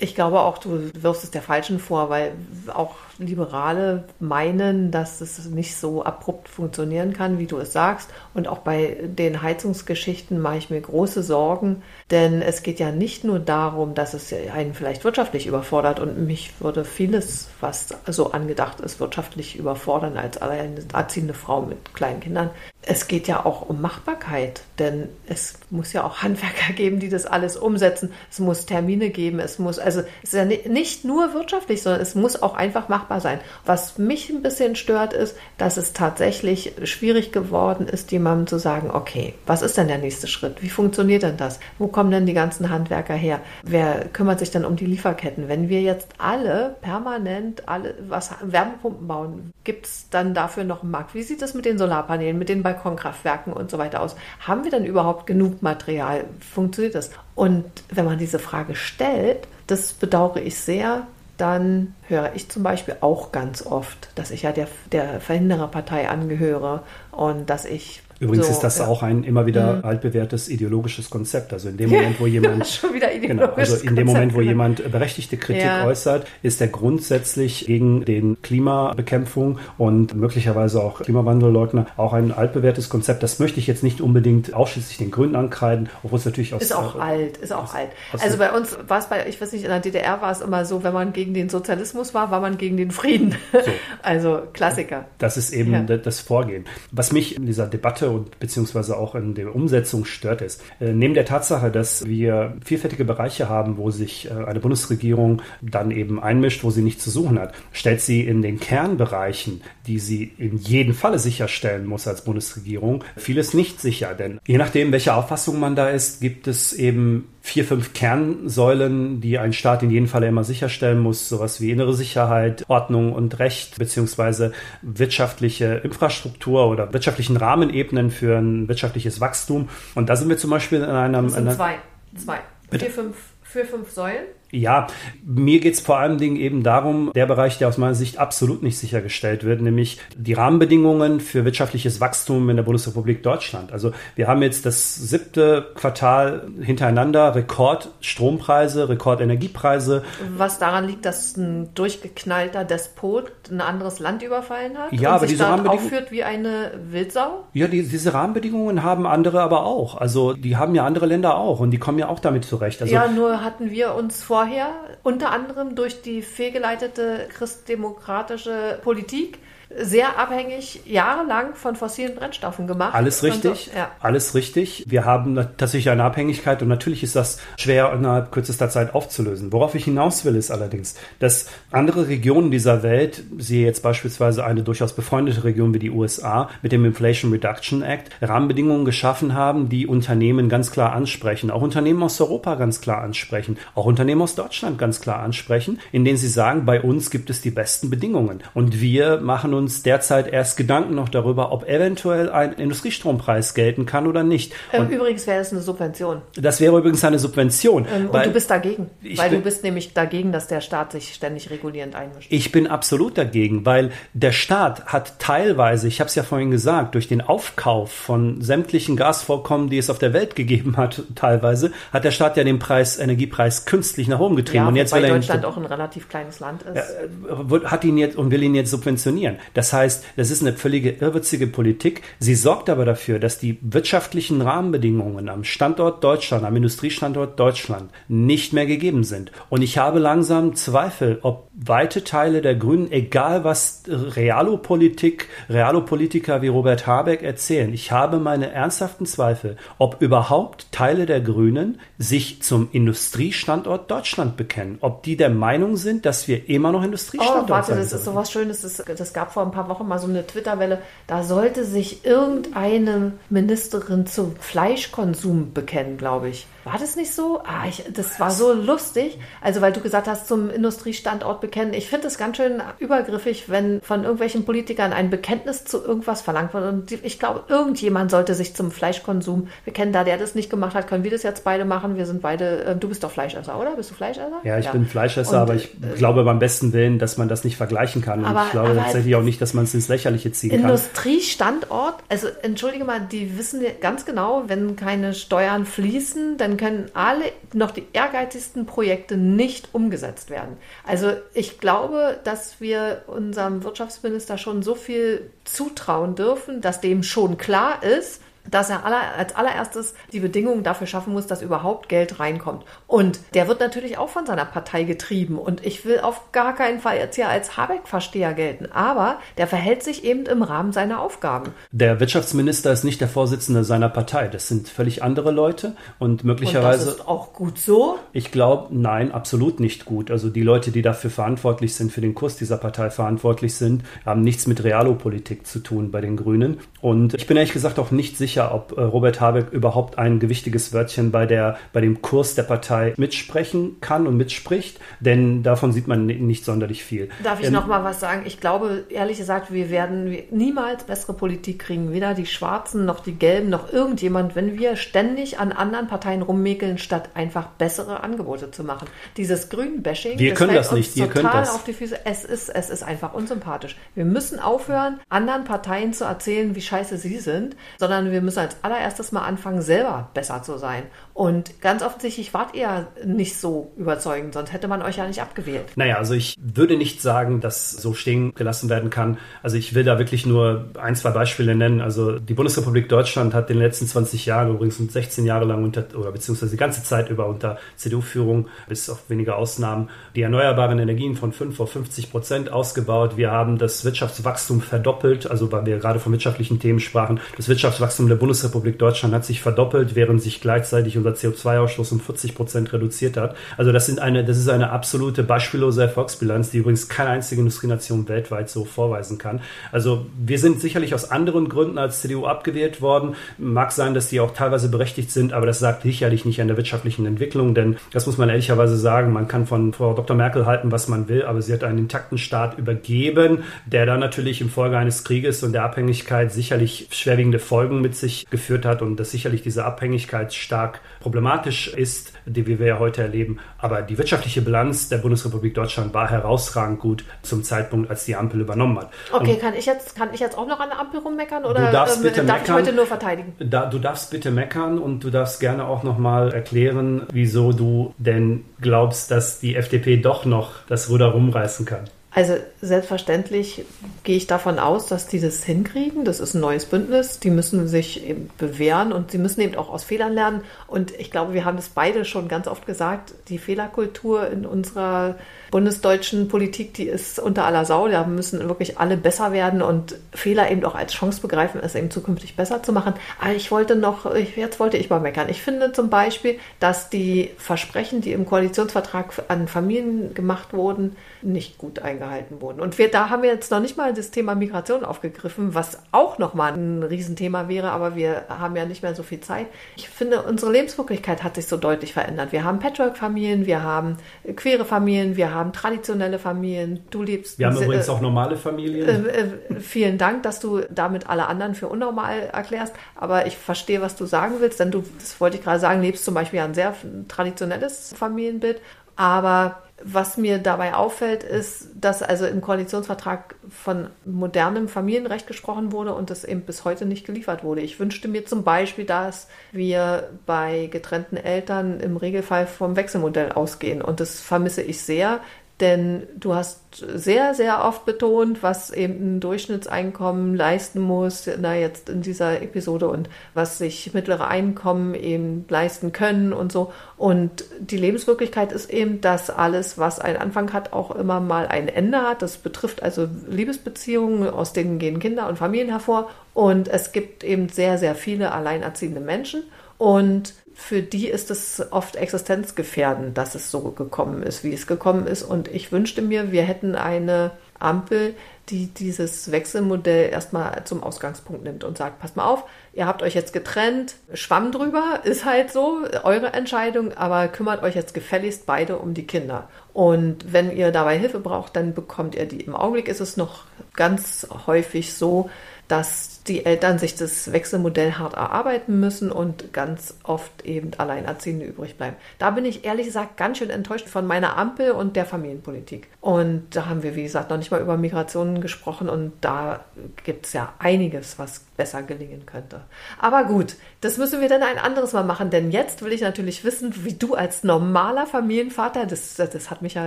ich 0.00 0.16
glaube 0.16 0.40
auch, 0.40 0.58
du 0.58 0.90
wirfst 0.94 1.22
es 1.22 1.30
der 1.30 1.42
Falschen 1.42 1.78
vor, 1.78 2.10
weil 2.10 2.32
auch 2.74 2.96
Liberale 3.20 4.04
meinen, 4.18 4.90
dass 4.90 5.20
es 5.20 5.44
nicht 5.46 5.76
so 5.76 6.02
abrupt 6.02 6.48
funktionieren 6.48 7.12
kann, 7.12 7.38
wie 7.38 7.46
du 7.46 7.58
es 7.58 7.72
sagst. 7.72 8.10
Und 8.34 8.48
auch 8.48 8.58
bei 8.58 8.96
den 9.02 9.42
Heizungsgeschichten 9.42 10.40
mache 10.40 10.56
ich 10.56 10.70
mir 10.70 10.80
große 10.80 11.22
Sorgen, 11.22 11.82
denn 12.10 12.42
es 12.42 12.62
geht 12.62 12.80
ja 12.80 12.90
nicht 12.90 13.24
nur 13.24 13.38
darum, 13.38 13.94
dass 13.94 14.14
es 14.14 14.32
einen 14.32 14.74
vielleicht 14.74 15.04
wirtschaftlich 15.04 15.46
überfordert 15.46 16.00
und 16.00 16.26
mich 16.26 16.60
würde 16.60 16.84
vieles, 16.84 17.48
was 17.60 17.88
so 18.06 18.32
angedacht 18.32 18.80
ist, 18.80 19.00
wirtschaftlich 19.00 19.56
überfordern 19.56 20.16
als 20.16 20.38
alleinerziehende 20.38 21.34
Frau 21.34 21.62
mit 21.62 21.94
kleinen 21.94 22.20
Kindern. 22.20 22.50
Es 22.82 23.08
geht 23.08 23.28
ja 23.28 23.44
auch 23.44 23.68
um 23.68 23.82
Machbarkeit, 23.82 24.62
denn 24.78 25.08
es 25.26 25.54
muss 25.68 25.92
ja 25.92 26.04
auch 26.04 26.22
Handwerker 26.22 26.72
geben, 26.76 26.98
die 26.98 27.10
das 27.10 27.26
alles 27.26 27.56
umsetzen. 27.56 28.12
Es 28.30 28.38
muss 28.38 28.64
Termine 28.64 29.10
geben, 29.10 29.38
es 29.38 29.58
muss, 29.58 29.78
also 29.78 30.00
es 30.22 30.32
ist 30.32 30.34
ja 30.34 30.44
nicht 30.44 31.04
nur 31.04 31.34
wirtschaftlich, 31.34 31.82
sondern 31.82 32.00
es 32.00 32.14
muss 32.14 32.40
auch 32.42 32.54
einfach 32.54 32.88
machbar 32.88 33.09
machbar 33.10 33.20
sein. 33.20 33.40
Was 33.66 33.98
mich 33.98 34.30
ein 34.30 34.42
bisschen 34.42 34.76
stört, 34.76 35.12
ist, 35.12 35.36
dass 35.58 35.76
es 35.76 35.92
tatsächlich 35.92 36.72
schwierig 36.84 37.32
geworden 37.32 37.88
ist, 37.88 38.12
jemandem 38.12 38.46
zu 38.46 38.58
sagen, 38.58 38.90
okay, 38.90 39.34
was 39.46 39.62
ist 39.62 39.76
denn 39.76 39.88
der 39.88 39.98
nächste 39.98 40.28
Schritt? 40.28 40.62
Wie 40.62 40.68
funktioniert 40.68 41.24
denn 41.24 41.36
das? 41.36 41.58
Wo 41.78 41.88
kommen 41.88 42.10
denn 42.10 42.26
die 42.26 42.34
ganzen 42.34 42.70
Handwerker 42.70 43.14
her? 43.14 43.40
Wer 43.64 44.08
kümmert 44.12 44.38
sich 44.38 44.50
denn 44.50 44.64
um 44.64 44.76
die 44.76 44.86
Lieferketten? 44.86 45.48
Wenn 45.48 45.68
wir 45.68 45.82
jetzt 45.82 46.08
alle 46.18 46.76
permanent 46.80 47.68
alle 47.68 47.94
was 48.08 48.30
Wärmepumpen 48.42 49.06
bauen, 49.06 49.52
gibt 49.64 49.86
es 49.86 50.08
dann 50.10 50.32
dafür 50.32 50.64
noch 50.64 50.82
einen 50.82 50.92
Markt? 50.92 51.14
Wie 51.14 51.22
sieht 51.22 51.42
es 51.42 51.54
mit 51.54 51.64
den 51.64 51.78
Solarpanelen, 51.78 52.38
mit 52.38 52.48
den 52.48 52.62
Balkonkraftwerken 52.62 53.52
und 53.52 53.70
so 53.70 53.78
weiter 53.78 54.00
aus? 54.00 54.14
Haben 54.40 54.64
wir 54.64 54.70
denn 54.70 54.84
überhaupt 54.84 55.26
genug 55.26 55.62
Material? 55.62 56.24
Funktioniert 56.38 56.94
das? 56.94 57.10
Und 57.34 57.64
wenn 57.88 58.04
man 58.04 58.18
diese 58.18 58.38
Frage 58.38 58.76
stellt, 58.76 59.48
das 59.66 59.92
bedauere 59.92 60.40
ich 60.40 60.58
sehr, 60.58 61.06
dann 61.40 61.94
höre 62.08 62.34
ich 62.34 62.48
zum 62.50 62.62
Beispiel 62.62 62.96
auch 63.00 63.32
ganz 63.32 63.64
oft, 63.64 64.10
dass 64.14 64.30
ich 64.30 64.42
ja 64.42 64.52
der, 64.52 64.68
der 64.92 65.20
Verhindererpartei 65.20 66.08
angehöre 66.08 66.82
und 67.12 67.48
dass 67.48 67.64
ich 67.64 68.02
Übrigens 68.20 68.48
so, 68.48 68.52
ist 68.52 68.60
das 68.60 68.78
ja. 68.78 68.86
auch 68.86 69.02
ein 69.02 69.24
immer 69.24 69.46
wieder 69.46 69.76
mhm. 69.76 69.84
altbewährtes 69.84 70.50
ideologisches 70.50 71.08
Konzept. 71.08 71.54
Also 71.54 71.70
in 71.70 71.78
dem 71.78 71.90
Moment, 71.90 72.20
wo 72.20 72.26
jemand 72.26 72.66
schon 72.68 72.92
wieder 72.92 73.08
genau, 73.18 73.46
also 73.54 73.76
in 73.76 73.96
dem 73.96 74.06
Moment, 74.06 74.34
wo 74.34 74.38
genau. 74.38 74.50
jemand 74.50 74.92
berechtigte 74.92 75.38
Kritik 75.38 75.64
ja. 75.64 75.86
äußert, 75.86 76.26
ist 76.42 76.60
er 76.60 76.68
grundsätzlich 76.68 77.64
gegen 77.64 78.04
den 78.04 78.42
Klimabekämpfung 78.42 79.58
und 79.78 80.14
möglicherweise 80.14 80.82
auch 80.82 81.00
Klimawandelleugner 81.00 81.86
auch 81.96 82.12
ein 82.12 82.30
altbewährtes 82.30 82.90
Konzept. 82.90 83.22
Das 83.22 83.38
möchte 83.38 83.58
ich 83.58 83.66
jetzt 83.66 83.82
nicht 83.82 84.02
unbedingt 84.02 84.52
ausschließlich 84.52 84.98
den 84.98 85.10
Grünen 85.10 85.34
ankreiden, 85.34 85.88
obwohl 86.02 86.18
es 86.18 86.26
natürlich 86.26 86.52
aus 86.52 86.60
ist 86.60 86.76
auch 86.76 86.96
äh, 86.96 87.00
alt, 87.00 87.36
ist 87.38 87.52
auch 87.54 87.64
aus, 87.64 87.74
alt. 87.74 87.90
Also 88.18 88.36
bei 88.36 88.52
uns 88.52 88.76
war 88.86 88.98
es 88.98 89.06
bei, 89.06 89.26
ich 89.28 89.40
weiß 89.40 89.52
nicht, 89.52 89.64
in 89.64 89.70
der 89.70 89.80
DDR 89.80 90.20
war 90.20 90.30
es 90.30 90.42
immer 90.42 90.66
so, 90.66 90.84
wenn 90.84 90.92
man 90.92 91.14
gegen 91.14 91.32
den 91.32 91.48
Sozialismus 91.48 92.12
war, 92.12 92.30
war 92.30 92.40
man 92.40 92.58
gegen 92.58 92.76
den 92.76 92.90
Frieden. 92.90 93.34
So. 93.52 93.58
also 94.02 94.42
Klassiker. 94.52 95.06
Das 95.16 95.38
ist 95.38 95.54
eben 95.54 95.72
ja. 95.72 95.96
das 95.96 96.20
Vorgehen. 96.20 96.66
Was 96.92 97.12
mich 97.12 97.36
in 97.36 97.46
dieser 97.46 97.66
Debatte 97.66 98.09
und 98.10 98.38
beziehungsweise 98.38 98.96
auch 98.96 99.14
in 99.14 99.34
der 99.34 99.54
Umsetzung 99.54 100.04
stört 100.04 100.42
es. 100.42 100.60
Äh, 100.80 100.92
neben 100.92 101.14
der 101.14 101.24
Tatsache, 101.24 101.70
dass 101.70 102.06
wir 102.06 102.56
vielfältige 102.64 103.04
Bereiche 103.04 103.48
haben, 103.48 103.76
wo 103.76 103.90
sich 103.90 104.30
äh, 104.30 104.44
eine 104.44 104.60
Bundesregierung 104.60 105.42
dann 105.60 105.90
eben 105.90 106.20
einmischt, 106.20 106.64
wo 106.64 106.70
sie 106.70 106.82
nichts 106.82 107.04
zu 107.04 107.10
suchen 107.10 107.38
hat, 107.38 107.54
stellt 107.72 108.00
sie 108.00 108.22
in 108.22 108.42
den 108.42 108.60
Kernbereichen, 108.60 109.62
die 109.86 109.98
sie 109.98 110.32
in 110.38 110.58
jedem 110.58 110.94
Falle 110.94 111.18
sicherstellen 111.18 111.86
muss 111.86 112.06
als 112.06 112.24
Bundesregierung, 112.24 113.04
vieles 113.16 113.54
nicht 113.54 113.80
sicher. 113.80 114.14
Denn 114.14 114.40
je 114.46 114.58
nachdem, 114.58 114.92
welche 114.92 115.14
Auffassung 115.14 115.60
man 115.60 115.76
da 115.76 115.90
ist, 115.90 116.20
gibt 116.20 116.46
es 116.46 116.72
eben 116.72 117.28
vier, 117.50 117.64
fünf 117.64 117.94
Kernsäulen, 117.94 119.20
die 119.20 119.36
ein 119.36 119.52
Staat 119.52 119.82
in 119.82 119.90
jedem 119.90 120.06
Fall 120.06 120.22
immer 120.22 120.44
sicherstellen 120.44 121.00
muss, 121.00 121.28
sowas 121.28 121.60
wie 121.60 121.72
innere 121.72 121.94
Sicherheit, 121.94 122.64
Ordnung 122.68 123.12
und 123.12 123.40
Recht, 123.40 123.76
beziehungsweise 123.76 124.52
wirtschaftliche 124.82 125.80
Infrastruktur 125.82 126.68
oder 126.68 126.92
wirtschaftlichen 126.92 127.36
Rahmenebenen 127.36 128.12
für 128.12 128.38
ein 128.38 128.68
wirtschaftliches 128.68 129.20
Wachstum. 129.20 129.68
Und 129.96 130.08
da 130.08 130.14
sind 130.14 130.28
wir 130.28 130.38
zum 130.38 130.50
Beispiel 130.50 130.78
in 130.78 130.84
einem... 130.84 131.24
Das 131.24 131.34
sind 131.34 131.52
zwei. 131.52 131.74
Zwei. 132.16 132.38
Vier, 132.70 132.90
fünf, 132.90 133.16
vier, 133.42 133.64
fünf 133.64 133.90
Säulen. 133.90 134.26
Ja, 134.52 134.88
mir 135.24 135.60
geht 135.60 135.74
es 135.74 135.80
vor 135.80 135.98
allen 135.98 136.18
Dingen 136.18 136.36
eben 136.36 136.62
darum, 136.62 137.12
der 137.14 137.26
Bereich, 137.26 137.58
der 137.58 137.68
aus 137.68 137.78
meiner 137.78 137.94
Sicht 137.94 138.18
absolut 138.18 138.62
nicht 138.62 138.78
sichergestellt 138.78 139.44
wird, 139.44 139.60
nämlich 139.60 139.98
die 140.16 140.32
Rahmenbedingungen 140.32 141.20
für 141.20 141.44
wirtschaftliches 141.44 142.00
Wachstum 142.00 142.50
in 142.50 142.56
der 142.56 142.64
Bundesrepublik 142.64 143.22
Deutschland. 143.22 143.72
Also 143.72 143.92
wir 144.16 144.26
haben 144.26 144.42
jetzt 144.42 144.66
das 144.66 144.94
siebte 144.96 145.68
Quartal 145.74 146.48
hintereinander 146.60 147.34
Rekordstrompreise, 147.34 148.88
Rekordenergiepreise. 148.88 150.02
Was 150.36 150.58
daran 150.58 150.86
liegt, 150.86 151.04
dass 151.04 151.36
ein 151.36 151.72
durchgeknallter 151.74 152.64
Despot 152.64 153.30
ein 153.50 153.60
anderes 153.60 154.00
Land 154.00 154.22
überfallen 154.22 154.76
hat 154.78 154.92
ja, 154.92 155.10
und 155.10 155.14
aber 155.14 155.20
sich 155.20 155.38
diese 155.38 155.44
dort 155.44 155.68
aufführt 155.68 156.10
wie 156.10 156.24
eine 156.24 156.72
Wildsau? 156.90 157.44
Ja, 157.52 157.68
die, 157.68 157.86
diese 157.86 158.14
Rahmenbedingungen 158.14 158.82
haben 158.82 159.06
andere 159.06 159.40
aber 159.40 159.64
auch. 159.64 159.96
Also 159.96 160.32
die 160.32 160.56
haben 160.56 160.74
ja 160.74 160.84
andere 160.84 161.06
Länder 161.06 161.36
auch 161.36 161.60
und 161.60 161.70
die 161.70 161.78
kommen 161.78 161.98
ja 161.98 162.08
auch 162.08 162.18
damit 162.18 162.44
zurecht. 162.44 162.82
Also, 162.82 162.92
ja, 162.92 163.06
nur 163.08 163.44
hatten 163.44 163.70
wir 163.70 163.94
uns 163.94 164.22
vor 164.22 164.39
vorher, 164.40 164.72
unter 165.02 165.32
anderem 165.32 165.74
durch 165.74 166.00
die 166.00 166.22
fehlgeleitete 166.22 167.28
christdemokratische 167.28 168.78
Politik, 168.82 169.38
sehr 169.78 170.18
abhängig 170.18 170.80
jahrelang 170.84 171.54
von 171.54 171.76
fossilen 171.76 172.16
Brennstoffen 172.16 172.66
gemacht. 172.66 172.92
Alles 172.92 173.22
richtig, 173.22 173.70
so, 173.72 173.78
ja. 173.78 173.90
alles 174.00 174.34
richtig. 174.34 174.84
Wir 174.88 175.04
haben 175.04 175.36
tatsächlich 175.56 175.90
eine 175.90 176.02
Abhängigkeit 176.02 176.60
und 176.62 176.68
natürlich 176.68 177.04
ist 177.04 177.14
das 177.14 177.38
schwer 177.56 177.92
innerhalb 177.92 178.32
kürzester 178.32 178.68
Zeit 178.68 178.94
aufzulösen. 178.94 179.52
Worauf 179.52 179.76
ich 179.76 179.84
hinaus 179.84 180.24
will, 180.24 180.34
ist 180.34 180.50
allerdings, 180.50 180.96
dass 181.20 181.46
andere 181.70 182.08
Regionen 182.08 182.50
dieser 182.50 182.82
Welt, 182.82 183.22
siehe 183.38 183.64
jetzt 183.64 183.82
beispielsweise 183.82 184.44
eine 184.44 184.64
durchaus 184.64 184.92
befreundete 184.92 185.44
Region 185.44 185.72
wie 185.72 185.78
die 185.78 185.90
USA, 185.90 186.50
mit 186.62 186.72
dem 186.72 186.84
Inflation 186.84 187.30
Reduction 187.30 187.82
Act 187.82 188.10
Rahmenbedingungen 188.20 188.84
geschaffen 188.84 189.34
haben, 189.34 189.68
die 189.68 189.86
Unternehmen 189.86 190.48
ganz 190.48 190.72
klar 190.72 190.92
ansprechen, 190.92 191.50
auch 191.52 191.62
Unternehmen 191.62 192.02
aus 192.02 192.20
Europa 192.20 192.56
ganz 192.56 192.80
klar 192.80 193.02
ansprechen, 193.02 193.56
auch 193.76 193.86
Unternehmen 193.86 194.22
aus 194.22 194.34
Deutschland 194.34 194.78
ganz 194.78 195.00
klar 195.00 195.20
ansprechen, 195.20 195.78
in 195.92 196.04
denen 196.04 196.18
sie 196.18 196.28
sagen, 196.28 196.66
bei 196.66 196.80
uns 196.82 197.10
gibt 197.10 197.30
es 197.30 197.40
die 197.40 197.50
besten 197.52 197.88
Bedingungen. 197.88 198.40
Und 198.52 198.80
wir 198.80 199.20
machen 199.20 199.54
uns 199.54 199.59
derzeit 199.68 200.32
erst 200.32 200.56
Gedanken 200.56 200.94
noch 200.94 201.08
darüber, 201.08 201.52
ob 201.52 201.68
eventuell 201.68 202.30
ein 202.30 202.52
Industriestrompreis 202.52 203.54
gelten 203.54 203.86
kann 203.86 204.06
oder 204.06 204.22
nicht. 204.22 204.52
Ähm, 204.72 204.88
übrigens 204.88 205.26
wäre 205.26 205.40
es 205.40 205.52
eine 205.52 205.60
Subvention. 205.60 206.22
Das 206.34 206.60
wäre 206.60 206.78
übrigens 206.78 207.04
eine 207.04 207.18
Subvention. 207.18 207.86
Ähm, 207.92 208.10
und 208.10 208.26
du 208.26 208.30
bist 208.30 208.50
dagegen, 208.50 208.90
weil 209.16 209.30
du 209.30 209.40
bist 209.40 209.64
nämlich 209.64 209.94
dagegen, 209.94 210.32
dass 210.32 210.46
der 210.46 210.60
Staat 210.60 210.92
sich 210.92 211.14
ständig 211.14 211.50
regulierend 211.50 211.94
einmischt. 211.94 212.30
Ich 212.30 212.52
bin 212.52 212.66
absolut 212.66 213.18
dagegen, 213.18 213.64
weil 213.66 213.90
der 214.12 214.32
Staat 214.32 214.86
hat 214.86 215.18
teilweise, 215.18 215.88
ich 215.88 216.00
habe 216.00 216.08
es 216.08 216.14
ja 216.14 216.22
vorhin 216.22 216.50
gesagt, 216.50 216.94
durch 216.94 217.08
den 217.08 217.20
Aufkauf 217.20 217.90
von 217.90 218.40
sämtlichen 218.42 218.96
Gasvorkommen, 218.96 219.70
die 219.70 219.78
es 219.78 219.90
auf 219.90 219.98
der 219.98 220.12
Welt 220.12 220.36
gegeben 220.36 220.76
hat, 220.76 221.02
teilweise, 221.14 221.72
hat 221.92 222.04
der 222.04 222.10
Staat 222.10 222.36
ja 222.36 222.44
den 222.44 222.58
Preis, 222.58 222.98
Energiepreis 222.98 223.64
künstlich 223.64 224.08
nach 224.08 224.20
oben 224.20 224.36
getrieben. 224.36 224.64
Ja, 224.64 224.68
und 224.68 224.76
jetzt 224.76 224.92
weil 224.92 225.08
Deutschland 225.08 225.44
auch 225.44 225.56
ein 225.56 225.66
relativ 225.66 226.08
kleines 226.08 226.40
Land 226.40 226.62
ist. 226.62 226.76
Äh, 226.76 227.66
hat 227.66 227.84
ihn 227.84 227.98
jetzt 227.98 228.16
und 228.16 228.30
will 228.30 228.42
ihn 228.42 228.54
jetzt 228.54 228.70
subventionieren. 228.70 229.38
Das 229.54 229.72
heißt, 229.72 230.04
das 230.16 230.30
ist 230.30 230.42
eine 230.42 230.52
völlige 230.52 230.90
irrwitzige 230.90 231.46
Politik. 231.46 232.02
Sie 232.18 232.34
sorgt 232.34 232.70
aber 232.70 232.84
dafür, 232.84 233.18
dass 233.18 233.38
die 233.38 233.58
wirtschaftlichen 233.60 234.42
Rahmenbedingungen 234.42 235.28
am 235.28 235.44
Standort 235.44 236.02
Deutschland, 236.04 236.44
am 236.44 236.56
Industriestandort 236.56 237.38
Deutschland 237.38 237.90
nicht 238.08 238.52
mehr 238.52 238.66
gegeben 238.66 239.04
sind. 239.04 239.32
Und 239.48 239.62
ich 239.62 239.78
habe 239.78 239.98
langsam 239.98 240.54
Zweifel, 240.54 241.18
ob 241.22 241.48
weite 241.52 242.04
Teile 242.04 242.42
der 242.42 242.54
Grünen, 242.54 242.90
egal 242.90 243.44
was 243.44 243.82
Realopolitik, 243.88 245.28
Realopolitiker 245.48 246.42
wie 246.42 246.48
Robert 246.48 246.86
Habeck 246.86 247.22
erzählen, 247.22 247.72
ich 247.72 247.92
habe 247.92 248.18
meine 248.18 248.52
ernsthaften 248.52 249.06
Zweifel, 249.06 249.56
ob 249.78 250.00
überhaupt 250.00 250.72
Teile 250.72 251.06
der 251.06 251.20
Grünen 251.20 251.78
sich 251.98 252.42
zum 252.42 252.68
Industriestandort 252.72 253.90
Deutschland 253.90 254.36
bekennen. 254.36 254.78
Ob 254.80 255.02
die 255.02 255.16
der 255.16 255.30
Meinung 255.30 255.76
sind, 255.76 256.06
dass 256.06 256.28
wir 256.28 256.48
immer 256.48 256.72
noch 256.72 256.82
Industriestandort 256.82 257.50
oh, 257.50 257.52
warte, 257.52 257.74
das 257.74 257.92
ist 257.92 258.04
so 258.04 258.14
was 258.14 258.30
Schönes. 258.30 258.62
Das, 258.62 258.82
das 258.96 259.12
gab 259.12 259.32
vor 259.32 259.39
ein 259.44 259.52
paar 259.52 259.68
Wochen 259.68 259.86
mal 259.86 259.98
so 259.98 260.08
eine 260.08 260.26
Twitter-Welle. 260.26 260.82
Da 261.06 261.22
sollte 261.22 261.64
sich 261.64 262.04
irgendeine 262.04 263.12
Ministerin 263.28 264.06
zum 264.06 264.36
Fleischkonsum 264.36 265.52
bekennen, 265.52 265.96
glaube 265.96 266.28
ich. 266.28 266.46
War 266.64 266.78
das 266.78 266.96
nicht 266.96 267.12
so? 267.12 267.40
Ah, 267.44 267.66
ich, 267.68 267.84
das 267.92 268.20
war 268.20 268.30
so 268.30 268.52
lustig. 268.52 269.18
Also, 269.40 269.60
weil 269.60 269.72
du 269.72 269.80
gesagt 269.80 270.06
hast, 270.08 270.28
zum 270.28 270.50
Industriestandort 270.50 271.40
bekennen. 271.40 271.72
Ich 271.74 271.88
finde 271.88 272.06
es 272.06 272.18
ganz 272.18 272.36
schön 272.36 272.62
übergriffig, 272.78 273.48
wenn 273.48 273.80
von 273.80 274.02
irgendwelchen 274.02 274.44
Politikern 274.44 274.92
ein 274.92 275.10
Bekenntnis 275.10 275.64
zu 275.64 275.82
irgendwas 275.82 276.20
verlangt 276.22 276.52
wird. 276.54 276.64
Und 276.64 276.92
ich 276.92 277.18
glaube, 277.18 277.44
irgendjemand 277.48 278.10
sollte 278.10 278.34
sich 278.34 278.54
zum 278.54 278.70
Fleischkonsum 278.70 279.48
bekennen. 279.64 279.92
Da 279.92 280.04
der 280.04 280.18
das 280.18 280.34
nicht 280.34 280.50
gemacht 280.50 280.74
hat, 280.74 280.86
können 280.86 281.04
wir 281.04 281.10
das 281.10 281.22
jetzt 281.22 281.44
beide 281.44 281.64
machen. 281.64 281.96
Wir 281.96 282.06
sind 282.06 282.22
beide, 282.22 282.64
äh, 282.64 282.76
du 282.76 282.88
bist 282.88 283.02
doch 283.04 283.10
Fleischesser, 283.10 283.58
oder? 283.58 283.76
Bist 283.76 283.90
du 283.90 283.94
Fleischesser? 283.94 284.40
Ja, 284.44 284.58
ich 284.58 284.66
ja. 284.66 284.72
bin 284.72 284.86
Fleischesser, 284.86 285.36
Und, 285.36 285.38
aber 285.38 285.54
ich 285.54 285.74
äh, 285.74 285.96
glaube 285.96 286.24
beim 286.24 286.38
besten 286.38 286.72
Willen, 286.72 286.98
dass 286.98 287.16
man 287.16 287.28
das 287.28 287.44
nicht 287.44 287.56
vergleichen 287.56 288.02
kann. 288.02 288.24
Und 288.24 288.36
ich 288.46 288.50
glaube 288.50 288.74
tatsächlich 288.76 289.14
auch 289.16 289.22
nicht, 289.22 289.40
dass 289.40 289.54
man 289.54 289.64
es 289.64 289.74
ins 289.74 289.88
Lächerliche 289.88 290.32
ziehen 290.32 290.50
kann. 290.50 290.60
Industriestandort, 290.60 291.94
also 292.08 292.28
entschuldige 292.42 292.84
mal, 292.84 293.00
die 293.00 293.38
wissen 293.38 293.62
ganz 293.80 294.04
genau, 294.04 294.44
wenn 294.46 294.76
keine 294.76 295.14
Steuern 295.14 295.64
fließen, 295.64 296.36
dann 296.36 296.49
können 296.56 296.90
alle 296.94 297.32
noch 297.52 297.70
die 297.70 297.86
ehrgeizigsten 297.92 298.66
Projekte 298.66 299.16
nicht 299.16 299.68
umgesetzt 299.72 300.30
werden. 300.30 300.56
Also 300.86 301.12
ich 301.34 301.58
glaube, 301.58 302.18
dass 302.24 302.60
wir 302.60 303.02
unserem 303.06 303.62
Wirtschaftsminister 303.64 304.38
schon 304.38 304.62
so 304.62 304.74
viel 304.74 305.30
zutrauen 305.44 306.14
dürfen, 306.14 306.60
dass 306.60 306.80
dem 306.80 307.02
schon 307.02 307.38
klar 307.38 307.82
ist, 307.82 308.22
dass 308.50 308.70
er 308.70 308.84
aller, 308.84 309.00
als 309.16 309.34
allererstes 309.34 309.94
die 310.12 310.20
Bedingungen 310.20 310.62
dafür 310.62 310.86
schaffen 310.86 311.12
muss, 311.12 311.26
dass 311.26 311.42
überhaupt 311.42 311.88
Geld 311.88 312.20
reinkommt. 312.20 312.64
Und 312.86 313.20
der 313.34 313.48
wird 313.48 313.60
natürlich 313.60 313.98
auch 313.98 314.08
von 314.08 314.26
seiner 314.26 314.44
Partei 314.44 314.84
getrieben. 314.84 315.38
Und 315.38 315.64
ich 315.64 315.84
will 315.84 316.00
auf 316.00 316.32
gar 316.32 316.54
keinen 316.54 316.80
Fall 316.80 316.96
jetzt 316.96 317.16
hier 317.16 317.28
als 317.28 317.56
Habeck-Versteher 317.56 318.34
gelten. 318.34 318.70
Aber 318.72 319.18
der 319.38 319.46
verhält 319.46 319.82
sich 319.82 320.04
eben 320.04 320.26
im 320.26 320.42
Rahmen 320.42 320.72
seiner 320.72 321.00
Aufgaben. 321.00 321.52
Der 321.70 322.00
Wirtschaftsminister 322.00 322.72
ist 322.72 322.84
nicht 322.84 323.00
der 323.00 323.08
Vorsitzende 323.08 323.64
seiner 323.64 323.88
Partei. 323.88 324.28
Das 324.28 324.48
sind 324.48 324.68
völlig 324.68 325.02
andere 325.02 325.30
Leute. 325.30 325.76
Und 325.98 326.24
möglicherweise. 326.24 326.82
Und 326.82 326.86
das 326.88 326.94
ist 326.96 327.08
auch 327.08 327.32
gut 327.32 327.58
so? 327.58 327.98
Ich 328.12 328.32
glaube, 328.32 328.74
nein, 328.74 329.12
absolut 329.12 329.60
nicht 329.60 329.84
gut. 329.84 330.10
Also 330.10 330.28
die 330.30 330.42
Leute, 330.42 330.70
die 330.70 330.82
dafür 330.82 331.10
verantwortlich 331.10 331.74
sind, 331.74 331.92
für 331.92 332.00
den 332.00 332.14
Kurs 332.14 332.36
dieser 332.36 332.56
Partei 332.56 332.90
verantwortlich 332.90 333.54
sind, 333.54 333.84
haben 334.04 334.22
nichts 334.22 334.46
mit 334.46 334.64
Realopolitik 334.64 335.46
zu 335.46 335.60
tun 335.60 335.90
bei 335.90 336.00
den 336.00 336.16
Grünen. 336.16 336.60
Und 336.80 337.14
ich 337.14 337.26
bin 337.26 337.36
ehrlich 337.36 337.52
gesagt 337.52 337.78
auch 337.78 337.90
nicht 337.90 338.16
sicher, 338.16 338.39
sicher, 338.40 338.54
ob 338.54 338.76
äh, 338.76 338.82
Robert 338.82 339.20
Habeck 339.20 339.50
überhaupt 339.50 339.98
ein 339.98 340.18
gewichtiges 340.18 340.72
Wörtchen 340.72 341.10
bei, 341.10 341.26
der, 341.26 341.58
bei 341.72 341.80
dem 341.80 342.02
Kurs 342.02 342.34
der 342.34 342.44
Partei 342.44 342.94
mitsprechen 342.96 343.80
kann 343.80 344.06
und 344.06 344.16
mitspricht, 344.16 344.78
denn 345.00 345.42
davon 345.42 345.72
sieht 345.72 345.86
man 345.86 346.06
nicht 346.06 346.44
sonderlich 346.44 346.84
viel. 346.84 347.08
Darf 347.22 347.40
ich 347.40 347.46
ähm, 347.46 347.52
noch 347.52 347.66
mal 347.66 347.84
was 347.84 348.00
sagen? 348.00 348.22
Ich 348.24 348.40
glaube, 348.40 348.84
ehrlich 348.88 349.18
gesagt, 349.18 349.52
wir 349.52 349.70
werden 349.70 350.16
niemals 350.30 350.84
bessere 350.84 351.14
Politik 351.14 351.60
kriegen, 351.60 351.92
weder 351.92 352.14
die 352.14 352.26
Schwarzen 352.26 352.84
noch 352.84 353.00
die 353.00 353.14
Gelben 353.14 353.50
noch 353.50 353.72
irgendjemand, 353.72 354.36
wenn 354.36 354.58
wir 354.58 354.76
ständig 354.76 355.38
an 355.38 355.52
anderen 355.52 355.88
Parteien 355.88 356.22
rummäkeln, 356.22 356.78
statt 356.78 357.10
einfach 357.14 357.48
bessere 357.48 358.02
Angebote 358.02 358.50
zu 358.50 358.64
machen. 358.64 358.88
Dieses 359.16 359.48
Grün-Bashing, 359.48 360.18
wir 360.18 360.34
können 360.34 360.54
das 360.54 360.72
nicht. 360.72 360.96
Ihr 360.96 361.06
total 361.06 361.22
könnt 361.22 361.34
das. 361.34 361.54
auf 361.54 361.64
die 361.64 361.72
Füße. 361.72 361.98
Es 362.04 362.24
ist, 362.24 362.48
es 362.48 362.70
ist 362.70 362.82
einfach 362.82 363.14
unsympathisch. 363.14 363.76
Wir 363.94 364.04
müssen 364.04 364.38
aufhören, 364.38 365.00
anderen 365.08 365.44
Parteien 365.44 365.92
zu 365.92 366.04
erzählen, 366.04 366.54
wie 366.54 366.60
scheiße 366.60 366.96
sie 366.96 367.18
sind, 367.18 367.56
sondern 367.78 368.10
wir 368.10 368.20
wir 368.20 368.24
müssen 368.30 368.40
als 368.40 368.62
allererstes 368.62 369.10
mal 369.12 369.22
anfangen, 369.22 369.60
selber 369.60 370.08
besser 370.14 370.42
zu 370.42 370.56
sein. 370.56 370.84
Und 371.20 371.60
ganz 371.60 371.82
offensichtlich 371.82 372.32
wart 372.32 372.54
ihr 372.54 372.86
nicht 373.04 373.36
so 373.36 373.72
überzeugend, 373.76 374.32
sonst 374.32 374.54
hätte 374.54 374.68
man 374.68 374.80
euch 374.80 374.96
ja 374.96 375.06
nicht 375.06 375.20
abgewählt. 375.20 375.66
Naja, 375.76 375.98
also 375.98 376.14
ich 376.14 376.34
würde 376.40 376.78
nicht 376.78 377.02
sagen, 377.02 377.42
dass 377.42 377.72
so 377.72 377.92
stehen 377.92 378.32
gelassen 378.34 378.70
werden 378.70 378.88
kann. 378.88 379.18
Also 379.42 379.58
ich 379.58 379.74
will 379.74 379.84
da 379.84 379.98
wirklich 379.98 380.24
nur 380.24 380.70
ein, 380.80 380.96
zwei 380.96 381.10
Beispiele 381.10 381.54
nennen. 381.54 381.82
Also 381.82 382.18
die 382.18 382.32
Bundesrepublik 382.32 382.88
Deutschland 382.88 383.34
hat 383.34 383.50
in 383.50 383.58
den 383.58 383.66
letzten 383.66 383.86
20 383.86 384.24
Jahren, 384.24 384.48
übrigens 384.48 384.78
16 384.78 385.26
Jahre 385.26 385.44
lang 385.44 385.62
unter, 385.62 385.84
oder 385.94 386.10
beziehungsweise 386.10 386.52
die 386.52 386.56
ganze 386.56 386.84
Zeit 386.84 387.10
über 387.10 387.26
unter 387.26 387.58
CDU-Führung, 387.76 388.48
bis 388.66 388.88
auf 388.88 389.10
wenige 389.10 389.34
Ausnahmen, 389.34 389.90
die 390.16 390.22
erneuerbaren 390.22 390.78
Energien 390.78 391.16
von 391.16 391.34
5 391.34 391.60
auf 391.60 391.70
50 391.72 392.10
Prozent 392.10 392.50
ausgebaut. 392.50 393.18
Wir 393.18 393.30
haben 393.30 393.58
das 393.58 393.84
Wirtschaftswachstum 393.84 394.62
verdoppelt, 394.62 395.30
also 395.30 395.52
weil 395.52 395.66
wir 395.66 395.76
gerade 395.80 396.00
von 396.00 396.12
wirtschaftlichen 396.12 396.60
Themen 396.60 396.80
sprachen. 396.80 397.20
Das 397.36 397.50
Wirtschaftswachstum 397.50 398.08
der 398.08 398.16
Bundesrepublik 398.16 398.78
Deutschland 398.78 399.12
hat 399.12 399.26
sich 399.26 399.42
verdoppelt, 399.42 399.94
während 399.94 400.22
sich 400.22 400.40
gleichzeitig 400.40 400.96
unser 400.96 401.09
CO2-Ausstoß 401.12 401.92
um 401.92 402.00
40 402.00 402.34
Prozent 402.34 402.72
reduziert 402.72 403.16
hat. 403.16 403.36
Also 403.56 403.72
das, 403.72 403.86
sind 403.86 404.00
eine, 404.00 404.24
das 404.24 404.38
ist 404.38 404.48
eine 404.48 404.70
absolute 404.70 405.22
beispiellose 405.22 405.82
Erfolgsbilanz, 405.82 406.50
die 406.50 406.58
übrigens 406.58 406.88
keine 406.88 407.10
einzige 407.10 407.40
Industrienation 407.40 408.08
weltweit 408.08 408.50
so 408.50 408.64
vorweisen 408.64 409.18
kann. 409.18 409.40
Also 409.72 410.06
wir 410.18 410.38
sind 410.38 410.60
sicherlich 410.60 410.94
aus 410.94 411.10
anderen 411.10 411.48
Gründen 411.48 411.78
als 411.78 412.00
CDU 412.00 412.26
abgewählt 412.26 412.80
worden. 412.80 413.14
Mag 413.38 413.72
sein, 413.72 413.94
dass 413.94 414.08
die 414.08 414.20
auch 414.20 414.32
teilweise 414.32 414.68
berechtigt 414.68 415.10
sind, 415.10 415.32
aber 415.32 415.46
das 415.46 415.58
sagt 415.58 415.82
sicherlich 415.82 416.24
nicht 416.24 416.40
an 416.40 416.48
der 416.48 416.56
wirtschaftlichen 416.56 417.06
Entwicklung, 417.06 417.54
denn 417.54 417.76
das 417.92 418.06
muss 418.06 418.18
man 418.18 418.28
ehrlicherweise 418.28 418.76
sagen. 418.76 419.12
Man 419.12 419.28
kann 419.28 419.46
von 419.46 419.72
Frau 419.72 419.94
Dr. 419.94 420.16
Merkel 420.16 420.46
halten, 420.46 420.72
was 420.72 420.88
man 420.88 421.08
will, 421.08 421.24
aber 421.24 421.42
sie 421.42 421.52
hat 421.52 421.64
einen 421.64 421.78
intakten 421.78 422.18
Staat 422.18 422.58
übergeben, 422.58 423.44
der 423.66 423.86
dann 423.86 424.00
natürlich 424.00 424.40
im 424.40 424.50
Folge 424.50 424.78
eines 424.78 425.04
Krieges 425.04 425.42
und 425.42 425.52
der 425.52 425.64
Abhängigkeit 425.64 426.32
sicherlich 426.32 426.88
schwerwiegende 426.90 427.38
Folgen 427.38 427.80
mit 427.80 427.96
sich 427.96 428.26
geführt 428.30 428.64
hat 428.64 428.82
und 428.82 428.96
dass 428.96 429.10
sicherlich 429.10 429.42
diese 429.42 429.64
Abhängigkeit 429.64 430.32
stark 430.34 430.80
problematisch 431.00 431.68
ist, 431.68 432.12
die 432.26 432.46
wir 432.46 432.64
ja 432.64 432.78
heute 432.78 433.02
erleben. 433.02 433.38
Aber 433.58 433.82
die 433.82 433.98
wirtschaftliche 433.98 434.42
Bilanz 434.42 434.88
der 434.88 434.98
Bundesrepublik 434.98 435.54
Deutschland 435.54 435.92
war 435.94 436.10
herausragend 436.10 436.80
gut 436.80 437.04
zum 437.22 437.42
Zeitpunkt, 437.42 437.90
als 437.90 438.04
die 438.04 438.16
Ampel 438.16 438.40
übernommen 438.40 438.78
hat. 438.78 438.90
Okay, 439.12 439.36
kann 439.36 439.54
ich, 439.54 439.66
jetzt, 439.66 439.96
kann 439.96 440.10
ich 440.12 440.20
jetzt 440.20 440.36
auch 440.36 440.46
noch 440.46 440.60
an 440.60 440.68
der 440.68 440.78
Ampel 440.78 441.00
rummeckern 441.00 441.44
oder 441.44 441.66
du 441.66 441.72
darfst 441.72 441.96
ähm, 441.98 442.02
bitte 442.02 442.24
darf 442.24 442.40
meckern, 442.40 442.58
ich 442.58 442.66
heute 442.66 442.76
nur 442.76 442.86
verteidigen? 442.86 443.34
Da, 443.38 443.66
du 443.66 443.78
darfst 443.78 444.10
bitte 444.10 444.30
meckern 444.30 444.78
und 444.78 445.02
du 445.02 445.10
darfst 445.10 445.40
gerne 445.40 445.66
auch 445.66 445.82
nochmal 445.82 446.32
erklären, 446.32 447.06
wieso 447.12 447.52
du 447.52 447.94
denn 447.98 448.44
glaubst, 448.60 449.10
dass 449.10 449.40
die 449.40 449.56
FDP 449.56 449.96
doch 449.96 450.24
noch 450.24 450.66
das 450.68 450.88
Ruder 450.90 451.06
rumreißen 451.08 451.66
kann. 451.66 451.84
Also 452.12 452.34
selbstverständlich 452.60 453.64
gehe 454.02 454.16
ich 454.16 454.26
davon 454.26 454.58
aus, 454.58 454.86
dass 454.86 455.06
die 455.06 455.20
das 455.20 455.44
hinkriegen. 455.44 456.04
Das 456.04 456.18
ist 456.18 456.34
ein 456.34 456.40
neues 456.40 456.64
Bündnis. 456.64 457.20
Die 457.20 457.30
müssen 457.30 457.68
sich 457.68 458.04
eben 458.04 458.30
bewähren 458.36 458.92
und 458.92 459.12
sie 459.12 459.18
müssen 459.18 459.40
eben 459.42 459.54
auch 459.54 459.70
aus 459.70 459.84
Fehlern 459.84 460.12
lernen. 460.12 460.42
Und 460.66 460.90
ich 460.98 461.12
glaube, 461.12 461.34
wir 461.34 461.44
haben 461.44 461.56
es 461.56 461.68
beide 461.68 462.04
schon 462.04 462.26
ganz 462.26 462.48
oft 462.48 462.66
gesagt, 462.66 463.14
die 463.28 463.38
Fehlerkultur 463.38 464.28
in 464.28 464.44
unserer 464.44 465.14
bundesdeutschen 465.52 466.26
Politik, 466.26 466.74
die 466.74 466.88
ist 466.88 467.20
unter 467.20 467.44
aller 467.44 467.64
Sau. 467.64 467.86
Da 467.86 468.04
müssen 468.04 468.40
wirklich 468.48 468.78
alle 468.78 468.96
besser 468.96 469.30
werden 469.30 469.62
und 469.62 469.94
Fehler 470.12 470.50
eben 470.50 470.64
auch 470.64 470.74
als 470.74 470.92
Chance 470.92 471.20
begreifen, 471.20 471.60
es 471.62 471.76
eben 471.76 471.92
zukünftig 471.92 472.34
besser 472.34 472.60
zu 472.60 472.72
machen. 472.72 472.94
Aber 473.20 473.34
ich 473.34 473.52
wollte 473.52 473.76
noch, 473.76 474.12
jetzt 474.34 474.58
wollte 474.58 474.78
ich 474.78 474.90
mal 474.90 475.00
meckern. 475.00 475.28
Ich 475.28 475.42
finde 475.42 475.72
zum 475.72 475.90
Beispiel, 475.90 476.40
dass 476.58 476.90
die 476.90 477.30
Versprechen, 477.38 478.00
die 478.00 478.12
im 478.12 478.26
Koalitionsvertrag 478.26 479.12
an 479.28 479.46
Familien 479.46 480.12
gemacht 480.12 480.52
wurden, 480.52 480.96
nicht 481.22 481.56
gut 481.58 481.78
eingeschätzt 481.78 481.99
eingehalten 482.00 482.40
wurden. 482.40 482.60
Und 482.60 482.78
wir, 482.78 482.90
da 482.90 483.10
haben 483.10 483.22
wir 483.22 483.30
jetzt 483.30 483.50
noch 483.50 483.60
nicht 483.60 483.76
mal 483.76 483.92
das 483.92 484.10
Thema 484.10 484.34
Migration 484.34 484.84
aufgegriffen, 484.84 485.54
was 485.54 485.78
auch 485.92 486.18
nochmal 486.18 486.52
ein 486.52 486.82
Riesenthema 486.82 487.48
wäre, 487.48 487.70
aber 487.70 487.96
wir 487.96 488.24
haben 488.28 488.56
ja 488.56 488.64
nicht 488.64 488.82
mehr 488.82 488.94
so 488.94 489.02
viel 489.02 489.20
Zeit. 489.20 489.46
Ich 489.76 489.88
finde, 489.88 490.22
unsere 490.22 490.52
Lebenswirklichkeit 490.52 491.22
hat 491.22 491.36
sich 491.36 491.46
so 491.46 491.56
deutlich 491.56 491.92
verändert. 491.92 492.32
Wir 492.32 492.44
haben 492.44 492.58
Patchwork-Familien, 492.58 493.46
wir 493.46 493.62
haben 493.62 493.98
queere 494.36 494.64
Familien, 494.64 495.16
wir 495.16 495.34
haben 495.34 495.52
traditionelle 495.52 496.18
Familien. 496.18 496.80
Du 496.90 497.02
lebst. 497.02 497.38
Wir 497.38 497.48
haben 497.48 497.62
übrigens 497.62 497.88
äh, 497.88 497.90
auch 497.90 498.00
normale 498.00 498.36
Familien. 498.36 499.06
Äh, 499.06 499.20
äh, 499.20 499.60
vielen 499.60 499.98
Dank, 499.98 500.22
dass 500.22 500.40
du 500.40 500.60
damit 500.70 501.08
alle 501.08 501.26
anderen 501.26 501.54
für 501.54 501.68
unnormal 501.68 502.30
erklärst. 502.32 502.74
Aber 502.96 503.26
ich 503.26 503.36
verstehe, 503.36 503.80
was 503.80 503.96
du 503.96 504.06
sagen 504.06 504.36
willst, 504.40 504.60
denn 504.60 504.70
du, 504.70 504.84
das 504.98 505.20
wollte 505.20 505.36
ich 505.36 505.44
gerade 505.44 505.60
sagen, 505.60 505.82
lebst 505.82 506.04
zum 506.04 506.14
Beispiel 506.14 506.40
ein 506.40 506.54
sehr 506.54 506.74
traditionelles 507.08 507.94
Familienbild. 507.96 508.60
Aber 508.96 509.62
was 509.82 510.16
mir 510.16 510.38
dabei 510.38 510.74
auffällt, 510.74 511.22
ist, 511.22 511.68
dass 511.74 512.02
also 512.02 512.26
im 512.26 512.40
Koalitionsvertrag 512.40 513.34
von 513.48 513.88
modernem 514.04 514.68
Familienrecht 514.68 515.26
gesprochen 515.26 515.72
wurde 515.72 515.94
und 515.94 516.10
das 516.10 516.24
eben 516.24 516.42
bis 516.42 516.64
heute 516.64 516.86
nicht 516.86 517.06
geliefert 517.06 517.44
wurde. 517.44 517.62
Ich 517.62 517.80
wünschte 517.80 518.08
mir 518.08 518.26
zum 518.26 518.44
Beispiel, 518.44 518.84
dass 518.84 519.28
wir 519.52 520.10
bei 520.26 520.68
getrennten 520.70 521.16
Eltern 521.16 521.80
im 521.80 521.96
Regelfall 521.96 522.46
vom 522.46 522.76
Wechselmodell 522.76 523.32
ausgehen. 523.32 523.82
Und 523.82 524.00
das 524.00 524.20
vermisse 524.20 524.62
ich 524.62 524.80
sehr, 524.82 525.20
denn 525.60 526.06
du 526.18 526.34
hast 526.34 526.60
sehr, 526.76 527.34
sehr 527.34 527.64
oft 527.64 527.84
betont, 527.84 528.42
was 528.42 528.70
eben 528.70 529.16
ein 529.16 529.20
Durchschnittseinkommen 529.20 530.34
leisten 530.34 530.80
muss, 530.80 531.28
na 531.38 531.54
jetzt 531.56 531.88
in 531.88 532.02
dieser 532.02 532.40
Episode 532.40 532.88
und 532.88 533.08
was 533.34 533.58
sich 533.58 533.92
mittlere 533.92 534.28
Einkommen 534.28 534.94
eben 534.94 535.44
leisten 535.48 535.92
können 535.92 536.32
und 536.32 536.52
so. 536.52 536.72
Und 536.96 537.44
die 537.58 537.76
Lebenswirklichkeit 537.76 538.52
ist 538.52 538.70
eben, 538.70 539.00
dass 539.00 539.30
alles, 539.30 539.78
was 539.78 539.98
einen 539.98 540.16
Anfang 540.16 540.52
hat, 540.52 540.72
auch 540.72 540.90
immer 540.90 541.20
mal 541.20 541.46
ein 541.46 541.68
Ende 541.68 542.02
hat. 542.02 542.22
Das 542.22 542.38
betrifft 542.38 542.82
also 542.82 543.08
Liebesbeziehungen, 543.28 544.28
aus 544.28 544.52
denen 544.52 544.78
gehen 544.78 544.98
Kinder 544.98 545.28
und 545.28 545.38
Familien 545.38 545.68
hervor. 545.68 546.10
Und 546.34 546.68
es 546.68 546.92
gibt 546.92 547.24
eben 547.24 547.48
sehr, 547.48 547.78
sehr 547.78 547.94
viele 547.94 548.32
alleinerziehende 548.32 549.00
Menschen. 549.00 549.42
Und 549.76 550.34
für 550.54 550.82
die 550.82 551.08
ist 551.08 551.30
es 551.30 551.62
oft 551.72 551.96
existenzgefährdend, 551.96 553.16
dass 553.16 553.34
es 553.34 553.50
so 553.50 553.60
gekommen 553.60 554.22
ist, 554.22 554.44
wie 554.44 554.52
es 554.52 554.66
gekommen 554.66 555.06
ist. 555.06 555.22
Und 555.22 555.48
ich 555.48 555.72
wünschte 555.72 556.02
mir, 556.02 556.32
wir 556.32 556.42
hätten 556.42 556.74
eine 556.74 557.32
Ampel, 557.58 558.14
die 558.48 558.66
dieses 558.66 559.30
Wechselmodell 559.30 560.10
erstmal 560.10 560.64
zum 560.64 560.82
Ausgangspunkt 560.82 561.44
nimmt 561.44 561.62
und 561.62 561.78
sagt, 561.78 562.00
passt 562.00 562.16
mal 562.16 562.24
auf, 562.24 562.44
ihr 562.72 562.86
habt 562.86 563.02
euch 563.02 563.14
jetzt 563.14 563.32
getrennt, 563.32 563.94
Schwamm 564.12 564.50
drüber, 564.50 565.00
ist 565.04 565.24
halt 565.24 565.52
so, 565.52 565.82
eure 566.02 566.32
Entscheidung, 566.32 566.92
aber 566.94 567.28
kümmert 567.28 567.62
euch 567.62 567.76
jetzt 567.76 567.94
gefälligst 567.94 568.46
beide 568.46 568.78
um 568.78 568.94
die 568.94 569.06
Kinder. 569.06 569.48
Und 569.72 570.32
wenn 570.32 570.54
ihr 570.54 570.72
dabei 570.72 570.98
Hilfe 570.98 571.20
braucht, 571.20 571.54
dann 571.54 571.74
bekommt 571.74 572.16
ihr 572.16 572.26
die. 572.26 572.40
Im 572.40 572.56
Augenblick 572.56 572.88
ist 572.88 573.00
es 573.00 573.16
noch 573.16 573.44
ganz 573.74 574.26
häufig 574.46 574.94
so, 574.94 575.30
dass 575.68 576.09
die 576.28 576.44
Eltern 576.44 576.78
sich 576.78 576.94
das 576.94 577.32
Wechselmodell 577.32 577.92
hart 577.92 578.14
erarbeiten 578.14 578.78
müssen 578.78 579.10
und 579.10 579.52
ganz 579.52 579.94
oft 580.02 580.44
eben 580.44 580.70
Alleinerziehende 580.76 581.46
übrig 581.46 581.76
bleiben. 581.76 581.96
Da 582.18 582.30
bin 582.30 582.44
ich 582.44 582.64
ehrlich 582.64 582.86
gesagt 582.86 583.16
ganz 583.16 583.38
schön 583.38 583.50
enttäuscht 583.50 583.88
von 583.88 584.06
meiner 584.06 584.36
Ampel 584.36 584.72
und 584.72 584.96
der 584.96 585.06
Familienpolitik. 585.06 585.88
Und 586.00 586.44
da 586.50 586.66
haben 586.66 586.82
wir, 586.82 586.94
wie 586.94 587.02
gesagt, 587.02 587.30
noch 587.30 587.38
nicht 587.38 587.50
mal 587.50 587.60
über 587.60 587.76
Migrationen 587.76 588.40
gesprochen 588.40 588.88
und 588.88 589.12
da 589.20 589.64
gibt 590.04 590.26
es 590.26 590.32
ja 590.32 590.52
einiges, 590.58 591.18
was 591.18 591.44
besser 591.60 591.82
gelingen 591.82 592.24
könnte. 592.24 592.62
Aber 592.98 593.24
gut, 593.24 593.56
das 593.82 593.98
müssen 593.98 594.22
wir 594.22 594.30
dann 594.30 594.42
ein 594.42 594.56
anderes 594.56 594.94
Mal 594.94 595.04
machen, 595.04 595.28
denn 595.28 595.50
jetzt 595.50 595.82
will 595.82 595.92
ich 595.92 596.00
natürlich 596.00 596.42
wissen, 596.42 596.72
wie 596.86 596.94
du 596.94 597.14
als 597.14 597.44
normaler 597.44 598.06
Familienvater, 598.06 598.86
das, 598.86 599.16
das 599.16 599.50
hat 599.50 599.60
mich 599.60 599.74
ja 599.74 599.86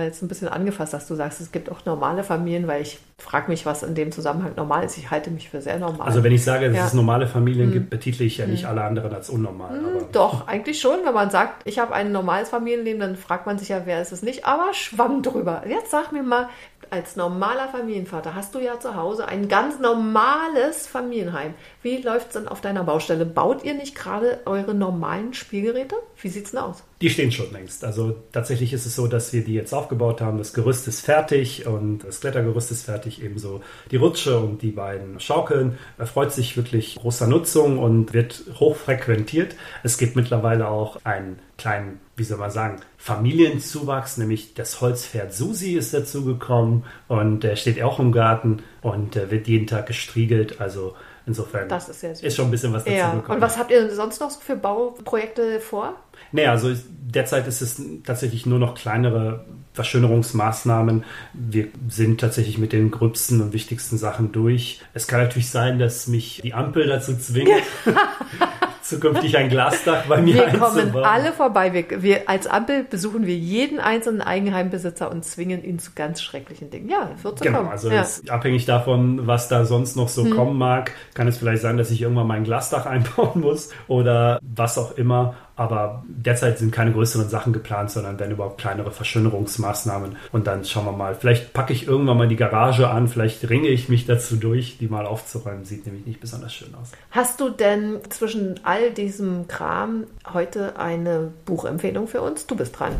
jetzt 0.00 0.22
ein 0.22 0.28
bisschen 0.28 0.46
angefasst, 0.46 0.94
dass 0.94 1.08
du 1.08 1.16
sagst, 1.16 1.40
es 1.40 1.50
gibt 1.50 1.72
auch 1.72 1.84
normale 1.84 2.22
Familien, 2.22 2.68
weil 2.68 2.82
ich 2.82 3.00
frage 3.18 3.48
mich, 3.48 3.66
was 3.66 3.82
in 3.82 3.96
dem 3.96 4.12
Zusammenhang 4.12 4.52
normal 4.56 4.84
ist. 4.84 4.98
Ich 4.98 5.10
halte 5.10 5.30
mich 5.30 5.50
für 5.50 5.60
sehr 5.60 5.80
normal. 5.80 6.06
Also 6.06 6.22
wenn 6.22 6.32
ich 6.32 6.44
sage, 6.44 6.68
dass 6.68 6.76
ja. 6.76 6.86
es 6.86 6.94
normale 6.94 7.26
Familien 7.26 7.66
hm. 7.66 7.72
gibt, 7.72 7.90
betitle 7.90 8.24
ich 8.24 8.38
ja 8.38 8.46
nicht 8.46 8.62
hm. 8.62 8.70
alle 8.70 8.84
anderen 8.84 9.12
als 9.12 9.30
unnormal. 9.30 9.70
Hm, 9.70 10.06
doch, 10.12 10.46
eigentlich 10.46 10.80
schon. 10.80 10.98
Wenn 11.04 11.14
man 11.14 11.30
sagt, 11.30 11.62
ich 11.64 11.80
habe 11.80 11.92
ein 11.92 12.12
normales 12.12 12.50
Familienleben, 12.50 13.00
dann 13.00 13.16
fragt 13.16 13.46
man 13.46 13.58
sich 13.58 13.70
ja, 13.70 13.82
wer 13.84 14.00
ist 14.00 14.12
es 14.12 14.22
nicht. 14.22 14.44
Aber 14.44 14.74
schwamm 14.74 15.22
drüber. 15.22 15.62
Jetzt 15.66 15.90
sag 15.90 16.12
mir 16.12 16.22
mal, 16.22 16.48
als 16.90 17.16
normaler 17.16 17.68
Familienvater 17.68 18.34
hast 18.34 18.54
du 18.54 18.58
ja 18.58 18.78
zu 18.80 18.94
Hause 18.94 19.26
ein 19.26 19.48
ganz 19.48 19.78
normales 19.78 20.86
Familienheim. 20.86 21.54
Wie 21.82 21.98
läuft 21.98 22.28
es 22.28 22.32
denn 22.34 22.48
auf 22.48 22.60
deiner 22.60 22.84
Baustelle? 22.84 23.26
Baut 23.26 23.64
ihr 23.64 23.74
nicht 23.74 23.94
gerade 23.94 24.40
eure 24.46 24.74
normalen 24.74 25.34
Spielgeräte? 25.34 25.96
Wie 26.20 26.28
sieht 26.28 26.46
es 26.46 26.50
denn 26.52 26.60
aus? 26.60 26.82
Die 27.00 27.10
stehen 27.10 27.32
schon 27.32 27.52
längst. 27.52 27.84
Also 27.84 28.16
tatsächlich 28.32 28.72
ist 28.72 28.86
es 28.86 28.96
so, 28.96 29.06
dass 29.06 29.32
wir 29.32 29.44
die 29.44 29.54
jetzt 29.54 29.74
aufgebaut 29.74 30.20
haben. 30.20 30.38
Das 30.38 30.54
Gerüst 30.54 30.88
ist 30.88 31.00
fertig 31.00 31.66
und 31.66 31.98
das 31.98 32.20
Klettergerüst 32.20 32.70
ist 32.70 32.84
fertig, 32.84 33.22
ebenso 33.22 33.62
die 33.90 33.96
Rutsche 33.96 34.38
und 34.38 34.62
die 34.62 34.70
beiden 34.70 35.20
Schaukeln. 35.20 35.78
Erfreut 35.98 36.32
sich 36.32 36.56
wirklich 36.56 36.96
großer 36.96 37.26
Nutzung 37.26 37.78
und 37.78 38.14
wird 38.14 38.44
hochfrequentiert. 38.58 39.54
Es 39.82 39.98
gibt 39.98 40.16
mittlerweile 40.16 40.68
auch 40.68 40.98
einen 41.04 41.38
kleinen, 41.58 42.00
wie 42.16 42.24
soll 42.24 42.38
man 42.38 42.50
sagen, 42.50 42.76
Familienzuwachs, 42.96 44.18
nämlich 44.18 44.54
das 44.54 44.80
Holzpferd 44.80 45.34
Susi 45.34 45.74
ist 45.74 45.94
dazugekommen 45.94 46.84
und 47.08 47.40
der 47.40 47.56
steht 47.56 47.82
auch 47.82 47.98
im 47.98 48.12
Garten 48.12 48.62
und 48.82 49.16
äh, 49.16 49.30
wird 49.30 49.48
jeden 49.48 49.66
Tag 49.66 49.86
gestriegelt. 49.86 50.60
Also 50.60 50.94
insofern 51.26 51.68
das 51.68 51.88
ist, 51.88 52.00
süß. 52.00 52.22
ist 52.22 52.36
schon 52.36 52.46
ein 52.46 52.50
bisschen 52.50 52.72
was 52.72 52.84
dazu 52.84 52.96
ja. 52.96 53.14
gekommen. 53.14 53.36
Und 53.36 53.42
was 53.42 53.58
habt 53.58 53.70
ihr 53.70 53.94
sonst 53.94 54.20
noch 54.20 54.30
für 54.30 54.56
Bauprojekte 54.56 55.60
vor? 55.60 55.94
Nee, 56.32 56.46
also 56.46 56.72
derzeit 56.88 57.46
ist 57.46 57.60
es 57.60 57.80
tatsächlich 58.04 58.46
nur 58.46 58.58
noch 58.58 58.74
kleinere 58.74 59.44
Verschönerungsmaßnahmen. 59.72 61.04
Wir 61.32 61.68
sind 61.88 62.20
tatsächlich 62.20 62.58
mit 62.58 62.72
den 62.72 62.90
gröbsten 62.90 63.40
und 63.40 63.52
wichtigsten 63.52 63.98
Sachen 63.98 64.32
durch. 64.32 64.80
Es 64.94 65.06
kann 65.06 65.20
natürlich 65.20 65.50
sein, 65.50 65.78
dass 65.78 66.06
mich 66.06 66.40
die 66.44 66.54
Ampel 66.54 66.86
dazu 66.86 67.16
zwingt, 67.16 67.50
zukünftig 68.84 69.36
ein 69.36 69.48
Glasdach 69.48 70.06
bei 70.06 70.20
mir 70.20 70.34
Wir 70.34 70.58
kommen 70.58 70.94
alle 70.96 71.32
vorbei. 71.32 71.72
Wir, 71.72 72.02
wir, 72.02 72.28
als 72.28 72.46
Ampel 72.46 72.84
besuchen 72.84 73.26
wir 73.26 73.36
jeden 73.36 73.80
einzelnen 73.80 74.20
Eigenheimbesitzer 74.20 75.10
und 75.10 75.24
zwingen 75.24 75.64
ihn 75.64 75.78
zu 75.78 75.92
ganz 75.94 76.22
schrecklichen 76.22 76.70
Dingen. 76.70 76.88
Ja, 76.88 77.10
wird 77.22 77.38
so 77.38 77.44
genau, 77.44 77.58
kommen. 77.58 77.70
also 77.70 77.90
ja. 77.90 78.04
abhängig 78.28 78.66
davon, 78.66 79.26
was 79.26 79.48
da 79.48 79.64
sonst 79.64 79.96
noch 79.96 80.08
so 80.08 80.24
hm. 80.24 80.36
kommen 80.36 80.58
mag, 80.58 80.92
kann 81.14 81.26
es 81.26 81.38
vielleicht 81.38 81.62
sein, 81.62 81.76
dass 81.76 81.90
ich 81.90 82.02
irgendwann 82.02 82.26
mein 82.26 82.44
Glasdach 82.44 82.86
einbauen 82.94 83.40
muss 83.40 83.70
oder 83.88 84.38
was 84.42 84.78
auch 84.78 84.96
immer. 84.96 85.34
Aber 85.56 86.04
derzeit 86.08 86.58
sind 86.58 86.72
keine 86.72 86.92
größeren 86.92 87.28
Sachen 87.28 87.52
geplant, 87.52 87.90
sondern 87.90 88.18
wenn 88.18 88.30
überhaupt 88.30 88.60
kleinere 88.60 88.90
Verschönerungsmaßnahmen. 88.90 90.16
Und 90.32 90.46
dann 90.46 90.64
schauen 90.64 90.86
wir 90.86 90.92
mal. 90.92 91.14
Vielleicht 91.14 91.52
packe 91.52 91.72
ich 91.72 91.86
irgendwann 91.86 92.18
mal 92.18 92.28
die 92.28 92.36
Garage 92.36 92.88
an, 92.88 93.06
vielleicht 93.06 93.48
ringe 93.48 93.68
ich 93.68 93.88
mich 93.88 94.06
dazu 94.06 94.36
durch, 94.36 94.78
die 94.78 94.88
mal 94.88 95.06
aufzuräumen. 95.06 95.64
Sieht 95.64 95.86
nämlich 95.86 96.06
nicht 96.06 96.20
besonders 96.20 96.52
schön 96.52 96.74
aus. 96.74 96.90
Hast 97.10 97.40
du 97.40 97.50
denn 97.50 98.00
zwischen 98.08 98.60
all 98.64 98.90
diesem 98.90 99.46
Kram 99.46 100.04
heute 100.32 100.78
eine 100.78 101.32
Buchempfehlung 101.44 102.08
für 102.08 102.20
uns? 102.20 102.46
Du 102.46 102.56
bist 102.56 102.78
dran. 102.78 102.94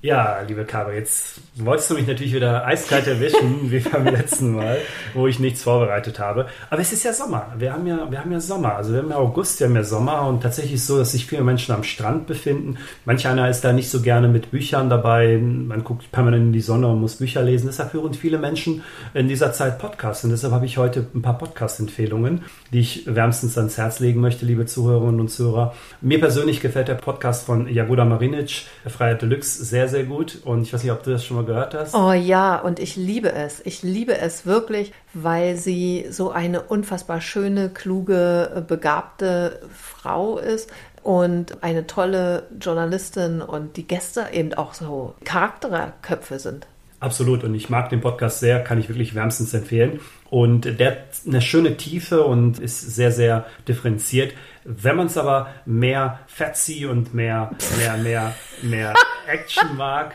Ja, 0.00 0.42
liebe 0.46 0.64
Caro, 0.64 0.92
jetzt 0.92 1.40
wolltest 1.56 1.90
du 1.90 1.94
mich 1.94 2.06
natürlich 2.06 2.32
wieder 2.32 2.64
eiskalt 2.64 3.08
erwischen, 3.08 3.62
wie 3.72 3.80
beim 3.80 4.04
letzten 4.04 4.54
Mal, 4.54 4.78
wo 5.12 5.26
ich 5.26 5.40
nichts 5.40 5.64
vorbereitet 5.64 6.20
habe. 6.20 6.46
Aber 6.70 6.80
es 6.80 6.92
ist 6.92 7.02
ja 7.02 7.12
Sommer. 7.12 7.52
Wir 7.58 7.72
haben 7.72 7.84
ja, 7.84 8.08
wir 8.08 8.20
haben 8.20 8.30
ja 8.30 8.38
Sommer. 8.38 8.76
Also 8.76 8.92
wir 8.92 9.00
haben 9.00 9.10
ja 9.10 9.16
August, 9.16 9.58
wir 9.58 9.66
haben 9.66 9.74
ja 9.74 9.82
Sommer 9.82 10.28
und 10.28 10.40
tatsächlich 10.40 10.74
ist 10.74 10.82
es 10.82 10.86
so, 10.86 10.98
dass 10.98 11.10
sich 11.10 11.26
viele 11.26 11.42
Menschen 11.42 11.74
am 11.74 11.82
Strand 11.82 12.28
befinden. 12.28 12.76
Manch 13.06 13.26
einer 13.26 13.50
ist 13.50 13.62
da 13.62 13.72
nicht 13.72 13.90
so 13.90 14.00
gerne 14.00 14.28
mit 14.28 14.52
Büchern 14.52 14.88
dabei. 14.88 15.36
Man 15.36 15.82
guckt 15.82 16.12
permanent 16.12 16.44
in 16.44 16.52
die 16.52 16.60
Sonne 16.60 16.86
und 16.86 17.00
muss 17.00 17.16
Bücher 17.16 17.42
lesen. 17.42 17.66
Deshalb 17.66 17.92
hören 17.92 18.14
viele 18.14 18.38
Menschen 18.38 18.84
in 19.14 19.26
dieser 19.26 19.52
Zeit 19.52 19.80
Podcasts. 19.80 20.22
Und 20.22 20.30
deshalb 20.30 20.52
habe 20.52 20.66
ich 20.66 20.78
heute 20.78 21.08
ein 21.12 21.22
paar 21.22 21.38
Podcast-Empfehlungen, 21.38 22.42
die 22.72 22.78
ich 22.78 23.02
wärmstens 23.12 23.58
ans 23.58 23.76
Herz 23.76 23.98
legen 23.98 24.20
möchte, 24.20 24.46
liebe 24.46 24.64
Zuhörerinnen 24.64 25.18
und 25.18 25.28
Zuhörer. 25.28 25.74
Mir 26.00 26.20
persönlich 26.20 26.60
gefällt 26.60 26.86
der 26.86 26.94
Podcast 26.94 27.46
von 27.46 27.68
Jagoda 27.68 28.04
Marinic, 28.04 28.66
der 28.84 28.92
Freiheit 28.92 29.22
Deluxe, 29.22 29.64
sehr, 29.64 29.87
sehr 29.88 30.04
gut. 30.04 30.40
Und 30.44 30.62
ich 30.62 30.72
weiß 30.72 30.82
nicht, 30.82 30.92
ob 30.92 31.02
du 31.02 31.10
das 31.10 31.24
schon 31.24 31.36
mal 31.36 31.44
gehört 31.44 31.74
hast. 31.74 31.94
Oh 31.94 32.12
ja, 32.12 32.58
und 32.58 32.78
ich 32.78 32.96
liebe 32.96 33.32
es. 33.32 33.60
Ich 33.64 33.82
liebe 33.82 34.16
es 34.16 34.46
wirklich, 34.46 34.92
weil 35.14 35.56
sie 35.56 36.06
so 36.10 36.30
eine 36.30 36.62
unfassbar 36.62 37.20
schöne, 37.20 37.70
kluge, 37.70 38.64
begabte 38.66 39.60
Frau 39.72 40.38
ist 40.38 40.70
und 41.02 41.62
eine 41.62 41.86
tolle 41.86 42.44
Journalistin 42.60 43.40
und 43.40 43.76
die 43.76 43.86
Gäste 43.86 44.26
eben 44.32 44.54
auch 44.54 44.74
so 44.74 45.14
Charakterköpfe 45.24 46.38
sind. 46.38 46.66
Absolut. 47.00 47.44
Und 47.44 47.54
ich 47.54 47.70
mag 47.70 47.90
den 47.90 48.00
Podcast 48.00 48.40
sehr, 48.40 48.62
kann 48.62 48.80
ich 48.80 48.88
wirklich 48.88 49.14
wärmstens 49.14 49.54
empfehlen. 49.54 50.00
Und 50.30 50.80
der 50.80 50.90
hat 50.90 50.98
eine 51.26 51.40
schöne 51.40 51.76
Tiefe 51.76 52.24
und 52.24 52.58
ist 52.58 52.80
sehr, 52.80 53.12
sehr 53.12 53.46
differenziert. 53.68 54.34
Wenn 54.70 54.96
man 54.96 55.06
es 55.06 55.16
aber 55.16 55.48
mehr 55.64 56.18
Fetzi 56.26 56.84
und 56.84 57.14
mehr, 57.14 57.52
mehr, 57.78 57.96
mehr, 57.96 58.34
mehr 58.60 58.94
Action 59.26 59.78
mag, 59.78 60.14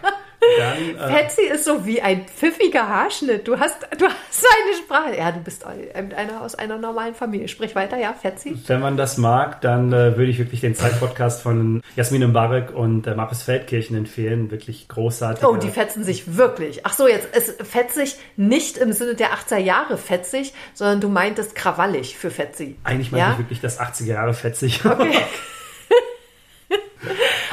Dann, 0.58 0.96
äh, 0.96 1.16
Fetzi 1.16 1.42
ist 1.42 1.66
so 1.66 1.86
wie 1.86 2.02
ein 2.02 2.26
pfiffiger 2.26 2.88
Haarschnitt. 2.88 3.48
Du 3.48 3.60
hast, 3.60 3.84
du 3.98 4.06
hast 4.06 4.46
eine 4.46 4.78
Sprache. 4.78 5.18
Ja, 5.18 5.32
du 5.32 5.40
bist 5.40 5.66
einer 5.66 6.42
aus 6.42 6.56
einer 6.56 6.78
normalen 6.78 7.16
Familie. 7.16 7.48
Sprich 7.48 7.76
weiter, 7.76 7.98
ja, 7.98 8.14
Fetzi. 8.14 8.56
Wenn 8.68 8.80
man 8.80 8.98
das 8.98 9.18
mag, 9.18 9.62
dann 9.62 9.92
äh, 9.92 10.18
würde 10.18 10.32
ich 10.32 10.40
wirklich 10.40 10.62
den 10.62 10.76
Zeit-Podcast 10.76 11.42
von 11.42 11.82
Jasmin 11.96 12.28
Mbarek 12.28 12.74
und 12.74 13.08
äh, 13.08 13.16
Markus 13.16 13.44
Feldkirchen 13.44 13.98
empfehlen. 13.98 14.52
Wirklich 14.52 14.88
großartig. 14.88 15.46
Oh, 15.46 15.56
die 15.56 15.70
fetzen 15.70 16.04
sich 16.04 16.38
wirklich. 16.38 16.86
Ach 16.86 16.94
so, 16.94 17.08
jetzt 17.08 17.36
ist 17.36 17.62
fetzig 17.66 18.18
nicht 18.36 18.78
im 18.78 18.94
Sinne 18.94 19.16
der 19.16 19.30
80er 19.34 19.58
Jahre 19.58 19.98
fetzig, 19.98 20.54
sondern 20.74 21.02
du 21.02 21.10
meintest 21.10 21.56
krawallig 21.56 22.18
für 22.18 22.30
Fetzi. 22.30 22.78
Eigentlich 22.84 23.12
meinte 23.12 23.28
ja? 23.28 23.32
ich 23.34 23.40
wirklich 23.40 23.62
das 23.62 23.80
80er 23.80 24.06
Jahre 24.06 24.34
fetzig. 24.34 24.84
Okay. 24.86 25.12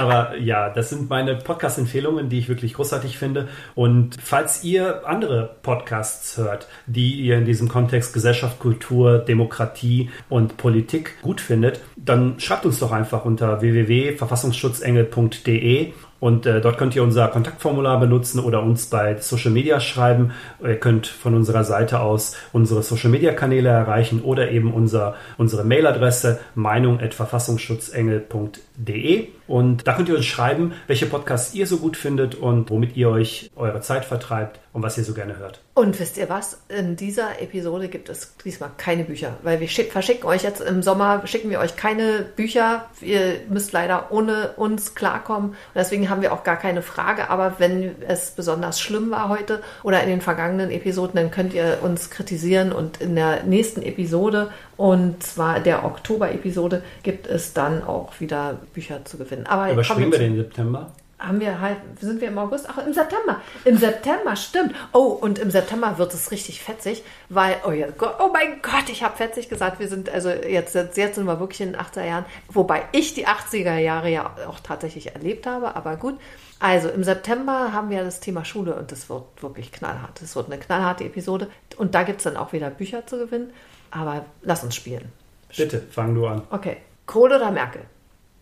Aber 0.01 0.37
ja, 0.39 0.71
das 0.71 0.89
sind 0.89 1.11
meine 1.11 1.37
Podcast-Empfehlungen, 1.37 2.31
die 2.31 2.39
ich 2.39 2.49
wirklich 2.49 2.73
großartig 2.73 3.19
finde. 3.19 3.49
Und 3.75 4.17
falls 4.23 4.65
ihr 4.65 5.07
andere 5.07 5.57
Podcasts 5.61 6.39
hört, 6.39 6.69
die 6.87 7.21
ihr 7.21 7.37
in 7.37 7.45
diesem 7.45 7.69
Kontext 7.69 8.15
Gesellschaft, 8.15 8.61
Kultur, 8.61 9.19
Demokratie 9.19 10.09
und 10.31 10.57
Politik 10.57 11.21
gut 11.21 11.43
findet, 11.43 11.83
dann 11.97 12.41
schreibt 12.41 12.65
uns 12.65 12.79
doch 12.79 12.93
einfach 12.93 13.27
unter 13.27 13.61
www.verfassungsschutzengel.de 13.61 15.93
und 16.19 16.47
äh, 16.47 16.63
dort 16.63 16.79
könnt 16.79 16.97
ihr 16.97 17.03
unser 17.03 17.29
Kontaktformular 17.29 18.01
benutzen 18.01 18.41
oder 18.41 18.63
uns 18.63 18.87
bei 18.87 19.19
Social 19.19 19.51
Media 19.51 19.81
schreiben. 19.81 20.33
Ihr 20.63 20.77
könnt 20.77 21.07
von 21.07 21.35
unserer 21.35 21.65
Seite 21.65 22.01
aus 22.01 22.37
unsere 22.53 22.83
Social 22.83 23.11
Media 23.11 23.33
Kanäle 23.33 23.69
erreichen 23.71 24.21
oder 24.23 24.51
eben 24.51 24.73
unser, 24.73 25.17
unsere 25.37 25.65
Mailadresse 25.65 26.41
meinung.verfassungsschutzengel.de. 26.55 29.40
Und 29.51 29.89
da 29.89 29.95
könnt 29.95 30.09
ihr 30.09 30.15
uns 30.15 30.27
schreiben, 30.27 30.75
welche 30.87 31.07
Podcasts 31.07 31.55
ihr 31.55 31.67
so 31.67 31.79
gut 31.79 31.97
findet 31.97 32.37
und 32.37 32.71
womit 32.71 32.97
ihr 32.97 33.11
euch 33.11 33.51
eure 33.57 33.81
Zeit 33.81 34.05
vertreibt 34.05 34.61
und 34.73 34.85
was 34.85 34.97
ihr 34.97 35.03
so 35.03 35.13
gerne 35.13 35.39
hört. 35.39 35.61
Und 35.75 35.99
wisst 35.99 36.19
ihr 36.19 36.29
was? 36.29 36.63
In 36.69 36.95
dieser 36.95 37.43
Episode 37.43 37.89
gibt 37.89 38.09
es 38.09 38.37
diesmal 38.45 38.71
keine 38.77 39.03
Bücher, 39.03 39.39
weil 39.43 39.59
wir 39.59 39.67
schick, 39.67 39.91
verschicken 39.91 40.29
euch 40.29 40.45
jetzt 40.45 40.61
im 40.61 40.83
Sommer, 40.83 41.27
schicken 41.27 41.51
wir 41.51 41.59
euch 41.59 41.75
keine 41.75 42.25
Bücher. 42.37 42.85
Ihr 43.01 43.41
müsst 43.49 43.73
leider 43.73 44.13
ohne 44.13 44.53
uns 44.57 44.95
klarkommen. 44.95 45.51
Und 45.51 45.57
deswegen 45.75 46.11
haben 46.11 46.23
wir 46.23 46.33
auch 46.33 46.45
gar 46.45 46.57
keine 46.57 46.83
Frage. 46.83 47.29
Aber 47.29 47.55
wenn 47.59 47.97
es 48.07 48.31
besonders 48.31 48.81
schlimm 48.81 49.11
war 49.11 49.29
heute 49.29 49.63
oder 49.83 50.01
in 50.03 50.11
den 50.11 50.21
vergangenen 50.21 50.71
Episoden, 50.71 51.17
dann 51.17 51.33
könnt 51.33 51.55
ihr 51.55 51.79
uns 51.83 52.11
kritisieren 52.11 52.71
und 52.71 53.01
in 53.01 53.17
der 53.17 53.43
nächsten 53.43 53.83
Episode 53.83 54.53
und 54.81 55.23
zwar 55.23 55.61
der 55.61 55.85
Oktober-Episode 55.85 56.83
gibt 57.03 57.27
es 57.27 57.53
dann 57.53 57.83
auch 57.83 58.19
wieder 58.19 58.61
Bücher 58.73 59.05
zu 59.05 59.19
gewinnen. 59.19 59.47
Aber 59.47 59.71
Überspringen 59.71 60.11
wir 60.11 60.19
den 60.19 60.37
September? 60.37 60.93
haben 61.19 61.39
wir 61.39 61.61
halt, 61.61 61.77
sind 62.01 62.23
wir 62.23 62.29
im 62.29 62.39
August? 62.39 62.65
Ach, 62.67 62.79
im 62.79 62.95
September. 62.95 63.43
Im 63.67 63.77
September, 63.77 64.35
stimmt. 64.37 64.75
Oh, 64.95 65.19
und 65.21 65.39
im 65.39 65.51
September 65.51 65.99
wird 65.99 66.15
es 66.15 66.31
richtig 66.31 66.63
fetzig, 66.63 67.03
weil, 67.29 67.57
oh 67.69 67.73
ja, 67.73 67.89
oh 68.21 68.31
mein 68.33 68.63
Gott, 68.63 68.89
ich 68.89 69.03
habe 69.03 69.19
fetzig 69.19 69.51
gesagt, 69.51 69.81
wir 69.81 69.89
sind, 69.89 70.09
also 70.09 70.31
jetzt, 70.31 70.75
jetzt, 70.75 70.97
jetzt 70.97 71.17
sind 71.17 71.27
wir 71.27 71.39
wirklich 71.39 71.61
in 71.61 71.73
den 71.73 71.81
80er 71.83 72.07
Jahren, 72.07 72.25
wobei 72.49 72.85
ich 72.93 73.13
die 73.13 73.27
80er 73.27 73.77
Jahre 73.77 74.09
ja 74.09 74.35
auch 74.49 74.61
tatsächlich 74.61 75.15
erlebt 75.15 75.47
habe, 75.47 75.77
aber 75.77 75.99
gut. 75.99 76.19
Also 76.59 76.89
im 76.89 77.05
September 77.05 77.75
haben 77.75 77.91
wir 77.91 78.03
das 78.03 78.21
Thema 78.21 78.47
Schule 78.47 78.75
und 78.75 78.91
das 78.91 79.11
wird 79.11 79.43
wirklich 79.43 79.73
knallhart. 79.73 80.23
Das 80.23 80.37
wird 80.37 80.47
eine 80.47 80.59
knallharte 80.59 81.05
Episode 81.05 81.49
und 81.77 81.95
da 81.95 82.03
gibt 82.03 82.21
es 82.21 82.25
dann 82.25 82.39
auch 82.39 82.55
wieder 82.55 82.71
Bücher 82.71 83.07
zu 83.07 83.19
gewinnen. 83.19 83.53
Aber 83.91 84.25
lass 84.43 84.63
uns 84.63 84.75
spielen. 84.75 85.13
Bitte, 85.57 85.81
fang 85.91 86.15
du 86.15 86.27
an. 86.27 86.43
Okay. 86.51 86.79
Kohl 87.07 87.33
oder 87.33 87.51
Merkel? 87.51 87.83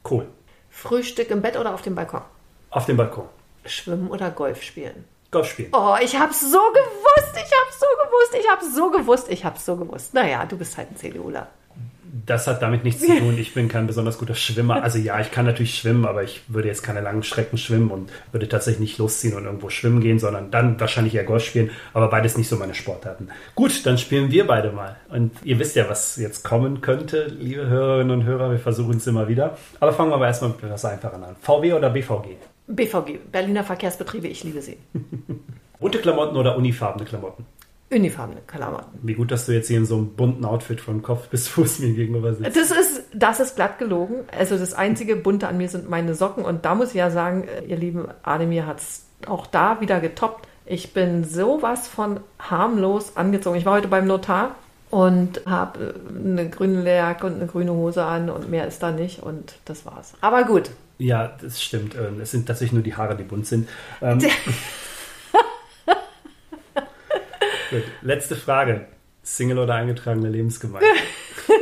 Kohl. 0.02 0.26
Frühstück 0.70 1.30
im 1.30 1.40
Bett 1.40 1.56
oder 1.56 1.74
auf 1.74 1.82
dem 1.82 1.94
Balkon? 1.94 2.22
Auf 2.70 2.86
dem 2.86 2.96
Balkon. 2.96 3.28
Schwimmen 3.64 4.10
oder 4.10 4.30
Golf 4.30 4.62
spielen? 4.62 5.04
Golf 5.30 5.50
spielen. 5.50 5.70
Oh, 5.72 5.96
ich 6.02 6.18
hab's 6.18 6.40
so 6.40 6.58
gewusst, 6.58 7.34
ich 7.34 7.52
hab's 7.52 7.80
so 7.80 7.86
gewusst, 7.86 8.34
ich 8.38 8.48
hab's 8.48 8.74
so 8.74 8.90
gewusst, 8.90 9.28
ich 9.28 9.44
hab's 9.44 9.64
so 9.64 9.76
gewusst. 9.76 10.14
Naja, 10.14 10.44
du 10.46 10.56
bist 10.56 10.76
halt 10.76 10.90
ein 10.90 10.96
CDUler 10.96 11.48
das 12.26 12.46
hat 12.46 12.62
damit 12.62 12.84
nichts 12.84 13.02
zu 13.02 13.18
tun. 13.18 13.36
Ich 13.38 13.54
bin 13.54 13.68
kein 13.68 13.86
besonders 13.86 14.18
guter 14.18 14.34
Schwimmer. 14.34 14.82
Also 14.88 14.98
ja, 14.98 15.20
ich 15.20 15.30
kann 15.30 15.44
natürlich 15.44 15.74
schwimmen, 15.74 16.06
aber 16.06 16.22
ich 16.22 16.40
würde 16.48 16.68
jetzt 16.68 16.82
keine 16.82 17.02
langen 17.02 17.22
Strecken 17.22 17.58
schwimmen 17.58 17.90
und 17.90 18.10
würde 18.32 18.48
tatsächlich 18.48 18.80
nicht 18.80 18.98
losziehen 18.98 19.36
und 19.36 19.44
irgendwo 19.44 19.68
schwimmen 19.68 20.00
gehen, 20.00 20.18
sondern 20.18 20.50
dann 20.50 20.80
wahrscheinlich 20.80 21.14
eher 21.14 21.24
Golf 21.24 21.44
spielen. 21.44 21.70
Aber 21.92 22.08
beides 22.08 22.38
nicht 22.38 22.48
so 22.48 22.56
meine 22.56 22.74
Sportarten. 22.74 23.28
Gut, 23.54 23.84
dann 23.84 23.98
spielen 23.98 24.30
wir 24.30 24.46
beide 24.46 24.72
mal. 24.72 24.96
Und 25.10 25.32
ihr 25.44 25.58
wisst 25.58 25.76
ja, 25.76 25.90
was 25.90 26.16
jetzt 26.16 26.42
kommen 26.42 26.80
könnte, 26.80 27.26
liebe 27.38 27.66
Hörerinnen 27.66 28.20
und 28.20 28.24
Hörer. 28.24 28.50
Wir 28.50 28.58
versuchen 28.58 28.96
es 28.96 29.06
immer 29.06 29.28
wieder. 29.28 29.58
Aber 29.80 29.92
fangen 29.92 30.10
wir 30.10 30.14
aber 30.14 30.26
erstmal 30.26 30.52
mit 30.52 30.62
etwas 30.62 30.84
Einfachen 30.86 31.22
an. 31.22 31.36
VW 31.42 31.74
oder 31.74 31.90
BVG? 31.90 32.36
BVG, 32.66 33.18
Berliner 33.30 33.64
Verkehrsbetriebe, 33.64 34.28
ich 34.28 34.44
liebe 34.44 34.62
sie. 34.62 34.78
Bunte 35.80 35.98
Klamotten 35.98 36.36
oder 36.36 36.56
unifarbene 36.56 37.04
Klamotten? 37.04 37.44
Uniformene 37.90 38.42
Klamotten. 38.46 38.98
Wie 39.02 39.14
gut, 39.14 39.30
dass 39.30 39.46
du 39.46 39.52
jetzt 39.52 39.68
hier 39.68 39.78
in 39.78 39.86
so 39.86 39.96
einem 39.96 40.14
bunten 40.14 40.44
Outfit 40.44 40.80
von 40.80 41.02
Kopf 41.02 41.28
bis 41.28 41.48
Fuß 41.48 41.78
mir 41.78 41.94
gegenüber 41.94 42.34
sitzt. 42.34 42.54
Das 42.56 42.70
ist, 42.70 43.04
das 43.14 43.40
ist 43.40 43.56
glatt 43.56 43.78
gelogen. 43.78 44.24
Also 44.36 44.58
das 44.58 44.74
einzige 44.74 45.16
Bunte 45.16 45.48
an 45.48 45.56
mir 45.56 45.68
sind 45.68 45.88
meine 45.88 46.14
Socken. 46.14 46.44
Und 46.44 46.66
da 46.66 46.74
muss 46.74 46.90
ich 46.90 46.96
ja 46.96 47.10
sagen, 47.10 47.44
äh, 47.44 47.64
ihr 47.64 47.76
lieben 47.76 48.08
Ademir 48.22 48.66
hat 48.66 48.80
es 48.80 49.06
auch 49.26 49.46
da 49.46 49.80
wieder 49.80 50.00
getoppt. 50.00 50.46
Ich 50.66 50.92
bin 50.92 51.24
sowas 51.24 51.88
von 51.88 52.20
harmlos 52.38 53.16
angezogen. 53.16 53.56
Ich 53.56 53.64
war 53.64 53.74
heute 53.74 53.88
beim 53.88 54.06
Notar 54.06 54.54
und 54.90 55.40
habe 55.46 55.94
äh, 55.94 56.28
eine 56.28 56.50
grüne 56.50 56.84
Jacke 56.84 57.26
und 57.26 57.36
eine 57.36 57.46
grüne 57.46 57.72
Hose 57.72 58.04
an 58.04 58.28
und 58.28 58.50
mehr 58.50 58.66
ist 58.66 58.82
da 58.82 58.90
nicht 58.90 59.22
und 59.22 59.54
das 59.64 59.86
war's. 59.86 60.12
Aber 60.20 60.44
gut. 60.44 60.70
Ja, 60.98 61.36
das 61.40 61.62
stimmt. 61.62 61.94
Es 61.94 62.32
sind 62.32 62.46
tatsächlich 62.46 62.72
nur 62.74 62.82
die 62.82 62.96
Haare, 62.96 63.16
die 63.16 63.22
bunt 63.22 63.46
sind. 63.46 63.66
Ähm, 64.02 64.18
Gut. 67.70 67.82
Letzte 68.02 68.36
Frage. 68.36 68.86
Single 69.22 69.58
oder 69.58 69.74
eingetragene 69.74 70.28
Lebensgemeinschaft? 70.28 70.94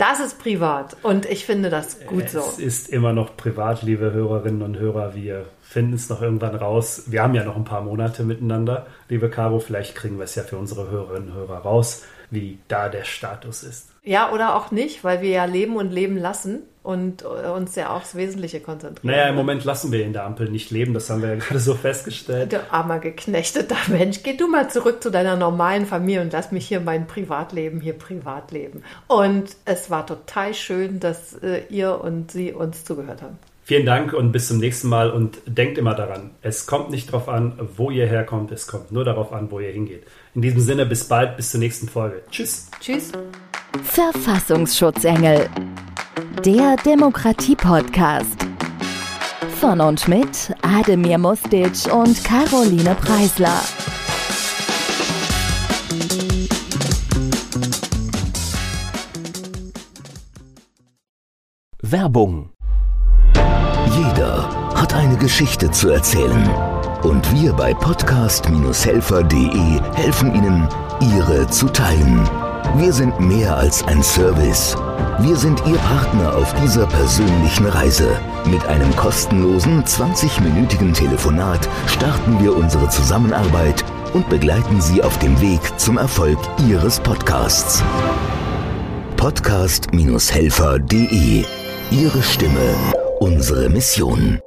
Das 0.00 0.18
ist 0.18 0.38
privat 0.38 0.96
und 1.02 1.26
ich 1.26 1.44
finde 1.44 1.68
das 1.68 2.06
gut 2.06 2.24
es 2.24 2.32
so. 2.32 2.38
Es 2.38 2.58
ist 2.58 2.88
immer 2.88 3.12
noch 3.12 3.36
privat, 3.36 3.82
liebe 3.82 4.12
Hörerinnen 4.12 4.62
und 4.62 4.78
Hörer. 4.78 5.14
Wir 5.14 5.44
finden 5.60 5.92
es 5.92 6.08
noch 6.08 6.22
irgendwann 6.22 6.54
raus. 6.54 7.02
Wir 7.08 7.22
haben 7.22 7.34
ja 7.34 7.44
noch 7.44 7.54
ein 7.54 7.66
paar 7.66 7.82
Monate 7.82 8.22
miteinander, 8.22 8.86
liebe 9.10 9.28
Caro. 9.28 9.58
Vielleicht 9.58 9.94
kriegen 9.94 10.16
wir 10.16 10.24
es 10.24 10.34
ja 10.36 10.42
für 10.42 10.56
unsere 10.56 10.90
Hörerinnen 10.90 11.28
und 11.28 11.34
Hörer 11.34 11.58
raus, 11.58 12.02
wie 12.30 12.60
da 12.66 12.88
der 12.88 13.04
Status 13.04 13.62
ist. 13.62 13.90
Ja, 14.10 14.32
oder 14.32 14.56
auch 14.56 14.72
nicht, 14.72 15.04
weil 15.04 15.22
wir 15.22 15.30
ja 15.30 15.44
leben 15.44 15.76
und 15.76 15.92
leben 15.92 16.16
lassen 16.16 16.62
und 16.82 17.22
äh, 17.22 17.48
uns 17.48 17.76
ja 17.76 17.90
aufs 17.94 18.16
Wesentliche 18.16 18.58
konzentrieren. 18.58 19.14
Naja, 19.14 19.28
im 19.28 19.36
Moment 19.36 19.64
lassen 19.64 19.92
wir 19.92 20.04
in 20.04 20.12
der 20.12 20.24
Ampel 20.24 20.50
nicht 20.50 20.72
leben, 20.72 20.94
das 20.94 21.08
haben 21.10 21.22
wir 21.22 21.28
ja 21.28 21.34
gerade 21.38 21.60
so 21.60 21.74
festgestellt. 21.74 22.52
Du 22.52 22.72
armer 22.72 22.98
geknechteter 22.98 23.76
Mensch, 23.86 24.24
geh 24.24 24.36
du 24.36 24.48
mal 24.48 24.68
zurück 24.68 25.00
zu 25.00 25.10
deiner 25.10 25.36
normalen 25.36 25.86
Familie 25.86 26.22
und 26.22 26.32
lass 26.32 26.50
mich 26.50 26.66
hier 26.66 26.80
mein 26.80 27.06
Privatleben 27.06 27.80
hier 27.80 27.92
privat 27.92 28.50
leben. 28.50 28.82
Und 29.06 29.54
es 29.64 29.90
war 29.90 30.04
total 30.08 30.54
schön, 30.54 30.98
dass 30.98 31.34
äh, 31.34 31.62
ihr 31.68 32.00
und 32.02 32.32
sie 32.32 32.52
uns 32.52 32.84
zugehört 32.84 33.22
haben. 33.22 33.38
Vielen 33.62 33.86
Dank 33.86 34.12
und 34.12 34.32
bis 34.32 34.48
zum 34.48 34.58
nächsten 34.58 34.88
Mal 34.88 35.12
und 35.12 35.38
denkt 35.46 35.78
immer 35.78 35.94
daran, 35.94 36.30
es 36.42 36.66
kommt 36.66 36.90
nicht 36.90 37.10
darauf 37.12 37.28
an, 37.28 37.60
wo 37.76 37.92
ihr 37.92 38.08
herkommt, 38.08 38.50
es 38.50 38.66
kommt 38.66 38.90
nur 38.90 39.04
darauf 39.04 39.32
an, 39.32 39.52
wo 39.52 39.60
ihr 39.60 39.70
hingeht. 39.70 40.02
In 40.34 40.42
diesem 40.42 40.62
Sinne, 40.62 40.84
bis 40.84 41.04
bald, 41.04 41.36
bis 41.36 41.52
zur 41.52 41.60
nächsten 41.60 41.88
Folge. 41.88 42.22
Tschüss. 42.28 42.68
Tschüss. 42.80 43.12
Verfassungsschutzengel. 43.82 45.48
Der 46.44 46.76
Demokratie-Podcast. 46.84 48.36
Von 49.60 49.80
und 49.80 50.08
mit 50.08 50.52
Ademir 50.62 51.18
Mustic 51.18 51.92
und 51.92 52.24
Caroline 52.24 52.96
Preisler. 52.96 53.60
Werbung. 61.82 62.50
Jeder 63.96 64.48
hat 64.74 64.92
eine 64.94 65.16
Geschichte 65.16 65.70
zu 65.70 65.90
erzählen. 65.90 66.50
Und 67.02 67.32
wir 67.34 67.52
bei 67.52 67.74
podcast-helfer.de 67.74 69.80
helfen 69.94 70.34
Ihnen, 70.34 70.66
ihre 71.00 71.46
zu 71.48 71.68
teilen. 71.68 72.28
Wir 72.76 72.92
sind 72.92 73.18
mehr 73.18 73.56
als 73.56 73.82
ein 73.84 74.02
Service. 74.02 74.76
Wir 75.18 75.34
sind 75.36 75.62
Ihr 75.66 75.78
Partner 75.78 76.36
auf 76.36 76.52
dieser 76.54 76.86
persönlichen 76.86 77.66
Reise. 77.66 78.08
Mit 78.46 78.64
einem 78.66 78.94
kostenlosen 78.94 79.82
20-minütigen 79.84 80.94
Telefonat 80.94 81.68
starten 81.88 82.40
wir 82.42 82.56
unsere 82.56 82.88
Zusammenarbeit 82.88 83.84
und 84.14 84.28
begleiten 84.28 84.80
Sie 84.80 85.02
auf 85.02 85.18
dem 85.18 85.40
Weg 85.40 85.60
zum 85.78 85.98
Erfolg 85.98 86.38
Ihres 86.68 87.00
Podcasts. 87.00 87.82
Podcast-helfer.de 89.16 91.44
Ihre 91.90 92.22
Stimme, 92.22 92.74
unsere 93.18 93.68
Mission. 93.68 94.40